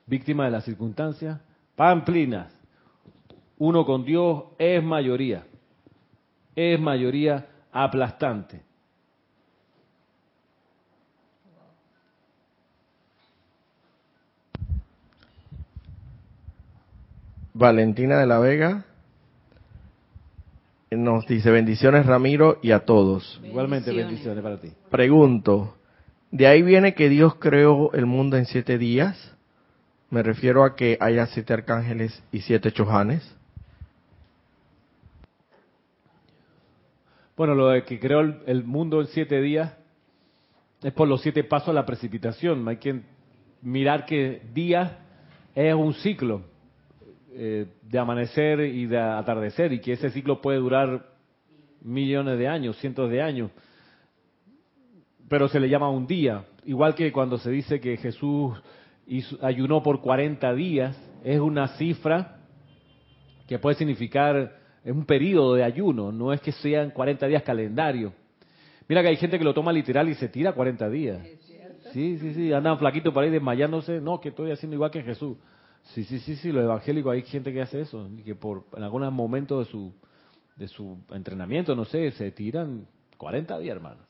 Víctima 0.05 0.45
de 0.45 0.51
la 0.51 0.61
circunstancia, 0.61 1.41
pamplinas. 1.75 2.53
Uno 3.57 3.85
con 3.85 4.05
Dios 4.05 4.43
es 4.59 4.83
mayoría, 4.83 5.45
es 6.55 6.79
mayoría 6.79 7.47
aplastante. 7.71 8.61
Valentina 17.53 18.19
de 18.19 18.27
la 18.27 18.37
Vega 18.37 18.85
nos 20.97 21.25
dice 21.27 21.51
bendiciones 21.51 22.05
Ramiro 22.05 22.59
y 22.61 22.71
a 22.71 22.85
todos. 22.85 23.41
Igualmente 23.43 23.91
bendiciones 23.91 24.43
para 24.43 24.59
ti. 24.59 24.71
Pregunto, 24.89 25.75
¿de 26.31 26.47
ahí 26.47 26.61
viene 26.61 26.93
que 26.93 27.09
Dios 27.09 27.35
creó 27.35 27.91
el 27.93 28.05
mundo 28.05 28.37
en 28.37 28.45
siete 28.45 28.77
días? 28.77 29.35
Me 30.09 30.23
refiero 30.23 30.63
a 30.63 30.75
que 30.75 30.97
haya 30.99 31.25
siete 31.27 31.53
arcángeles 31.53 32.23
y 32.31 32.41
siete 32.41 32.71
chojanes. 32.71 33.35
Bueno, 37.35 37.53
lo 37.53 37.67
de 37.67 37.83
que 37.83 37.99
creó 37.99 38.21
el, 38.21 38.63
mundo 38.63 39.01
en 39.01 39.07
siete 39.07 39.41
días 39.41 39.73
es 40.81 40.93
por 40.93 41.07
los 41.07 41.21
siete 41.21 41.43
pasos 41.43 41.69
a 41.69 41.73
la 41.73 41.85
precipitación. 41.85 42.67
Hay 42.67 42.77
que 42.77 43.01
mirar 43.61 44.05
que 44.05 44.41
día 44.53 44.99
es 45.53 45.73
un 45.73 45.93
ciclo 45.95 46.43
eh, 47.37 47.67
de 47.81 47.99
amanecer 47.99 48.61
y 48.61 48.85
de 48.85 48.97
atardecer 48.97 49.73
y 49.73 49.81
que 49.81 49.91
ese 49.91 50.09
ciclo 50.09 50.41
puede 50.41 50.57
durar 50.57 51.05
millones 51.81 52.39
de 52.39 52.47
años, 52.47 52.77
cientos 52.77 53.11
de 53.11 53.21
años, 53.21 53.51
pero 55.27 55.49
se 55.49 55.59
le 55.59 55.67
llama 55.67 55.89
un 55.89 56.07
día, 56.07 56.45
igual 56.63 56.95
que 56.95 57.11
cuando 57.11 57.37
se 57.37 57.51
dice 57.51 57.81
que 57.81 57.97
Jesús 57.97 58.53
ayunó 59.41 59.83
por 59.83 59.99
40 59.99 60.53
días, 60.53 60.97
es 61.25 61.41
una 61.41 61.67
cifra 61.77 62.37
que 63.49 63.59
puede 63.59 63.75
significar 63.75 64.55
un 64.85 65.05
periodo 65.05 65.55
de 65.55 65.65
ayuno, 65.65 66.13
no 66.13 66.31
es 66.31 66.39
que 66.39 66.53
sean 66.53 66.91
40 66.91 67.27
días 67.27 67.43
calendario. 67.43 68.13
Mira 68.87 69.01
que 69.01 69.09
hay 69.09 69.17
gente 69.17 69.37
que 69.37 69.43
lo 69.43 69.53
toma 69.53 69.73
literal 69.73 70.07
y 70.07 70.15
se 70.15 70.29
tira 70.29 70.53
40 70.53 70.89
días. 70.89 71.21
Sí, 71.91 72.17
sí, 72.17 72.33
sí, 72.33 72.53
andan 72.53 72.79
flaquitos 72.79 73.13
para 73.13 73.27
ir 73.27 73.33
desmayándose, 73.33 73.99
no, 73.99 74.21
que 74.21 74.29
estoy 74.29 74.51
haciendo 74.51 74.75
igual 74.75 74.91
que 74.91 75.03
Jesús. 75.03 75.37
Sí, 75.93 76.03
sí, 76.03 76.19
sí, 76.19 76.35
sí, 76.35 76.51
lo 76.51 76.61
evangélico 76.61 77.11
hay 77.11 77.21
gente 77.21 77.53
que 77.53 77.61
hace 77.61 77.81
eso, 77.81 78.09
y 78.17 78.23
que 78.23 78.35
por 78.35 78.65
en 78.75 78.83
algunos 78.83 79.11
momentos 79.13 79.65
de 79.65 79.71
su 79.71 79.93
de 80.55 80.67
su 80.67 80.97
entrenamiento, 81.11 81.75
no 81.75 81.85
sé, 81.85 82.11
se 82.11 82.31
tiran 82.31 82.87
40 83.17 83.59
días, 83.59 83.75
hermano, 83.75 84.01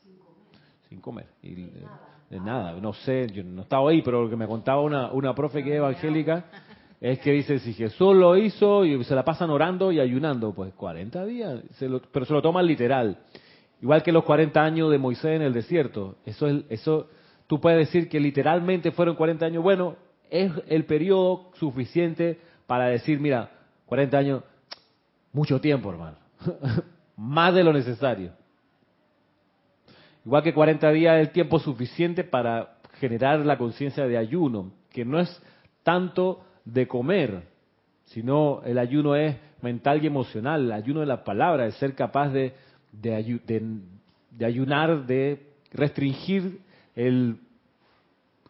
sin 0.88 1.00
comer. 1.00 1.26
Y 1.42 1.54
de, 1.54 2.40
nada, 2.40 2.72
no 2.80 2.92
sé, 2.92 3.26
yo 3.32 3.42
no 3.42 3.62
estaba 3.62 3.90
ahí, 3.90 4.02
pero 4.02 4.22
lo 4.22 4.30
que 4.30 4.36
me 4.36 4.46
contaba 4.46 4.80
una, 4.80 5.10
una 5.12 5.34
profe 5.34 5.62
que 5.62 5.70
es 5.70 5.76
evangélica 5.76 6.44
es 7.00 7.18
que 7.18 7.32
dice, 7.32 7.58
si 7.58 7.72
Jesús 7.72 8.16
lo 8.16 8.36
hizo 8.36 8.84
y 8.84 9.02
se 9.04 9.14
la 9.14 9.24
pasan 9.24 9.50
orando 9.50 9.92
y 9.92 10.00
ayunando, 10.00 10.52
pues 10.54 10.72
40 10.74 11.24
días, 11.26 11.62
pero 12.12 12.24
se 12.24 12.32
lo 12.32 12.42
toman 12.42 12.66
literal. 12.66 13.18
Igual 13.82 14.02
que 14.02 14.12
los 14.12 14.24
40 14.24 14.62
años 14.62 14.90
de 14.90 14.98
Moisés 14.98 15.36
en 15.36 15.42
el 15.42 15.52
desierto. 15.52 16.16
Eso, 16.24 16.46
es, 16.46 16.64
eso 16.70 17.08
tú 17.46 17.60
puedes 17.60 17.78
decir 17.86 18.08
que 18.08 18.18
literalmente 18.18 18.90
fueron 18.92 19.16
40 19.16 19.44
años. 19.44 19.62
Bueno, 19.62 19.96
es 20.30 20.52
el 20.68 20.84
periodo 20.84 21.50
suficiente 21.54 22.38
para 22.66 22.86
decir, 22.86 23.20
mira, 23.20 23.50
40 23.86 24.18
años, 24.18 24.42
mucho 25.32 25.60
tiempo, 25.60 25.90
hermano. 25.90 26.16
Más 27.16 27.54
de 27.54 27.64
lo 27.64 27.72
necesario. 27.72 28.32
Igual 30.24 30.42
que 30.42 30.54
40 30.54 30.90
días 30.90 31.20
es 31.20 31.28
el 31.28 31.32
tiempo 31.32 31.58
suficiente 31.58 32.24
para 32.24 32.78
generar 32.94 33.40
la 33.40 33.58
conciencia 33.58 34.06
de 34.06 34.18
ayuno, 34.18 34.72
que 34.90 35.04
no 35.04 35.20
es 35.20 35.42
tanto 35.82 36.44
de 36.64 36.88
comer, 36.88 37.42
sino 38.06 38.62
el 38.64 38.78
ayuno 38.78 39.14
es 39.14 39.36
mental 39.62 40.02
y 40.02 40.06
emocional, 40.06 40.64
el 40.64 40.72
ayuno 40.72 41.00
de 41.00 41.06
la 41.06 41.22
palabra, 41.22 41.66
es 41.66 41.76
ser 41.76 41.94
capaz 41.94 42.30
de, 42.30 42.54
de, 42.92 43.38
de 44.30 44.44
ayunar 44.44 45.06
de 45.06 45.46
restringir 45.72 46.60
el 46.94 47.38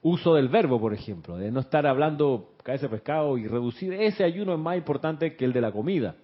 uso 0.09 0.35
del 0.35 0.49
verbo, 0.49 0.81
por 0.81 0.95
ejemplo, 0.95 1.37
de 1.37 1.51
no 1.51 1.59
estar 1.59 1.85
hablando 1.85 2.53
cabeza 2.63 2.87
de 2.87 2.91
pescado 2.91 3.37
y 3.39 3.49
reducir 3.49 3.93
ese 3.93 4.23
ayuno 4.23 4.55
es 4.55 4.59
más 4.61 4.77
importante 4.77 5.35
que 5.35 5.45
el 5.45 5.53
de 5.53 5.61
la 5.61 5.73
comida. 5.73 6.15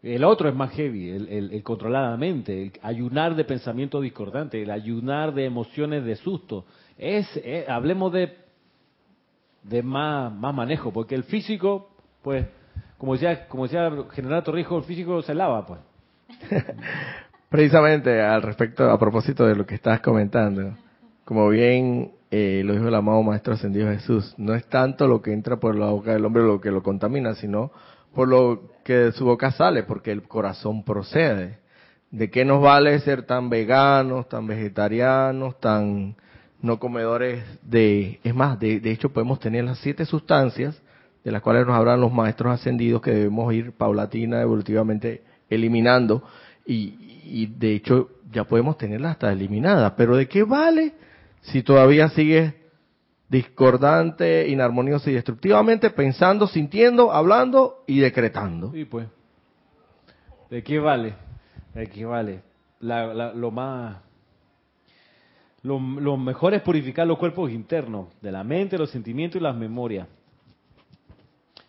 El 0.00 0.22
otro 0.22 0.48
es 0.48 0.54
más 0.54 0.70
heavy, 0.72 1.10
el, 1.10 1.50
el, 1.52 1.62
controladamente, 1.62 2.62
el 2.62 2.72
ayunar 2.82 3.34
de 3.34 3.44
pensamiento 3.44 4.00
discordante, 4.00 4.62
el 4.62 4.70
ayunar 4.70 5.34
de 5.34 5.46
emociones 5.46 6.04
de 6.04 6.14
susto. 6.16 6.66
Es, 6.98 7.26
eh, 7.38 7.64
hablemos 7.68 8.12
de, 8.12 8.36
de 9.62 9.82
más, 9.82 10.32
más 10.32 10.54
manejo, 10.54 10.92
porque 10.92 11.16
el 11.16 11.24
físico, 11.24 11.90
pues, 12.22 12.46
como 12.98 13.14
decía, 13.14 13.48
como 13.48 13.64
decía 13.64 13.90
General 14.12 14.44
Torrijos, 14.44 14.82
el 14.82 14.86
físico 14.86 15.20
se 15.22 15.34
lava, 15.34 15.66
pues. 15.66 15.80
Precisamente 17.48 18.20
al 18.20 18.42
respecto, 18.42 18.88
a 18.88 18.98
propósito 18.98 19.46
de 19.46 19.56
lo 19.56 19.64
que 19.64 19.76
estás 19.76 20.00
comentando, 20.00 20.76
como 21.24 21.48
bien 21.48 22.12
eh, 22.30 22.62
lo 22.64 22.74
dijo 22.74 22.88
el 22.88 22.94
amado 22.94 23.22
Maestro 23.22 23.54
Ascendido 23.54 23.88
Jesús, 23.88 24.34
no 24.38 24.54
es 24.54 24.66
tanto 24.66 25.06
lo 25.06 25.22
que 25.22 25.32
entra 25.32 25.58
por 25.58 25.76
la 25.76 25.86
boca 25.86 26.12
del 26.12 26.24
hombre 26.24 26.42
lo 26.42 26.60
que 26.60 26.70
lo 26.70 26.82
contamina, 26.82 27.34
sino 27.34 27.70
por 28.14 28.28
lo 28.28 28.70
que 28.84 28.94
de 28.94 29.12
su 29.12 29.24
boca 29.24 29.50
sale, 29.52 29.82
porque 29.82 30.12
el 30.12 30.22
corazón 30.22 30.84
procede. 30.84 31.58
¿De 32.10 32.30
qué 32.30 32.44
nos 32.44 32.62
vale 32.62 32.98
ser 33.00 33.22
tan 33.22 33.50
veganos, 33.50 34.28
tan 34.28 34.46
vegetarianos, 34.46 35.58
tan 35.58 36.16
no 36.60 36.78
comedores 36.78 37.44
de... 37.62 38.20
Es 38.22 38.34
más, 38.34 38.58
de, 38.60 38.80
hecho 38.84 39.12
podemos 39.12 39.40
tener 39.40 39.64
las 39.64 39.78
siete 39.78 40.04
sustancias 40.04 40.80
de 41.24 41.32
las 41.32 41.42
cuales 41.42 41.66
nos 41.66 41.76
hablan 41.76 42.00
los 42.00 42.12
maestros 42.12 42.52
ascendidos 42.52 43.02
que 43.02 43.10
debemos 43.10 43.52
ir 43.52 43.72
paulatina, 43.72 44.40
evolutivamente 44.42 45.22
eliminando. 45.50 46.22
Y, 46.66 47.20
y 47.24 47.46
de 47.46 47.74
hecho 47.74 48.10
ya 48.32 48.44
podemos 48.44 48.78
tenerlas 48.78 49.12
hasta 49.12 49.32
eliminadas. 49.32 49.92
Pero 49.96 50.16
¿de 50.16 50.28
qué 50.28 50.44
vale 50.44 50.94
si 51.44 51.62
todavía 51.62 52.08
sigues 52.10 52.54
discordante, 53.28 54.48
inarmonioso 54.48 55.10
y 55.10 55.14
destructivamente, 55.14 55.90
pensando, 55.90 56.46
sintiendo, 56.46 57.12
hablando 57.12 57.84
y 57.86 58.00
decretando. 58.00 58.70
Sí, 58.72 58.84
pues. 58.84 59.08
¿De 60.50 60.62
qué 60.62 60.78
vale? 60.78 61.14
¿De 61.74 61.86
qué 61.86 62.04
vale? 62.04 62.42
lo 62.80 63.50
más... 63.50 63.98
Lo, 65.62 65.80
lo, 65.80 66.18
mejor 66.18 66.52
es 66.52 66.60
purificar 66.60 67.06
los 67.06 67.16
cuerpos 67.16 67.50
internos, 67.50 68.08
de 68.20 68.30
la 68.30 68.44
mente, 68.44 68.76
los 68.76 68.90
sentimientos 68.90 69.40
y 69.40 69.42
las 69.42 69.56
memorias. 69.56 70.06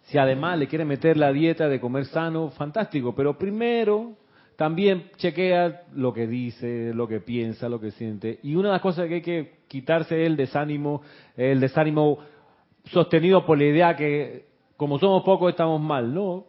Si 0.03 0.17
además 0.17 0.59
le 0.59 0.67
quiere 0.67 0.83
meter 0.83 1.15
la 1.15 1.31
dieta 1.31 1.69
de 1.69 1.79
comer 1.79 2.05
sano, 2.05 2.49
fantástico, 2.49 3.15
pero 3.15 3.37
primero 3.37 4.17
también 4.55 5.09
chequea 5.17 5.83
lo 5.93 6.13
que 6.13 6.27
dice, 6.27 6.93
lo 6.93 7.07
que 7.07 7.19
piensa, 7.19 7.69
lo 7.69 7.79
que 7.79 7.91
siente. 7.91 8.39
Y 8.43 8.55
una 8.55 8.69
de 8.69 8.73
las 8.73 8.81
cosas 8.81 9.07
que 9.07 9.15
hay 9.15 9.21
que 9.21 9.64
quitarse 9.75 10.25
el 10.25 10.37
desánimo, 10.37 11.01
el 11.35 11.59
desánimo 11.59 12.19
sostenido 12.85 13.45
por 13.45 13.57
la 13.57 13.65
idea 13.65 13.95
que 13.95 14.45
como 14.77 14.99
somos 14.99 15.23
pocos 15.23 15.49
estamos 15.49 15.81
mal, 15.81 16.13
no. 16.13 16.45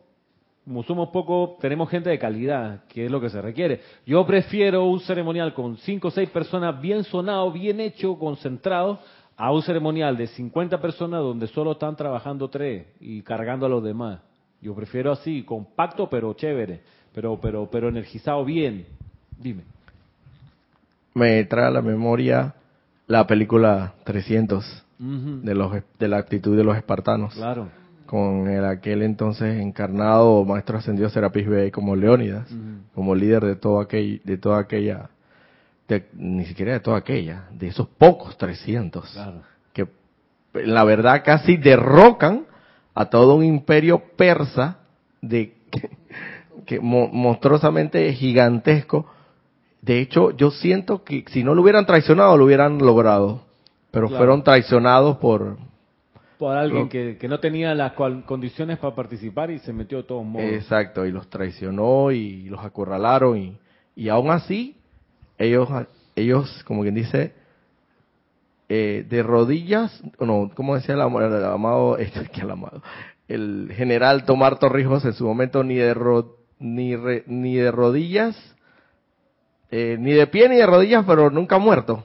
Como 0.64 0.82
somos 0.82 1.08
pocos, 1.10 1.58
tenemos 1.58 1.88
gente 1.88 2.10
de 2.10 2.18
calidad, 2.18 2.84
que 2.88 3.06
es 3.06 3.10
lo 3.10 3.20
que 3.20 3.30
se 3.30 3.40
requiere. 3.40 3.80
Yo 4.04 4.24
prefiero 4.26 4.84
un 4.84 5.00
ceremonial 5.00 5.54
con 5.54 5.76
cinco 5.78 6.08
o 6.08 6.10
seis 6.10 6.28
personas 6.30 6.80
bien 6.80 7.04
sonado, 7.04 7.50
bien 7.52 7.80
hecho, 7.80 8.18
concentrado, 8.18 8.98
a 9.36 9.52
un 9.52 9.62
ceremonial 9.62 10.16
de 10.16 10.28
50 10.28 10.80
personas 10.80 11.20
donde 11.20 11.46
solo 11.48 11.72
están 11.72 11.94
trabajando 11.94 12.48
tres 12.48 12.86
y 13.00 13.22
cargando 13.22 13.66
a 13.66 13.68
los 13.68 13.82
demás. 13.82 14.20
Yo 14.60 14.74
prefiero 14.74 15.12
así, 15.12 15.42
compacto 15.42 16.08
pero 16.08 16.32
chévere 16.34 16.80
pero, 17.16 17.40
pero, 17.40 17.66
pero 17.70 17.88
energizado 17.88 18.44
bien. 18.44 18.84
Dime. 19.38 19.62
Me 21.14 21.44
trae 21.44 21.68
a 21.68 21.70
la 21.70 21.80
memoria 21.80 22.54
la 23.06 23.26
película 23.26 23.94
300 24.04 24.84
de 24.98 25.54
los 25.54 25.72
de 25.98 26.08
la 26.08 26.16
actitud 26.18 26.56
de 26.56 26.64
los 26.64 26.76
espartanos. 26.76 27.34
Claro. 27.34 27.68
Con 28.06 28.48
el 28.48 28.64
aquel 28.64 29.02
entonces 29.02 29.60
encarnado 29.60 30.44
maestro 30.44 30.78
ascendido 30.78 31.08
Serapis 31.10 31.48
Bey 31.48 31.70
como 31.70 31.96
Leónidas, 31.96 32.48
como 32.94 33.14
líder 33.14 33.44
de 33.44 33.56
todo 33.56 33.80
aquel, 33.80 34.20
de 34.24 34.38
toda 34.38 34.60
aquella, 34.60 35.10
ni 36.14 36.46
siquiera 36.46 36.72
de 36.72 36.80
toda 36.80 36.98
aquella, 36.98 37.46
de 37.50 37.68
esos 37.68 37.88
pocos 37.88 38.38
300 38.38 39.10
claro. 39.12 39.42
que 39.72 39.88
la 40.54 40.84
verdad 40.84 41.22
casi 41.24 41.56
derrocan 41.56 42.46
a 42.94 43.06
todo 43.06 43.34
un 43.34 43.44
imperio 43.44 44.02
persa 44.16 44.78
de 45.20 45.54
que 46.66 46.80
monstruosamente 46.80 48.12
gigantesco. 48.12 49.06
De 49.86 50.00
hecho, 50.00 50.32
yo 50.32 50.50
siento 50.50 51.04
que 51.04 51.24
si 51.28 51.44
no 51.44 51.54
lo 51.54 51.62
hubieran 51.62 51.86
traicionado, 51.86 52.36
lo 52.36 52.44
hubieran 52.44 52.78
logrado. 52.78 53.42
Pero 53.92 54.08
fueron 54.08 54.42
traicionados 54.42 55.18
por... 55.18 55.56
Por 56.38 56.56
alguien 56.56 56.88
que, 56.88 57.16
no 57.28 57.38
tenía 57.38 57.72
las 57.74 57.92
condiciones 57.92 58.78
para 58.78 58.96
participar 58.96 59.52
y 59.52 59.60
se 59.60 59.72
metió 59.72 59.98
de 59.98 60.04
todos 60.04 60.24
modos. 60.24 60.50
Exacto, 60.50 61.06
y 61.06 61.12
los 61.12 61.30
traicionó 61.30 62.10
y 62.10 62.48
los 62.48 62.62
acorralaron. 62.64 63.38
Y, 63.38 63.56
y 63.94 64.08
aún 64.08 64.30
así, 64.30 64.76
ellos, 65.38 65.68
ellos 66.16 66.64
como 66.66 66.82
quien 66.82 66.96
dice, 66.96 67.32
eh, 68.68 69.06
de 69.08 69.22
rodillas, 69.22 70.02
no, 70.18 70.50
como 70.56 70.74
decía 70.74 70.96
el, 70.96 71.00
amado, 71.00 71.96
este, 71.98 72.28
el 72.40 72.50
amado, 72.50 72.82
el 73.28 73.70
general 73.72 74.24
Tomar 74.24 74.58
Torrijos 74.58 75.04
en 75.04 75.12
su 75.12 75.24
momento 75.24 75.62
ni 75.62 75.76
de, 75.76 75.94
ni, 76.58 76.96
ni 77.26 77.54
de 77.54 77.70
rodillas, 77.70 78.55
eh, 79.70 79.96
ni 79.98 80.12
de 80.12 80.26
pie 80.26 80.48
ni 80.48 80.56
de 80.56 80.66
rodillas, 80.66 81.04
pero 81.06 81.30
nunca 81.30 81.58
muerto. 81.58 82.04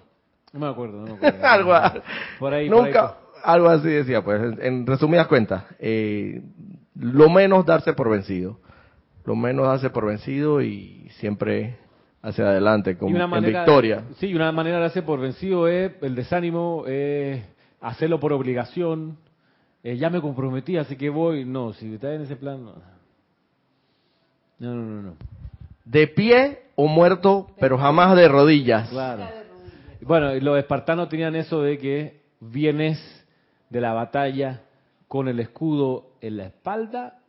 No 0.54 0.60
me 0.60 0.68
acuerdo, 0.68 1.06
no 1.06 1.18
me 1.18 1.28
acuerdo. 1.28 1.48
algo, 1.48 2.04
por 2.40 2.54
ahí, 2.54 2.70
nunca, 2.70 3.18
algo 3.44 3.70
así 3.70 3.90
decía, 3.90 4.24
pues, 4.24 4.60
en, 4.60 4.86
resumidas 4.86 5.28
cuentas, 5.28 5.64
eh, 5.80 6.42
lo 6.96 7.30
menos 7.30 7.66
darse 7.66 7.94
por 7.94 8.10
vencido, 8.10 8.60
lo 9.26 9.36
menos 9.36 9.68
darse 9.68 9.90
por 9.90 10.06
vencido 10.06 10.62
y 10.62 11.08
siempre 11.20 11.78
hacia 12.22 12.46
adelante 12.46 12.98
con 12.98 13.16
en 13.16 13.44
victoria. 13.44 14.04
sí, 14.18 14.34
una 14.34 14.52
manera 14.52 14.78
de 14.78 14.84
darse 14.84 15.02
por 15.02 15.20
vencido 15.20 15.68
es 15.68 15.94
el 16.02 16.16
desánimo, 16.16 16.86
es 16.88 17.44
hacerlo 17.80 18.20
por 18.20 18.34
obligación. 18.34 19.18
Eh, 19.84 19.98
ya 19.98 20.12
me 20.12 20.22
comprometí, 20.22 20.78
así 20.78 20.96
que 20.96 21.10
voy. 21.10 21.44
No, 21.44 21.74
si 21.74 21.96
estás 21.96 22.14
en 22.14 22.22
ese 22.22 22.36
plan, 22.36 22.64
no. 22.64 22.76
No, 24.60 24.76
no, 24.76 25.02
no, 25.02 25.16
De 25.86 26.08
pie 26.08 26.64
o 26.76 26.88
muerto, 26.88 27.52
pero 27.60 27.78
jamás 27.78 28.16
de 28.16 28.28
rodillas. 28.28 28.90
Claro. 28.90 29.28
Bueno, 30.02 30.34
los 30.36 30.58
espartanos 30.58 31.10
tenían 31.10 31.36
eso 31.36 31.62
de 31.62 31.78
que 31.78 32.22
vienes 32.40 33.00
de 33.70 33.82
la 33.82 33.94
batalla 33.94 34.62
con 35.08 35.28
el 35.28 35.40
escudo 35.40 36.06
en 36.22 36.38
la 36.38 36.46
espalda 36.46 37.20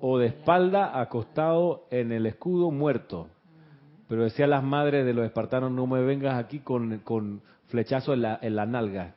o 0.00 0.18
de 0.18 0.26
espalda 0.26 1.00
acostado 1.00 1.86
en 1.90 2.12
el 2.12 2.26
escudo 2.26 2.70
muerto. 2.70 3.28
Pero 4.08 4.24
decían 4.24 4.50
las 4.50 4.62
madres 4.62 5.06
de 5.06 5.14
los 5.14 5.24
espartanos, 5.24 5.70
no 5.70 5.86
me 5.86 6.02
vengas 6.02 6.34
aquí 6.34 6.58
con, 6.58 6.98
con 6.98 7.40
flechazo 7.68 8.12
en 8.12 8.22
la, 8.22 8.38
en 8.42 8.56
la 8.56 8.66
nalga. 8.66 9.14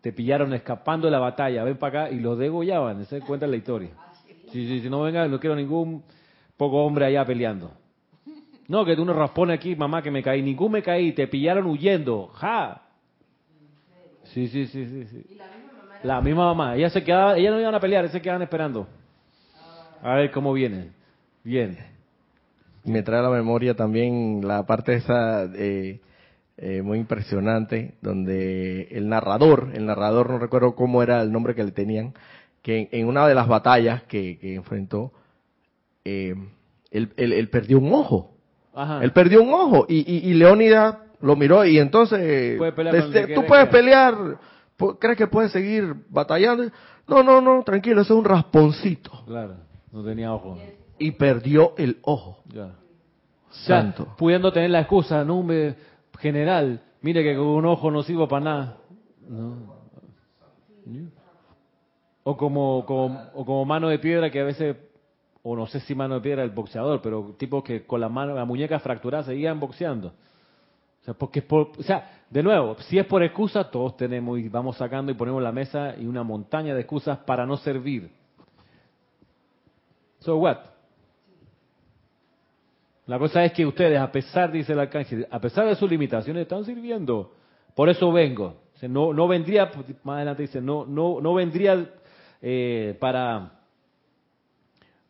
Te 0.00 0.12
pillaron 0.12 0.54
escapando 0.54 1.06
de 1.06 1.10
la 1.10 1.18
batalla, 1.18 1.64
ven 1.64 1.78
para 1.78 2.04
acá 2.04 2.14
y 2.14 2.20
los 2.20 2.38
degollaban. 2.38 3.04
Se 3.06 3.20
cuenta 3.20 3.46
la 3.46 3.56
historia. 3.56 3.90
Si, 4.52 4.80
si, 4.80 4.88
no 4.88 5.02
venga, 5.02 5.26
no 5.26 5.40
quiero 5.40 5.56
ningún 5.56 6.02
poco 6.56 6.84
hombre 6.84 7.06
allá 7.06 7.24
peleando. 7.24 7.72
No, 8.68 8.84
que 8.84 8.96
tú 8.96 9.04
no 9.04 9.12
raspones 9.12 9.58
aquí, 9.58 9.76
mamá, 9.76 10.02
que 10.02 10.10
me 10.10 10.22
caí. 10.22 10.42
Ningún 10.42 10.72
me 10.72 10.82
caí, 10.82 11.12
te 11.12 11.28
pillaron 11.28 11.66
huyendo. 11.66 12.28
¡Ja! 12.34 12.82
Sí, 14.24 14.48
sí, 14.48 14.66
sí, 14.66 14.86
sí. 14.86 15.04
sí. 15.04 15.38
la 16.02 16.20
misma 16.20 16.46
mamá? 16.46 16.76
Ella 16.76 16.90
se 16.90 17.02
quedaba, 17.04 17.36
ella 17.36 17.50
no 17.50 17.60
iban 17.60 17.74
a 17.74 17.80
pelear, 17.80 18.08
se 18.08 18.20
quedaban 18.20 18.42
esperando. 18.42 18.86
A 20.02 20.14
ver 20.14 20.30
cómo 20.30 20.52
viene. 20.52 20.90
Bien. 21.44 21.78
Me 22.84 23.02
trae 23.02 23.20
a 23.20 23.22
la 23.22 23.30
memoria 23.30 23.74
también 23.74 24.46
la 24.46 24.66
parte 24.66 24.94
esa 24.94 25.44
eh, 25.54 26.00
eh, 26.56 26.82
muy 26.82 26.98
impresionante, 26.98 27.94
donde 28.02 28.88
el 28.90 29.08
narrador, 29.08 29.70
el 29.74 29.86
narrador 29.86 30.30
no 30.30 30.38
recuerdo 30.38 30.74
cómo 30.74 31.02
era 31.02 31.22
el 31.22 31.32
nombre 31.32 31.54
que 31.54 31.64
le 31.64 31.72
tenían, 31.72 32.14
que 32.62 32.88
en, 32.92 33.06
una 33.06 33.26
de 33.26 33.34
las 33.34 33.48
batallas 33.48 34.02
que 34.04 34.38
enfrentó, 34.42 35.12
eh, 36.04 36.34
él, 36.90 37.48
perdió 37.50 37.78
un 37.78 37.92
ojo. 37.92 38.35
Él 39.00 39.12
perdió 39.12 39.42
un 39.42 39.54
ojo 39.54 39.86
y, 39.88 40.28
y, 40.28 40.34
Leónidas 40.34 40.96
lo 41.20 41.34
miró 41.34 41.64
y 41.64 41.78
entonces 41.78 42.58
tú 43.34 43.44
puedes 43.46 43.68
pelear, 43.68 44.14
¿crees 44.98 45.16
que 45.16 45.26
puedes 45.26 45.50
seguir 45.50 45.94
batallando? 46.10 46.70
No, 47.08 47.22
no, 47.22 47.40
no, 47.40 47.62
tranquilo, 47.62 48.02
eso 48.02 48.12
es 48.12 48.18
un 48.18 48.24
rasponcito. 48.24 49.10
Claro, 49.26 49.54
no 49.92 50.04
tenía 50.04 50.32
ojo. 50.34 50.58
Y 50.98 51.12
perdió 51.12 51.72
el 51.78 51.98
ojo. 52.02 52.42
Ya. 52.52 52.74
Santo. 53.48 54.14
pudiendo 54.18 54.52
tener 54.52 54.68
la 54.68 54.80
excusa, 54.80 55.24
no, 55.24 55.42
me, 55.42 55.74
general, 56.18 56.82
mire 57.00 57.22
que 57.22 57.34
con 57.34 57.46
un 57.46 57.64
ojo 57.64 57.90
no 57.90 58.02
sirvo 58.02 58.28
para 58.28 58.44
nada. 58.44 58.76
O 62.24 62.36
como, 62.36 62.84
como, 62.84 63.22
o 63.34 63.46
como 63.46 63.64
mano 63.64 63.88
de 63.88 63.98
piedra 63.98 64.30
que 64.30 64.40
a 64.40 64.44
veces 64.44 64.76
o 65.48 65.54
no 65.54 65.68
sé 65.68 65.78
si 65.78 65.94
mano 65.94 66.16
de 66.16 66.20
piedra 66.22 66.42
el 66.42 66.50
boxeador, 66.50 67.00
pero 67.00 67.36
tipo 67.38 67.62
que 67.62 67.86
con 67.86 68.00
la 68.00 68.08
mano, 68.08 68.34
la 68.34 68.44
muñeca 68.44 68.80
fracturada 68.80 69.22
seguían 69.22 69.60
boxeando. 69.60 70.12
sea, 71.04 71.14
porque 71.14 71.40
por, 71.40 71.70
o 71.78 71.82
sea, 71.84 72.24
de 72.28 72.42
nuevo, 72.42 72.74
si 72.80 72.98
es 72.98 73.06
por 73.06 73.22
excusa, 73.22 73.70
todos 73.70 73.96
tenemos 73.96 74.40
y 74.40 74.48
vamos 74.48 74.76
sacando 74.76 75.12
y 75.12 75.14
ponemos 75.14 75.40
la 75.40 75.52
mesa 75.52 75.94
y 75.96 76.04
una 76.04 76.24
montaña 76.24 76.74
de 76.74 76.80
excusas 76.80 77.18
para 77.18 77.46
no 77.46 77.56
servir. 77.58 78.10
So 80.18 80.36
what? 80.38 80.58
La 83.06 83.16
cosa 83.20 83.44
es 83.44 83.52
que 83.52 83.64
ustedes, 83.64 84.00
a 84.00 84.10
pesar, 84.10 84.50
dice 84.50 84.72
el 84.72 84.80
arcángel, 84.80 85.28
a 85.30 85.38
pesar 85.38 85.66
de 85.66 85.76
sus 85.76 85.88
limitaciones, 85.88 86.42
están 86.42 86.64
sirviendo. 86.64 87.30
Por 87.76 87.88
eso 87.88 88.10
vengo. 88.10 88.62
no, 88.82 89.12
no 89.12 89.28
vendría, 89.28 89.70
más 90.02 90.16
adelante 90.16 90.42
dice, 90.42 90.60
no, 90.60 90.84
no, 90.86 91.20
no 91.20 91.34
vendría 91.34 91.88
eh, 92.42 92.96
para, 92.98 93.55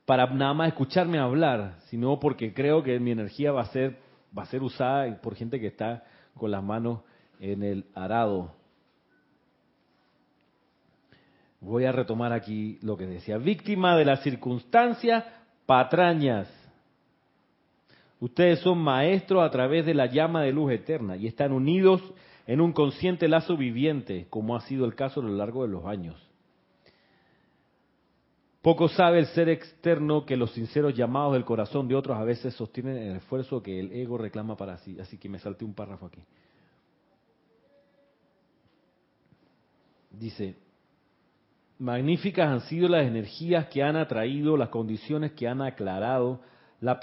para 0.06 0.26
nada 0.26 0.54
más 0.54 0.68
escucharme 0.68 1.18
hablar, 1.18 1.76
sino 1.88 2.18
porque 2.18 2.54
creo 2.54 2.82
que 2.82 2.98
mi 2.98 3.10
energía 3.10 3.52
va 3.52 3.62
a 3.62 3.66
ser, 3.66 3.98
va 4.36 4.44
a 4.44 4.46
ser 4.46 4.62
usada 4.62 5.20
por 5.20 5.34
gente 5.34 5.60
que 5.60 5.66
está 5.66 6.04
con 6.34 6.50
las 6.50 6.62
manos 6.62 7.00
en 7.38 7.62
el 7.62 7.84
arado. 7.94 8.54
Voy 11.60 11.84
a 11.84 11.92
retomar 11.92 12.32
aquí 12.32 12.78
lo 12.80 12.96
que 12.96 13.06
decía. 13.06 13.36
Víctima 13.36 13.96
de 13.96 14.04
las 14.04 14.22
circunstancias 14.22 15.24
patrañas 15.66 16.48
Ustedes 18.18 18.60
son 18.60 18.78
maestros 18.78 19.42
a 19.42 19.50
través 19.50 19.84
de 19.84 19.94
la 19.94 20.06
llama 20.06 20.42
de 20.42 20.52
luz 20.52 20.72
eterna 20.72 21.16
y 21.16 21.26
están 21.26 21.52
unidos 21.52 22.02
en 22.46 22.60
un 22.60 22.72
consciente 22.72 23.28
lazo 23.28 23.56
viviente, 23.56 24.26
como 24.30 24.56
ha 24.56 24.60
sido 24.62 24.86
el 24.86 24.94
caso 24.94 25.20
a 25.20 25.24
lo 25.24 25.34
largo 25.34 25.62
de 25.62 25.68
los 25.68 25.84
años. 25.84 26.16
Poco 28.66 28.88
sabe 28.88 29.20
el 29.20 29.26
ser 29.26 29.48
externo 29.48 30.26
que 30.26 30.36
los 30.36 30.50
sinceros 30.50 30.92
llamados 30.92 31.34
del 31.34 31.44
corazón 31.44 31.86
de 31.86 31.94
otros 31.94 32.18
a 32.18 32.24
veces 32.24 32.52
sostienen 32.54 32.96
el 32.96 33.16
esfuerzo 33.18 33.62
que 33.62 33.78
el 33.78 33.92
ego 33.92 34.18
reclama 34.18 34.56
para 34.56 34.76
sí. 34.78 34.98
Así 34.98 35.18
que 35.18 35.28
me 35.28 35.38
salté 35.38 35.64
un 35.64 35.72
párrafo 35.72 36.06
aquí. 36.06 36.20
Dice, 40.10 40.56
magníficas 41.78 42.48
han 42.48 42.60
sido 42.62 42.88
las 42.88 43.06
energías 43.06 43.68
que 43.68 43.84
han 43.84 43.94
atraído, 43.94 44.56
las 44.56 44.70
condiciones 44.70 45.30
que 45.34 45.46
han 45.46 45.62
aclarado, 45.62 46.40
la, 46.80 46.98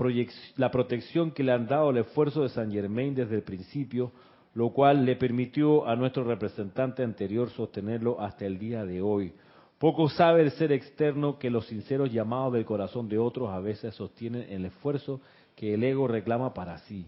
la 0.58 0.70
protección 0.70 1.32
que 1.32 1.44
le 1.44 1.54
han 1.54 1.68
dado 1.68 1.92
el 1.92 1.98
esfuerzo 2.00 2.42
de 2.42 2.50
San 2.50 2.74
Germain 2.74 3.16
desde 3.16 3.36
el 3.36 3.44
principio, 3.44 4.12
lo 4.54 4.72
cual 4.72 5.06
le 5.06 5.16
permitió 5.16 5.88
a 5.88 5.96
nuestro 5.96 6.26
representante 6.26 7.04
anterior 7.04 7.50
sostenerlo 7.52 8.20
hasta 8.20 8.46
el 8.46 8.60
día 8.60 8.84
de 8.84 9.02
hoy. 9.02 9.34
Poco 9.84 10.08
sabe 10.08 10.44
el 10.44 10.52
ser 10.52 10.72
externo 10.72 11.38
que 11.38 11.50
los 11.50 11.68
sinceros 11.68 12.10
llamados 12.10 12.54
del 12.54 12.64
corazón 12.64 13.10
de 13.10 13.18
otros 13.18 13.50
a 13.50 13.60
veces 13.60 13.94
sostienen 13.94 14.46
el 14.50 14.64
esfuerzo 14.64 15.20
que 15.58 15.74
el 15.74 15.84
ego 15.84 16.08
reclama 16.08 16.54
para 16.54 16.78
sí. 16.78 17.06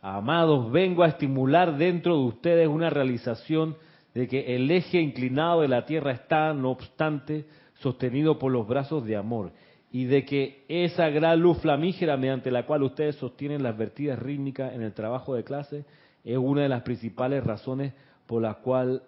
Amados, 0.00 0.70
vengo 0.70 1.02
a 1.02 1.08
estimular 1.08 1.76
dentro 1.76 2.16
de 2.16 2.24
ustedes 2.26 2.68
una 2.68 2.90
realización 2.90 3.74
de 4.14 4.28
que 4.28 4.54
el 4.54 4.70
eje 4.70 5.00
inclinado 5.00 5.62
de 5.62 5.66
la 5.66 5.84
tierra 5.84 6.12
está, 6.12 6.54
no 6.54 6.70
obstante, 6.70 7.46
sostenido 7.80 8.38
por 8.38 8.52
los 8.52 8.68
brazos 8.68 9.04
de 9.04 9.16
amor 9.16 9.50
y 9.90 10.04
de 10.04 10.24
que 10.24 10.64
esa 10.68 11.08
gran 11.08 11.40
luz 11.40 11.58
flamígera 11.58 12.16
mediante 12.16 12.52
la 12.52 12.66
cual 12.66 12.84
ustedes 12.84 13.16
sostienen 13.16 13.64
las 13.64 13.76
vertidas 13.76 14.20
rítmicas 14.20 14.74
en 14.74 14.82
el 14.82 14.92
trabajo 14.92 15.34
de 15.34 15.42
clase 15.42 15.84
es 16.22 16.36
una 16.38 16.62
de 16.62 16.68
las 16.68 16.82
principales 16.82 17.42
razones 17.42 17.94
por 18.28 18.42
las 18.42 18.58
cual 18.58 19.02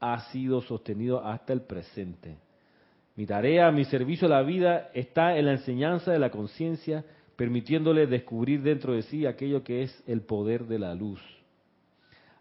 ha 0.00 0.20
sido 0.30 0.60
sostenido 0.62 1.24
hasta 1.24 1.52
el 1.52 1.62
presente. 1.62 2.36
Mi 3.16 3.26
tarea, 3.26 3.70
mi 3.70 3.84
servicio 3.84 4.26
a 4.26 4.30
la 4.30 4.42
vida 4.42 4.90
está 4.92 5.38
en 5.38 5.46
la 5.46 5.52
enseñanza 5.52 6.12
de 6.12 6.18
la 6.18 6.30
conciencia, 6.30 7.04
permitiéndole 7.36 8.06
descubrir 8.06 8.62
dentro 8.62 8.92
de 8.92 9.02
sí 9.02 9.26
aquello 9.26 9.62
que 9.62 9.82
es 9.82 10.02
el 10.06 10.22
poder 10.22 10.64
de 10.66 10.78
la 10.78 10.94
luz. 10.94 11.20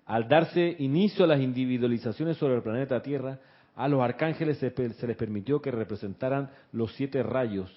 Al 0.06 0.28
darse 0.28 0.76
inicio 0.80 1.26
a 1.26 1.28
las 1.28 1.40
individualizaciones 1.40 2.38
sobre 2.38 2.56
el 2.56 2.62
planeta 2.62 3.02
Tierra, 3.02 3.40
a 3.76 3.88
los 3.88 4.02
arcángeles 4.02 4.58
se, 4.58 4.74
les 5.08 5.18
permitió 5.18 5.62
que 5.62 5.72
representaran 5.72 6.50
los 6.72 6.94
siete 6.96 7.24
rayos. 7.24 7.72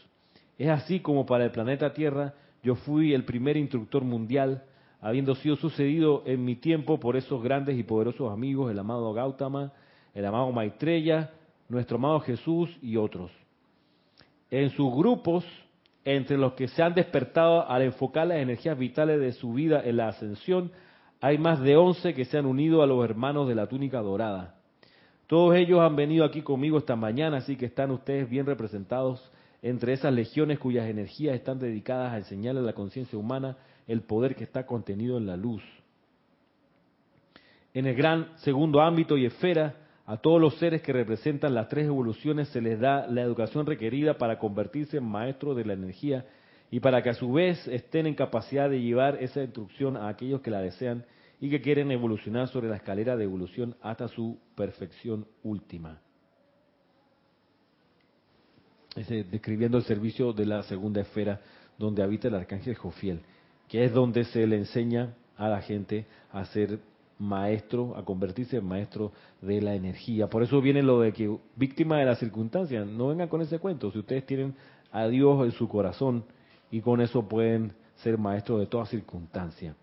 Es 0.59 0.69
así 0.69 1.01
como 1.01 1.25
para 1.25 1.45
el 1.45 1.51
planeta 1.51 1.93
Tierra 1.93 2.35
yo 2.63 2.75
fui 2.75 3.15
el 3.15 3.25
primer 3.25 3.57
instructor 3.57 4.03
mundial, 4.03 4.65
habiendo 5.01 5.35
sido 5.37 5.57
sucedido 5.57 6.23
en 6.27 6.45
mi 6.45 6.57
tiempo 6.57 6.99
por 6.99 7.17
esos 7.17 7.43
grandes 7.43 7.79
y 7.79 7.83
poderosos 7.83 8.33
amigos, 8.33 8.71
el 8.71 8.79
amado 8.79 9.13
Gautama, 9.13 9.73
el 10.15 10.25
amado 10.25 10.51
Maitreya, 10.53 11.31
nuestro 11.69 11.97
amado 11.97 12.21
Jesús 12.21 12.71
y 12.83 12.97
otros. 12.97 13.31
En 14.51 14.71
sus 14.71 14.93
grupos, 14.95 15.45
entre 16.05 16.39
los 16.39 16.55
que 16.55 16.69
se 16.69 16.83
han 16.83 16.95
despertado 16.95 17.69
al 17.69 17.83
enfocar 17.83 18.27
las 18.27 18.39
energías 18.39 18.79
vitales 18.79 19.21
de 19.21 19.33
su 19.33 19.53
vida 19.53 19.83
en 19.85 19.99
la 19.99 20.09
ascensión, 20.09 20.73
hay 21.21 21.37
más 21.39 21.61
de 21.61 21.77
once 21.77 22.15
que 22.15 22.25
se 22.25 22.39
han 22.39 22.47
unido 22.47 22.83
a 22.83 22.87
los 22.87 23.05
hermanos 23.05 23.49
de 23.49 23.55
la 23.55 23.67
túnica 23.67 24.01
dorada. 24.01 24.55
Todos 25.27 25.55
ellos 25.57 25.81
han 25.81 25.95
venido 25.95 26.25
aquí 26.25 26.41
conmigo 26.41 26.79
esta 26.79 26.97
mañana, 26.97 27.39
así 27.39 27.57
que 27.57 27.67
están 27.67 27.91
ustedes 27.91 28.31
bien 28.31 28.47
representados 28.47 29.31
entre 29.61 29.93
esas 29.93 30.13
legiones 30.13 30.59
cuyas 30.59 30.89
energías 30.89 31.35
están 31.35 31.59
dedicadas 31.59 32.13
a 32.13 32.19
enseñarle 32.19 32.61
a 32.61 32.65
la 32.65 32.73
conciencia 32.73 33.19
humana 33.19 33.57
el 33.89 34.03
poder 34.03 34.37
que 34.37 34.45
está 34.45 34.67
contenido 34.67 35.19
en 35.19 35.27
la 35.27 35.37
luz. 35.37 35.63
En 37.75 37.87
el 37.87 37.97
gran 37.97 38.29
segundo 38.39 38.81
ámbito 38.81 39.17
y 39.17 39.27
esfera, 39.27 39.75
a 40.07 40.17
todos 40.19 40.41
los 40.41 40.57
seres 40.59 40.83
que 40.83 40.93
representan 40.93 41.55
las 41.55 41.69
tres 41.69 41.87
evoluciones 41.87 42.49
se 42.49 42.61
les 42.61 42.79
da 42.79 43.07
la 43.09 43.23
educación 43.23 43.67
requerida 43.67 44.17
para 44.17 44.39
convertirse 44.39 44.99
en 44.99 45.05
maestros 45.05 45.57
de 45.57 45.65
la 45.65 45.73
energía 45.73 46.25
y 46.71 46.81
para 46.81 47.03
que 47.03 47.11
a 47.11 47.15
su 47.15 47.33
vez 47.33 47.67
estén 47.69 48.07
en 48.07 48.15
capacidad 48.15 48.71
de 48.71 48.81
llevar 48.81 49.23
esa 49.23 49.43
instrucción 49.43 49.97
a 49.97 50.09
aquellos 50.09 50.41
que 50.41 50.51
la 50.51 50.61
desean 50.61 51.05
y 51.41 51.51
que 51.51 51.61
quieren 51.61 51.91
evolucionar 51.91 52.49
sobre 52.49 52.69
la 52.69 52.77
escalera 52.77 53.17
de 53.17 53.25
evolución 53.25 53.77
hasta 53.83 54.09
su 54.09 54.39
perfección 54.55 55.27
última. 55.43 56.01
describiendo 58.97 59.79
el 59.79 59.85
servicio 59.85 60.33
de 60.33 60.45
la 60.45 60.63
segunda 60.65 61.03
esfera 61.03 61.41
donde 61.79 62.03
habita 62.03 62.29
el 62.29 62.35
arcángel 62.35 62.75
Jofiel, 62.75 63.21
que 63.69 63.85
es 63.85 63.93
donde 63.93 64.25
se 64.25 64.47
le 64.47 64.57
enseña 64.57 65.15
a 65.37 65.49
la 65.49 65.61
gente 65.61 66.07
a 66.33 66.45
ser 66.47 66.81
maestro, 67.19 67.97
a 67.97 68.05
convertirse 68.05 68.57
en 68.57 68.65
maestro 68.65 69.13
de 69.41 69.61
la 69.61 69.75
energía. 69.75 70.29
Por 70.29 70.43
eso 70.43 70.61
viene 70.61 70.83
lo 70.83 71.01
de 71.01 71.13
que 71.13 71.37
víctima 71.57 71.99
de 71.99 72.05
las 72.05 72.19
circunstancias, 72.19 72.87
no 72.87 73.09
vengan 73.09 73.29
con 73.29 73.43
ese 73.43 73.59
cuento, 73.59 73.91
si 73.91 73.99
ustedes 73.99 74.25
tienen 74.25 74.55
a 74.93 75.07
Dios 75.09 75.45
en 75.45 75.53
su 75.53 75.69
corazón 75.69 76.25
y 76.71 76.81
con 76.81 77.01
eso 77.01 77.29
pueden 77.29 77.73
ser 77.97 78.19
maestros 78.19 78.61
de 78.61 78.67
toda 78.67 78.87
circunstancia 78.87 79.75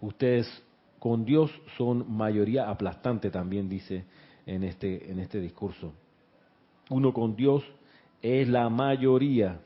ustedes 0.00 0.62
con 0.98 1.24
Dios 1.24 1.50
son 1.76 2.10
mayoría 2.10 2.68
aplastante 2.68 3.30
también 3.30 3.68
dice 3.68 4.04
en 4.46 4.64
este 4.64 5.10
en 5.10 5.18
este 5.18 5.40
discurso. 5.40 5.92
Uno 6.90 7.12
con 7.12 7.36
Dios 7.36 7.62
es 8.22 8.48
la 8.48 8.68
mayoría. 8.68 9.60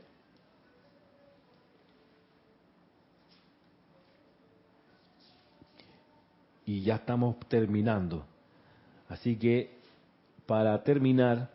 Y 6.64 6.82
ya 6.82 6.96
estamos 6.96 7.38
terminando. 7.48 8.24
Así 9.08 9.36
que 9.36 9.70
para 10.46 10.82
terminar 10.82 11.50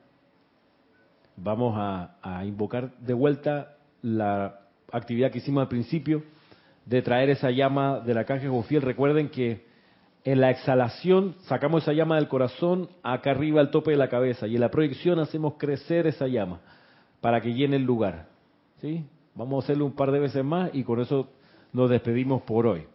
vamos 1.38 1.76
a, 1.78 2.44
invocar 2.46 2.92
de 2.98 3.14
vuelta 3.14 3.78
la 4.02 4.60
actividad 4.92 5.32
que 5.32 5.38
hicimos 5.38 5.62
al 5.62 5.68
principio 5.68 6.24
de 6.86 7.02
traer 7.02 7.30
esa 7.30 7.52
llama 7.52 8.00
de 8.00 8.14
la 8.14 8.26
caja 8.26 8.50
Jofiel. 8.50 8.82
Recuerden 8.82 9.30
que 9.30 9.66
en 10.24 10.42
la 10.42 10.50
exhalación 10.50 11.36
sacamos 11.42 11.84
esa 11.84 11.94
llama 11.94 12.16
del 12.16 12.28
corazón 12.28 12.90
acá 13.04 13.32
arriba 13.32 13.62
al 13.62 13.72
tope 13.72 13.92
de 13.92 13.98
la 13.98 14.10
cabeza 14.10 14.48
y 14.48 14.56
en 14.56 14.62
la 14.62 14.72
proyección 14.72 15.20
hacemos 15.20 15.54
crecer 15.58 16.08
esa 16.08 16.28
llama 16.28 16.60
para 17.22 17.40
que 17.42 17.54
llene 17.54 17.78
el 17.78 17.84
lugar. 17.84 18.28
¿Sí? 18.82 19.06
Vamos 19.36 19.64
a 19.64 19.66
hacerlo 19.66 19.86
un 19.86 19.94
par 19.94 20.12
de 20.12 20.20
veces 20.20 20.44
más 20.44 20.72
y 20.74 20.84
con 20.84 21.00
eso 21.00 21.30
nos 21.72 21.90
despedimos 21.90 22.42
por 22.42 22.66
hoy. 22.68 22.86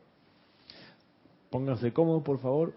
Pónganse 1.52 1.92
cómodos, 1.92 2.24
por 2.24 2.40
favor. 2.40 2.72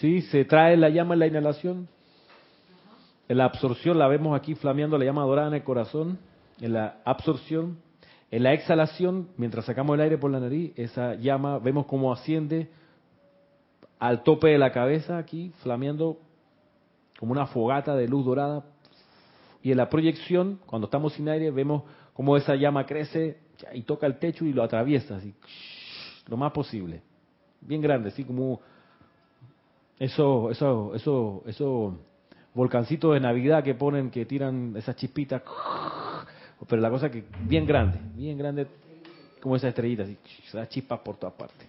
¿Sí? 0.00 0.22
Se 0.22 0.46
trae 0.46 0.78
la 0.78 0.88
llama 0.88 1.12
en 1.12 1.20
la 1.20 1.26
inhalación. 1.26 1.88
En 3.28 3.36
la 3.36 3.44
absorción 3.44 3.98
la 3.98 4.08
vemos 4.08 4.34
aquí 4.34 4.54
flameando 4.54 4.96
la 4.96 5.04
llama 5.04 5.24
dorada 5.24 5.48
en 5.48 5.54
el 5.54 5.64
corazón. 5.64 6.18
En 6.60 6.72
la 6.72 7.02
absorción 7.04 7.76
en 8.30 8.42
la 8.42 8.52
exhalación, 8.52 9.28
mientras 9.38 9.64
sacamos 9.64 9.94
el 9.94 10.02
aire 10.02 10.18
por 10.18 10.30
la 10.30 10.40
nariz, 10.40 10.72
esa 10.76 11.14
llama, 11.14 11.58
vemos 11.58 11.86
cómo 11.86 12.12
asciende 12.12 12.68
al 13.98 14.22
tope 14.22 14.48
de 14.48 14.58
la 14.58 14.70
cabeza 14.70 15.16
aquí, 15.16 15.52
flameando 15.62 16.18
como 17.18 17.32
una 17.32 17.46
fogata 17.46 17.96
de 17.96 18.06
luz 18.06 18.26
dorada. 18.26 18.64
Y 19.62 19.70
en 19.70 19.78
la 19.78 19.88
proyección, 19.88 20.60
cuando 20.66 20.86
estamos 20.86 21.14
sin 21.14 21.28
aire, 21.28 21.50
vemos 21.50 21.84
cómo 22.12 22.36
esa 22.36 22.54
llama 22.54 22.84
crece 22.84 23.38
y 23.72 23.82
toca 23.82 24.06
el 24.06 24.18
techo 24.18 24.44
y 24.44 24.52
lo 24.52 24.62
atraviesa, 24.62 25.16
así, 25.16 25.34
lo 26.26 26.36
más 26.36 26.52
posible. 26.52 27.02
Bien 27.60 27.82
grande, 27.82 28.08
así 28.08 28.24
como 28.24 28.60
eso, 29.98 30.50
eso, 30.50 30.94
eso, 30.94 31.42
eso 31.46 31.98
volcancitos 32.54 33.14
de 33.14 33.20
Navidad 33.20 33.62
que 33.62 33.74
ponen, 33.74 34.10
que 34.10 34.24
tiran 34.24 34.74
esas 34.76 34.96
chispitas 34.96 35.42
pero 36.66 36.82
la 36.82 36.90
cosa 36.90 37.10
que 37.10 37.24
bien 37.42 37.66
grande, 37.66 37.98
bien 38.14 38.36
grande, 38.36 38.66
como 39.40 39.54
esa 39.54 39.68
estrellita, 39.68 40.02
así, 40.02 40.18
se 40.50 40.56
da 40.56 40.68
chispas 40.68 41.00
por 41.00 41.16
todas 41.16 41.34
partes. 41.34 41.68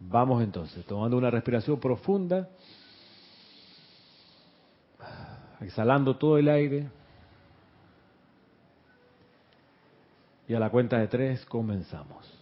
Vamos 0.00 0.42
entonces, 0.42 0.84
tomando 0.86 1.16
una 1.16 1.30
respiración 1.30 1.78
profunda, 1.78 2.48
exhalando 5.60 6.16
todo 6.16 6.38
el 6.38 6.48
aire. 6.48 6.88
Y 10.48 10.54
a 10.54 10.58
la 10.58 10.70
cuenta 10.70 10.98
de 10.98 11.06
tres 11.06 11.44
comenzamos. 11.44 12.39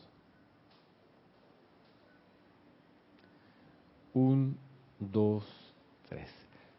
Un, 4.19 4.57
dos, 4.99 5.45
tres. 6.09 6.29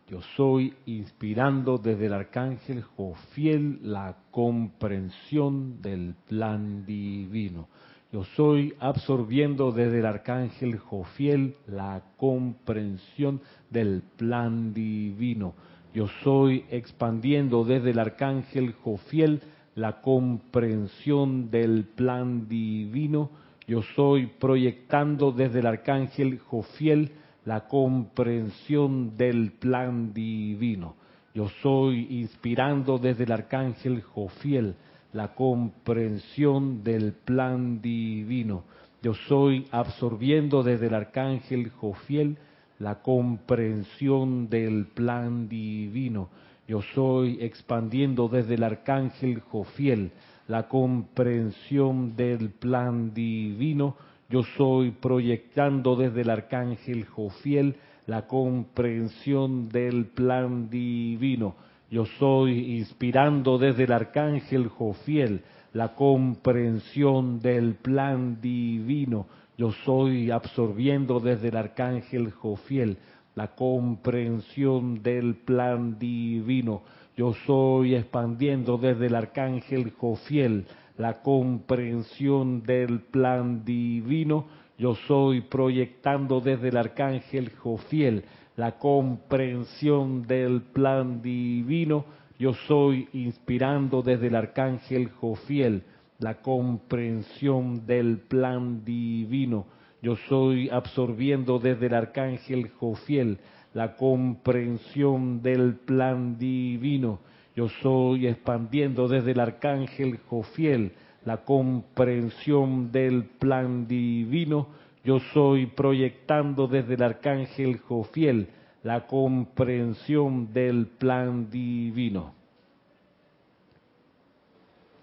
Yo 0.09 0.19
soy 0.35 0.73
inspirando 0.85 1.77
desde 1.77 2.07
el 2.07 2.13
arcángel 2.13 2.81
Jofiel 2.81 3.79
la 3.81 4.17
comprensión 4.29 5.81
del 5.81 6.15
plan 6.27 6.85
divino. 6.85 7.69
Yo 8.11 8.25
soy 8.35 8.73
absorbiendo 8.81 9.71
desde 9.71 9.99
el 9.99 10.05
arcángel 10.05 10.79
Jofiel 10.79 11.55
la 11.65 12.03
comprensión 12.17 13.39
del 13.69 14.03
plan 14.17 14.73
divino. 14.73 15.53
Yo 15.93 16.07
soy 16.25 16.65
expandiendo 16.69 17.63
desde 17.63 17.91
el 17.91 17.99
arcángel 17.99 18.73
Jofiel 18.73 19.41
la 19.75 20.01
comprensión 20.01 21.49
del 21.49 21.85
plan 21.85 22.49
divino. 22.49 23.29
Yo 23.65 23.81
soy 23.95 24.25
proyectando 24.25 25.31
desde 25.31 25.59
el 25.59 25.67
arcángel 25.67 26.39
Jofiel 26.39 27.11
la 27.49 27.61
comprensión 27.61 29.17
del 29.17 29.53
plan 29.53 30.13
divino. 30.13 30.93
Yo 31.33 31.49
soy 31.63 32.05
inspirando 32.21 32.99
desde 32.99 33.23
el 33.23 33.31
arcángel 33.31 34.03
Jofiel 34.03 34.75
la 35.13 35.33
comprensión 35.33 36.83
del 36.83 37.13
plan 37.13 37.81
divino. 37.81 38.65
Yo 39.01 39.15
soy 39.27 39.65
absorbiendo 39.71 40.61
desde 40.61 40.85
el 40.85 40.93
arcángel 40.93 41.71
Jofiel 41.71 42.37
la 42.77 43.01
comprensión 43.01 44.47
del 44.47 44.85
plan 44.85 45.49
divino. 45.49 46.29
Yo 46.67 46.83
soy 46.93 47.39
expandiendo 47.41 48.27
desde 48.27 48.53
el 48.53 48.63
arcángel 48.63 49.39
Jofiel 49.39 50.11
la 50.47 50.67
comprensión 50.67 52.15
del 52.15 52.51
plan 52.51 53.11
divino. 53.11 53.95
Yo 54.29 54.43
soy 54.55 54.91
proyectando 54.91 55.95
desde 55.95 56.21
el 56.21 56.29
arcángel 56.29 57.05
Jofiel 57.05 57.77
la 58.05 58.27
comprensión 58.27 59.69
del 59.69 60.05
plan 60.05 60.69
divino. 60.69 61.55
Yo 61.89 62.05
soy 62.19 62.77
inspirando 62.77 63.57
desde 63.57 63.85
el 63.85 63.91
arcángel 63.91 64.67
Jofiel 64.67 65.41
la 65.73 65.95
comprensión 65.95 67.39
del 67.39 67.75
plan 67.75 68.39
divino. 68.39 69.25
Yo 69.57 69.71
soy 69.83 70.29
absorbiendo 70.29 71.19
desde 71.19 71.47
el 71.47 71.57
arcángel 71.57 72.29
Jofiel 72.29 72.99
la 73.33 73.55
comprensión 73.55 75.01
del 75.01 75.37
plan 75.37 75.97
divino. 75.97 76.83
Yo 77.17 77.33
soy 77.47 77.95
expandiendo 77.95 78.77
desde 78.77 79.07
el 79.07 79.15
arcángel 79.15 79.91
Jofiel 79.91 80.65
la 80.99 81.21
comprensión 81.21 82.61
del 82.63 82.99
plan 82.99 83.63
divino. 83.63 84.47
Yo 84.77 84.95
soy 85.07 85.41
proyectando 85.41 86.41
desde 86.41 86.67
el 86.67 86.77
arcángel 86.77 87.51
Jofiel 87.55 88.25
la 88.57 88.77
comprensión 88.77 90.27
del 90.27 90.61
plan 90.61 91.21
divino. 91.21 92.03
Yo 92.37 92.53
soy 92.67 93.07
inspirando 93.13 94.01
desde 94.01 94.27
el 94.27 94.35
arcángel 94.35 95.09
Jofiel 95.11 95.83
la 96.17 96.41
comprensión 96.41 97.85
del 97.85 98.17
plan 98.17 98.83
divino. 98.83 99.67
Yo 100.01 100.17
soy 100.27 100.69
absorbiendo 100.69 101.59
desde 101.59 101.85
el 101.85 101.93
arcángel 101.93 102.71
Jofiel 102.71 103.39
la 103.73 103.95
comprensión 103.95 105.41
del 105.41 105.75
plan 105.75 106.37
divino. 106.37 107.21
Yo 107.55 107.69
soy 107.81 108.27
expandiendo 108.27 109.07
desde 109.07 109.31
el 109.31 109.39
arcángel 109.39 110.17
Jofiel 110.27 110.93
la 111.25 111.43
comprensión 111.43 112.91
del 112.91 113.25
plan 113.25 113.87
divino. 113.87 114.67
Yo 115.03 115.19
soy 115.33 115.67
proyectando 115.67 116.67
desde 116.67 116.93
el 116.95 117.03
arcángel 117.03 117.79
Jofiel 117.79 118.49
la 118.83 119.07
comprensión 119.07 120.53
del 120.53 120.87
plan 120.87 121.49
divino. 121.49 122.33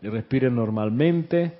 Respiren 0.03 0.55
normalmente 0.55 1.59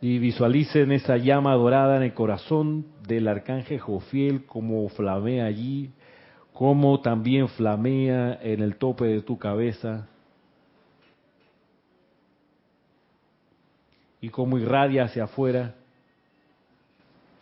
y 0.00 0.18
visualicen 0.18 0.92
esa 0.92 1.16
llama 1.16 1.54
dorada 1.54 1.96
en 1.96 2.04
el 2.04 2.14
corazón 2.14 2.86
del 3.06 3.28
arcángel 3.28 3.80
Jofiel 3.80 4.44
como 4.46 4.88
flamea 4.88 5.46
allí, 5.46 5.90
como 6.58 6.98
también 6.98 7.48
flamea 7.50 8.36
en 8.42 8.60
el 8.60 8.78
tope 8.78 9.04
de 9.04 9.22
tu 9.22 9.38
cabeza 9.38 10.08
y 14.20 14.28
como 14.28 14.58
irradia 14.58 15.04
hacia 15.04 15.22
afuera, 15.22 15.76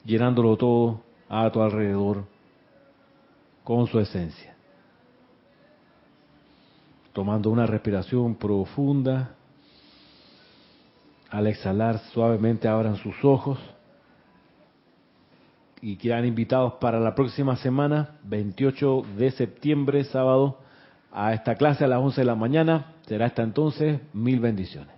llenándolo 0.04 0.58
todo 0.58 1.00
a 1.30 1.50
tu 1.50 1.62
alrededor 1.62 2.26
con 3.64 3.86
su 3.86 3.98
esencia. 4.00 4.54
Tomando 7.14 7.48
una 7.48 7.64
respiración 7.64 8.34
profunda 8.34 9.34
al 11.30 11.46
exhalar, 11.46 12.00
suavemente 12.12 12.68
abran 12.68 12.96
sus 12.96 13.24
ojos 13.24 13.58
y 15.80 15.96
quedan 15.96 16.24
invitados 16.24 16.74
para 16.80 17.00
la 17.00 17.14
próxima 17.14 17.56
semana, 17.56 18.18
28 18.24 19.02
de 19.16 19.30
septiembre, 19.30 20.04
sábado, 20.04 20.60
a 21.12 21.32
esta 21.32 21.54
clase 21.54 21.84
a 21.84 21.88
las 21.88 22.00
11 22.00 22.20
de 22.20 22.24
la 22.26 22.34
mañana. 22.34 22.94
Será 23.06 23.26
hasta 23.26 23.42
entonces, 23.42 24.00
mil 24.12 24.40
bendiciones. 24.40 24.95